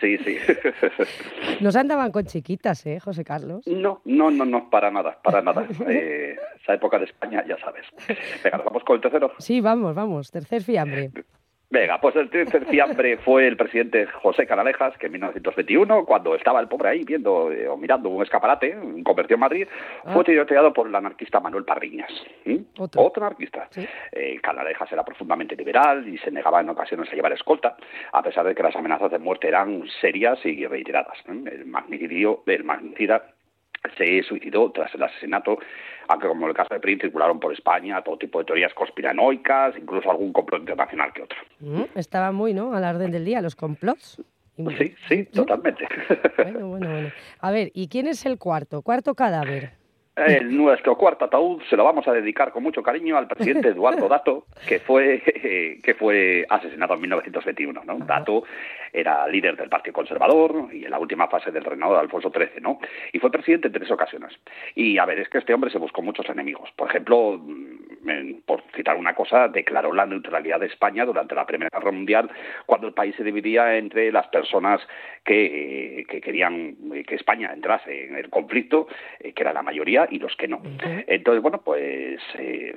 sí, 0.00 0.18
sí. 0.18 0.36
Nos 1.60 1.76
andaban 1.76 2.12
con 2.12 2.24
chiquitas, 2.24 2.84
¿eh, 2.86 3.00
José 3.00 3.24
Carlos? 3.24 3.66
No, 3.66 4.00
no, 4.04 4.30
no, 4.30 4.44
no, 4.44 4.70
para 4.70 4.90
nada, 4.90 5.18
para 5.22 5.42
nada. 5.42 5.66
Eh, 5.88 6.36
esa 6.62 6.74
época 6.74 6.98
de 6.98 7.06
España, 7.06 7.44
ya 7.46 7.58
sabes. 7.58 7.86
Venga, 8.44 8.58
¿nos 8.58 8.66
vamos 8.66 8.84
con 8.84 8.96
el 8.96 9.02
tercero. 9.02 9.32
Sí, 9.38 9.60
vamos, 9.60 9.94
vamos, 9.94 10.30
tercer 10.30 10.62
fiambre. 10.62 11.10
Venga, 11.72 12.00
pues 12.00 12.16
el 12.16 12.28
tercer 12.30 12.66
fiambre 12.66 13.16
fue 13.18 13.46
el 13.46 13.56
presidente 13.56 14.04
José 14.06 14.44
Canalejas, 14.44 14.98
que 14.98 15.06
en 15.06 15.12
1921, 15.12 16.04
cuando 16.04 16.34
estaba 16.34 16.58
el 16.58 16.66
pobre 16.66 16.88
ahí 16.88 17.04
viendo 17.04 17.52
eh, 17.52 17.68
o 17.68 17.76
mirando 17.76 18.08
un 18.08 18.24
escaparate, 18.24 18.76
un 18.76 19.04
convertido 19.04 19.36
en 19.36 19.40
Madrid, 19.40 19.68
fue 20.12 20.24
tiroteado 20.24 20.72
por 20.72 20.88
el 20.88 20.94
anarquista 20.96 21.38
Manuel 21.38 21.64
Parriñas. 21.64 22.10
¿Mm? 22.44 22.56
Otro. 22.76 23.24
anarquista. 23.24 23.68
Eh, 24.10 24.40
Canalejas 24.42 24.90
era 24.90 25.04
profundamente 25.04 25.54
liberal 25.54 26.08
y 26.08 26.18
se 26.18 26.32
negaba 26.32 26.60
en 26.60 26.70
ocasiones 26.70 27.08
a 27.08 27.14
llevar 27.14 27.34
escolta, 27.34 27.76
a 28.12 28.20
pesar 28.20 28.44
de 28.48 28.56
que 28.56 28.64
las 28.64 28.74
amenazas 28.74 29.12
de 29.12 29.20
muerte 29.20 29.46
eran 29.46 29.84
serias 30.00 30.44
y 30.44 30.66
reiteradas. 30.66 31.18
¿eh? 31.28 31.50
El 31.52 31.66
magnicidio, 31.66 32.42
el 32.46 32.64
magnicida 32.64 33.22
se 33.96 34.22
suicidó 34.22 34.70
tras 34.72 34.94
el 34.94 35.02
asesinato, 35.02 35.58
aunque 36.10 36.26
como 36.26 36.42
en 36.46 36.50
el 36.50 36.56
caso 36.56 36.74
de 36.74 36.80
Prince 36.80 37.02
circularon 37.02 37.38
por 37.38 37.52
España 37.52 38.02
todo 38.02 38.18
tipo 38.18 38.40
de 38.40 38.44
teorías 38.44 38.74
conspiranoicas, 38.74 39.76
incluso 39.78 40.10
algún 40.10 40.32
complot 40.32 40.60
internacional 40.62 41.12
que 41.12 41.22
otro. 41.22 41.38
Mm, 41.60 41.82
Estaba 41.94 42.32
muy, 42.32 42.52
¿no? 42.52 42.74
A 42.74 42.80
la 42.80 42.90
orden 42.90 43.12
del 43.12 43.24
día, 43.24 43.40
los 43.40 43.54
complots. 43.54 44.20
Sí, 44.56 44.94
sí, 45.08 45.24
totalmente. 45.26 45.88
Bueno, 46.36 46.66
bueno, 46.68 46.90
bueno. 46.90 47.08
A 47.38 47.50
ver, 47.50 47.70
¿y 47.72 47.88
quién 47.88 48.08
es 48.08 48.26
el 48.26 48.38
cuarto? 48.38 48.82
Cuarto 48.82 49.14
cadáver. 49.14 49.79
El, 50.16 50.54
nuestro 50.56 50.96
cuarto 50.98 51.24
ataúd 51.24 51.62
se 51.70 51.76
lo 51.76 51.84
vamos 51.84 52.06
a 52.06 52.12
dedicar 52.12 52.50
con 52.52 52.62
mucho 52.62 52.82
cariño 52.82 53.16
al 53.16 53.26
presidente 53.28 53.68
Eduardo 53.68 54.08
Dato, 54.08 54.44
que 54.68 54.80
fue, 54.80 55.22
que 55.82 55.94
fue 55.94 56.44
asesinado 56.48 56.94
en 56.94 57.00
1921. 57.02 57.82
¿no? 57.84 57.98
Dato 58.00 58.42
era 58.92 59.26
líder 59.28 59.56
del 59.56 59.68
Partido 59.68 59.92
Conservador 59.94 60.66
y 60.72 60.84
en 60.84 60.90
la 60.90 60.98
última 60.98 61.28
fase 61.28 61.50
del 61.52 61.64
reinado 61.64 61.94
de 61.94 62.00
Alfonso 62.00 62.30
XIII, 62.34 62.60
¿no? 62.60 62.80
Y 63.12 63.20
fue 63.20 63.30
presidente 63.30 63.68
en 63.68 63.72
tres 63.74 63.90
ocasiones. 63.90 64.36
Y 64.74 64.98
a 64.98 65.04
ver, 65.06 65.20
es 65.20 65.28
que 65.28 65.38
este 65.38 65.54
hombre 65.54 65.70
se 65.70 65.78
buscó 65.78 66.02
muchos 66.02 66.28
enemigos. 66.28 66.68
Por 66.74 66.88
ejemplo, 66.90 67.38
mm, 67.40 68.08
en- 68.10 68.42
por 68.42 68.62
citar 68.74 68.96
una 68.96 69.14
cosa, 69.14 69.46
declaró 69.46 69.92
la 69.92 70.06
neutralidad 70.06 70.58
de 70.58 70.66
España 70.66 71.04
durante 71.04 71.36
la 71.36 71.46
Primera 71.46 71.70
Guerra 71.72 71.92
Mundial, 71.92 72.28
cuando 72.66 72.88
el 72.88 72.92
país 72.94 73.14
se 73.14 73.22
dividía 73.22 73.76
entre 73.76 74.10
las 74.10 74.26
personas 74.26 74.80
que, 75.24 76.04
que 76.08 76.20
querían 76.20 76.74
eh, 76.92 77.04
que 77.06 77.14
España 77.14 77.52
entrase 77.54 78.06
en 78.08 78.16
el 78.16 78.28
conflicto, 78.28 78.88
eh, 79.20 79.32
que 79.32 79.42
era 79.42 79.52
la 79.52 79.62
mayoría, 79.62 79.99
y 80.10 80.18
los 80.18 80.36
que 80.36 80.48
no. 80.48 80.62
Entonces, 81.06 81.42
bueno, 81.42 81.60
pues 81.62 82.20
eh, 82.38 82.76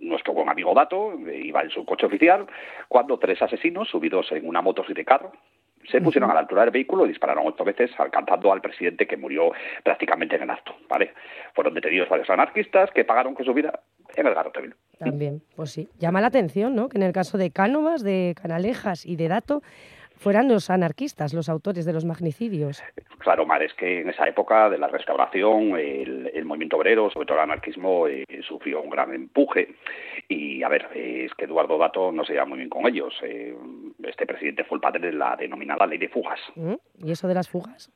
nuestro 0.00 0.32
buen 0.32 0.48
amigo 0.48 0.74
Dato 0.74 1.18
iba 1.18 1.62
en 1.62 1.70
su 1.70 1.84
coche 1.84 2.06
oficial 2.06 2.46
cuando 2.88 3.18
tres 3.18 3.40
asesinos 3.42 3.88
subidos 3.88 4.30
en 4.32 4.46
una 4.46 4.62
moto 4.62 4.84
de 4.88 5.04
carro 5.04 5.32
se 5.90 6.00
pusieron 6.00 6.30
a 6.30 6.34
la 6.34 6.40
altura 6.40 6.62
del 6.62 6.70
vehículo 6.70 7.04
y 7.04 7.10
dispararon 7.10 7.46
ocho 7.46 7.64
veces 7.64 7.90
alcanzando 7.98 8.52
al 8.52 8.60
presidente 8.60 9.06
que 9.06 9.16
murió 9.16 9.52
prácticamente 9.84 10.36
en 10.36 10.42
el 10.42 10.50
acto, 10.50 10.74
¿vale? 10.88 11.12
Fueron 11.54 11.74
detenidos 11.74 12.08
varios 12.08 12.28
anarquistas 12.28 12.90
que 12.90 13.04
pagaron 13.04 13.34
con 13.34 13.44
su 13.44 13.54
vida 13.54 13.80
en 14.16 14.26
el 14.26 14.34
garrote 14.34 14.62
vil. 14.62 14.74
También, 14.98 15.42
pues 15.54 15.70
sí. 15.70 15.88
Llama 15.98 16.20
la 16.20 16.28
atención, 16.28 16.74
¿no? 16.74 16.88
Que 16.88 16.96
en 16.96 17.04
el 17.04 17.12
caso 17.12 17.38
de 17.38 17.50
Cánovas, 17.50 18.02
de 18.02 18.34
Canalejas 18.40 19.06
y 19.06 19.16
de 19.16 19.28
Dato 19.28 19.62
fueran 20.16 20.48
los 20.48 20.70
anarquistas 20.70 21.32
los 21.32 21.48
autores 21.48 21.84
de 21.84 21.92
los 21.92 22.04
magnicidios. 22.04 22.82
Claro, 23.18 23.46
Mar, 23.46 23.62
es 23.62 23.74
que 23.74 24.00
en 24.00 24.08
esa 24.10 24.26
época 24.26 24.70
de 24.70 24.78
la 24.78 24.88
restauración 24.88 25.76
el, 25.78 26.30
el 26.32 26.44
movimiento 26.44 26.76
obrero, 26.76 27.10
sobre 27.10 27.26
todo 27.26 27.38
el 27.38 27.44
anarquismo, 27.44 28.06
eh, 28.08 28.24
sufrió 28.46 28.80
un 28.80 28.90
gran 28.90 29.12
empuje. 29.14 29.74
Y 30.28 30.62
a 30.62 30.68
ver, 30.68 30.88
eh, 30.94 31.24
es 31.26 31.34
que 31.34 31.44
Eduardo 31.44 31.78
Dato 31.78 32.12
no 32.12 32.24
se 32.24 32.32
lleva 32.32 32.46
muy 32.46 32.58
bien 32.58 32.70
con 32.70 32.86
ellos. 32.86 33.14
Eh, 33.22 33.56
este 34.04 34.26
presidente 34.26 34.64
fue 34.64 34.76
el 34.76 34.82
padre 34.82 35.00
de 35.00 35.12
la 35.12 35.36
denominada 35.36 35.86
ley 35.86 35.98
de 35.98 36.08
fugas. 36.08 36.40
¿Mm? 36.54 36.74
¿Y 37.04 37.10
eso 37.10 37.28
de 37.28 37.34
las 37.34 37.48
fugas? 37.48 37.90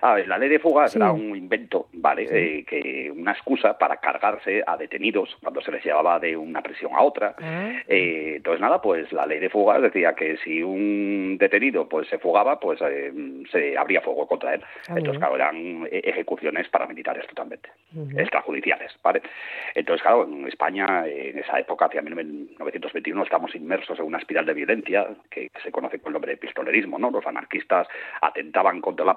A 0.00 0.14
ver, 0.14 0.28
la 0.28 0.38
ley 0.38 0.48
de 0.48 0.58
fugas 0.58 0.92
Sí. 0.92 0.98
era 0.98 1.12
un 1.12 1.34
invento, 1.36 1.88
¿vale? 1.94 2.26
Eh, 2.30 2.64
que 2.64 3.10
una 3.14 3.32
excusa 3.32 3.76
para 3.78 3.96
cargarse 3.96 4.62
a 4.66 4.76
detenidos 4.76 5.36
cuando 5.42 5.60
se 5.60 5.70
les 5.72 5.84
llevaba 5.84 6.18
de 6.18 6.36
una 6.36 6.62
prisión 6.62 6.92
a 6.94 7.02
otra. 7.02 7.34
Eh, 7.88 8.34
entonces, 8.36 8.60
nada, 8.60 8.80
pues 8.80 9.12
la 9.12 9.26
ley 9.26 9.38
de 9.40 9.50
fugas 9.50 9.80
decía 9.82 10.14
que 10.14 10.36
si 10.38 10.62
un 10.62 11.36
detenido 11.38 11.88
pues 11.88 12.08
se 12.08 12.18
fugaba, 12.18 12.58
pues 12.60 12.80
eh, 12.82 13.12
se 13.50 13.76
abría 13.76 14.00
fuego 14.00 14.26
contra 14.26 14.54
él. 14.54 14.60
Ah, 14.64 14.94
Entonces, 14.96 15.04
bien. 15.12 15.18
claro, 15.20 15.36
eran 15.36 15.88
ejecuciones 15.90 16.68
paramilitares 16.68 17.26
totalmente, 17.26 17.70
extrajudiciales, 18.16 18.92
¿vale? 19.02 19.22
Entonces, 19.74 20.02
claro, 20.02 20.24
en 20.24 20.46
España, 20.48 21.04
en 21.06 21.38
esa 21.38 21.58
época, 21.58 21.86
hacia 21.86 22.02
1921, 22.02 23.22
estamos 23.22 23.54
inmersos 23.54 23.98
en 23.98 24.04
una 24.06 24.18
espiral 24.18 24.46
de 24.46 24.54
violencia 24.54 25.06
que 25.30 25.50
se 25.62 25.70
conoce 25.70 25.98
con 25.98 26.10
el 26.10 26.14
nombre 26.14 26.32
de 26.32 26.36
pistolerismo, 26.38 26.98
¿no? 26.98 27.10
Los 27.10 27.26
anarquistas 27.26 27.86
atentaban 28.22 28.80
contra 28.80 29.04
la 29.04 29.16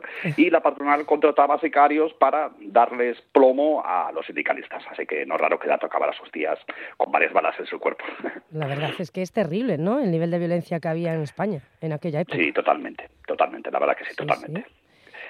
patronal 0.00 0.34
y 0.36 0.50
la 0.50 0.60
patronal 0.62 1.06
contrataba 1.06 1.58
sicarios 1.60 2.12
para 2.14 2.50
darles 2.60 3.20
plomo 3.32 3.82
a 3.84 4.10
los 4.12 4.26
sindicalistas. 4.26 4.82
Así 4.90 5.06
que 5.06 5.26
no 5.26 5.34
es 5.36 5.40
raro 5.40 5.58
que 5.58 5.68
Dato 5.68 5.86
acabara 5.86 6.12
sus 6.12 6.30
días 6.32 6.58
con 6.96 7.12
varias 7.12 7.32
balas 7.32 7.54
en 7.58 7.66
su 7.66 7.78
cuerpo. 7.78 8.04
La 8.52 8.66
verdad 8.66 8.90
es 8.98 9.10
que 9.10 9.22
es 9.22 9.32
terrible, 9.32 9.78
¿no? 9.78 9.98
El 10.00 10.10
nivel 10.10 10.30
de 10.30 10.38
violencia 10.38 10.80
que 10.80 10.88
había 10.88 11.14
en 11.14 11.22
España 11.22 11.60
en 11.80 11.92
aquella 11.92 12.20
época. 12.20 12.36
Sí, 12.38 12.52
totalmente, 12.52 13.08
totalmente, 13.26 13.70
la 13.70 13.78
verdad 13.78 13.96
que 13.96 14.04
sí, 14.04 14.14
totalmente. 14.14 14.64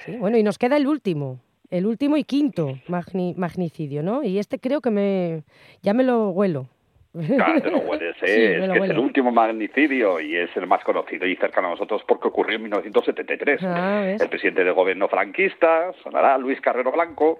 Sí, 0.05 0.17
bueno, 0.17 0.37
y 0.37 0.43
nos 0.43 0.59
queda 0.59 0.77
el 0.77 0.87
último, 0.87 1.39
el 1.71 1.87
último 1.87 2.17
y 2.17 2.25
quinto 2.25 2.79
magni- 2.89 3.35
magnicidio, 3.37 4.03
¿no? 4.03 4.23
Y 4.25 4.39
este 4.39 4.59
creo 4.59 4.81
que 4.81 4.91
me 4.91 5.43
ya 5.83 5.95
me 5.95 6.03
lo 6.03 6.31
huelo. 6.31 6.67
Claro, 7.13 7.61
te 7.61 7.71
lo 7.71 7.79
hueles, 7.79 8.17
¿eh? 8.23 8.27
Sí, 8.27 8.63
es 8.65 8.71
que 8.71 8.79
es 8.79 8.91
el 8.91 8.99
último 8.99 9.31
magnicidio 9.31 10.19
y 10.19 10.35
es 10.37 10.57
el 10.57 10.67
más 10.67 10.83
conocido 10.83 11.27
y 11.27 11.37
cercano 11.37 11.69
a 11.69 11.71
nosotros 11.73 12.03
porque 12.09 12.29
ocurrió 12.29 12.57
en 12.57 12.63
1973. 12.63 13.61
Ah, 13.65 14.17
el 14.19 14.29
presidente 14.31 14.65
del 14.65 14.73
gobierno 14.73 15.09
franquista, 15.09 15.93
sonará 16.03 16.39
Luis 16.39 16.59
Carrero 16.63 16.91
Blanco, 16.91 17.39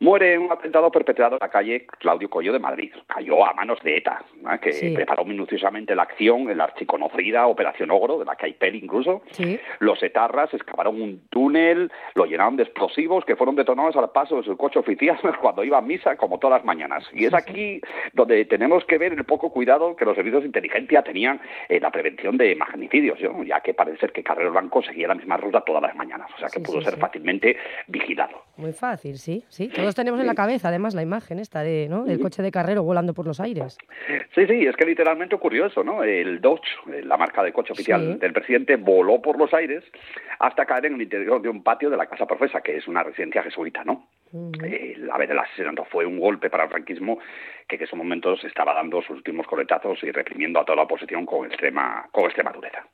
muere 0.00 0.34
en 0.34 0.40
un 0.42 0.52
atentado 0.52 0.90
perpetrado 0.90 1.36
en 1.36 1.38
la 1.40 1.48
calle 1.48 1.86
Claudio 2.00 2.28
Coello 2.28 2.52
de 2.52 2.58
Madrid. 2.58 2.92
Cayó 3.06 3.46
a 3.46 3.52
manos 3.54 3.78
de 3.84 3.98
ETA, 3.98 4.24
¿no? 4.42 4.58
que 4.60 4.72
Sí. 4.72 4.90
preparó 4.94 5.24
minuciosamente 5.24 5.94
la 5.94 6.02
acción 6.02 6.50
en 6.50 6.58
la 6.58 6.64
archiconocida 6.64 7.46
Operación 7.46 7.92
Ogro, 7.92 8.18
de 8.18 8.24
la 8.24 8.34
que 8.34 8.46
hay 8.46 8.52
peli 8.54 8.78
incluso. 8.82 9.22
Sí. 9.30 9.60
Los 9.78 10.02
etarras 10.02 10.52
excavaron 10.52 11.00
un 11.00 11.28
túnel, 11.30 11.92
lo 12.14 12.24
llenaron 12.26 12.56
de 12.56 12.64
explosivos 12.64 13.24
que 13.24 13.36
fueron 13.36 13.54
detonados 13.54 13.94
al 13.96 14.10
paso 14.10 14.38
de 14.38 14.42
su 14.42 14.56
coche 14.56 14.80
oficial 14.80 15.18
cuando 15.40 15.62
iba 15.62 15.78
a 15.78 15.82
misa, 15.82 16.16
como 16.16 16.38
todas 16.40 16.58
las 16.58 16.64
mañanas. 16.64 17.08
Y 17.12 17.26
es 17.26 17.34
aquí 17.34 17.80
donde 18.12 18.44
tenemos 18.46 18.84
que 18.86 18.98
ver 18.98 19.03
ver 19.08 19.18
el 19.18 19.24
poco 19.24 19.50
cuidado 19.50 19.94
que 19.96 20.04
los 20.04 20.14
servicios 20.16 20.42
de 20.42 20.46
inteligencia 20.46 21.02
tenían 21.02 21.40
en 21.68 21.82
la 21.82 21.90
prevención 21.90 22.36
de 22.36 22.54
magnicidios, 22.56 23.20
¿no? 23.20 23.44
ya 23.44 23.60
que 23.60 23.74
parece 23.74 23.98
ser 23.98 24.12
que 24.12 24.22
Carrero 24.22 24.50
Blanco 24.52 24.82
seguía 24.82 25.08
la 25.08 25.14
misma 25.14 25.36
ruta 25.36 25.60
todas 25.60 25.82
las 25.82 25.94
mañanas, 25.94 26.30
o 26.34 26.38
sea 26.38 26.48
que 26.48 26.58
Sí, 26.60 26.64
pudo 26.64 26.78
sí, 26.78 26.84
ser 26.86 26.94
sí. 26.94 27.00
fácilmente 27.00 27.56
vigilado. 27.88 28.42
Muy 28.56 28.72
fácil, 28.72 29.18
sí, 29.18 29.44
sí. 29.48 29.68
Todos 29.68 29.94
tenemos 29.94 30.20
en 30.20 30.26
la 30.26 30.34
cabeza, 30.34 30.68
además, 30.68 30.94
la 30.94 31.02
imagen 31.02 31.38
esta 31.38 31.62
de, 31.62 31.88
¿no? 31.88 32.04
del 32.04 32.20
coche 32.20 32.42
de 32.42 32.50
carrero 32.50 32.82
volando 32.82 33.12
por 33.12 33.26
los 33.26 33.40
aires. 33.40 33.76
Sí, 34.34 34.46
sí, 34.46 34.66
es 34.66 34.76
que 34.76 34.84
literalmente 34.86 35.34
ocurrió 35.34 35.66
eso, 35.66 35.82
¿no? 35.84 36.02
El 36.04 36.40
Dodge, 36.40 36.62
la 37.02 37.16
marca 37.16 37.42
de 37.42 37.52
coche 37.52 37.72
oficial 37.72 38.18
del 38.18 38.32
presidente, 38.32 38.76
voló 38.76 39.20
por 39.20 39.38
los 39.38 39.52
aires 39.52 39.84
hasta 40.38 40.64
caer 40.66 40.86
en 40.86 40.94
el 40.94 41.02
interior 41.02 41.42
de 41.42 41.48
un 41.48 41.62
patio 41.62 41.90
de 41.90 41.96
la 41.96 42.06
Casa 42.06 42.26
Profesa, 42.26 42.60
que 42.60 42.76
es 42.76 42.88
una 42.88 43.02
residencia 43.02 43.42
jesuita, 43.42 43.84
¿no? 43.84 44.06
Eh, 44.64 44.96
a 45.12 45.18
ver, 45.18 45.30
el 45.30 45.38
asesinato 45.38 45.84
fue 45.84 46.04
un 46.04 46.18
golpe 46.18 46.50
para 46.50 46.64
el 46.64 46.70
franquismo 46.70 47.18
que 47.68 47.76
en 47.76 47.82
esos 47.82 47.96
momentos 47.96 48.42
estaba 48.44 48.74
dando 48.74 49.00
sus 49.02 49.16
últimos 49.16 49.46
coletazos 49.46 50.02
y 50.02 50.10
reprimiendo 50.10 50.60
a 50.60 50.64
toda 50.64 50.76
la 50.76 50.82
oposición 50.82 51.24
con 51.24 51.46
extrema, 51.46 52.08
con 52.10 52.24
extrema 52.24 52.52
dureza. 52.52 52.84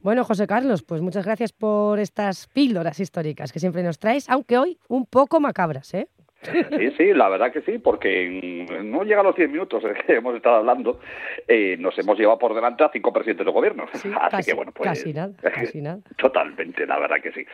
Bueno, 0.00 0.24
José 0.24 0.46
Carlos, 0.46 0.82
pues 0.82 1.00
muchas 1.00 1.24
gracias 1.24 1.52
por 1.52 2.00
estas 2.00 2.48
píldoras 2.48 2.98
históricas 2.98 3.52
que 3.52 3.60
siempre 3.60 3.82
nos 3.82 3.98
traes, 3.98 4.28
aunque 4.28 4.58
hoy 4.58 4.78
un 4.88 5.06
poco 5.06 5.38
macabras, 5.40 5.94
¿eh? 5.94 6.08
Sí, 6.42 6.90
sí, 6.96 7.12
la 7.14 7.28
verdad 7.28 7.52
que 7.52 7.62
sí, 7.62 7.78
porque 7.78 8.66
no 8.84 9.02
llega 9.02 9.20
a 9.20 9.24
los 9.24 9.34
10 9.34 9.50
minutos 9.50 9.82
eh, 9.84 9.94
que 10.06 10.14
hemos 10.16 10.36
estado 10.36 10.56
hablando, 10.56 11.00
eh, 11.48 11.76
nos 11.78 11.98
hemos 11.98 12.16
llevado 12.16 12.38
por 12.38 12.54
delante 12.54 12.84
a 12.84 12.90
cinco 12.90 13.12
presidentes 13.12 13.44
de 13.44 13.52
gobierno. 13.52 13.86
Así 13.92 14.08
casi, 14.10 14.50
que 14.50 14.54
bueno, 14.54 14.72
pues 14.72 14.88
casi 14.88 15.12
nada, 15.12 15.32
casi 15.42 15.80
nada. 15.80 15.98
totalmente, 16.16 16.86
la 16.86 16.98
verdad 16.98 17.16
que 17.22 17.32
sí. 17.32 17.44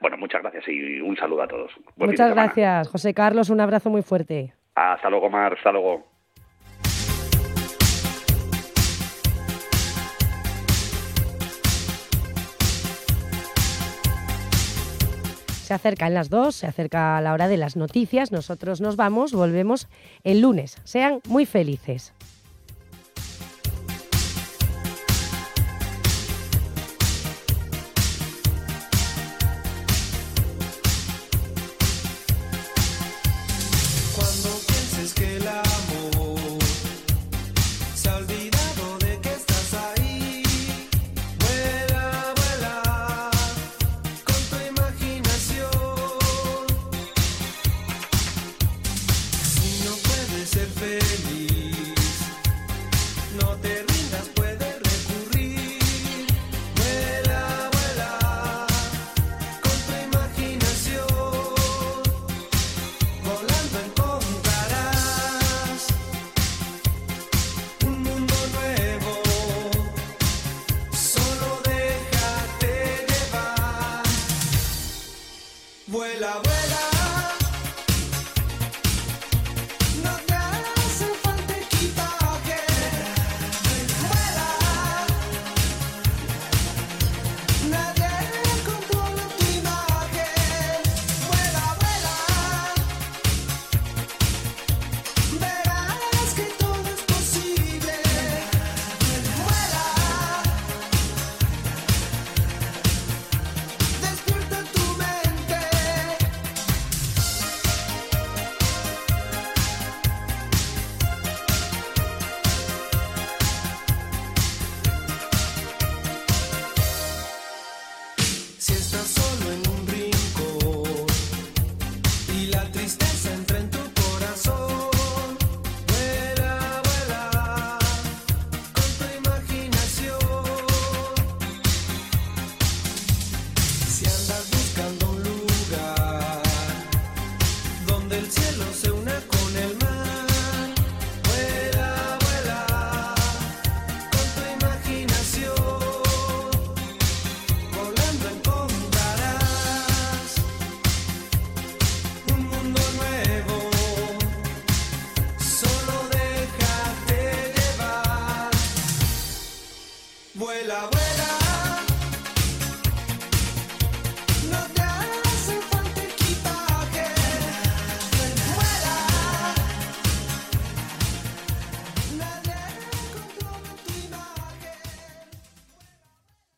Bueno, 0.00 0.16
muchas 0.16 0.42
gracias 0.42 0.68
y 0.68 1.00
un 1.00 1.16
saludo 1.16 1.42
a 1.42 1.48
todos. 1.48 1.72
Buen 1.96 2.10
Muchas 2.10 2.32
gracias, 2.32 2.88
José 2.88 3.12
Carlos, 3.12 3.50
un 3.50 3.60
abrazo 3.60 3.90
muy 3.90 4.02
fuerte. 4.02 4.52
Hasta 4.74 5.10
luego, 5.10 5.28
Mar, 5.28 5.54
hasta 5.54 5.72
luego. 5.72 6.17
Se 15.68 15.74
acercan 15.74 16.14
las 16.14 16.30
dos, 16.30 16.56
se 16.56 16.66
acerca 16.66 17.20
la 17.20 17.34
hora 17.34 17.46
de 17.46 17.58
las 17.58 17.76
noticias, 17.76 18.32
nosotros 18.32 18.80
nos 18.80 18.96
vamos, 18.96 19.34
volvemos 19.34 19.86
el 20.24 20.40
lunes. 20.40 20.78
Sean 20.84 21.20
muy 21.28 21.44
felices. 21.44 22.14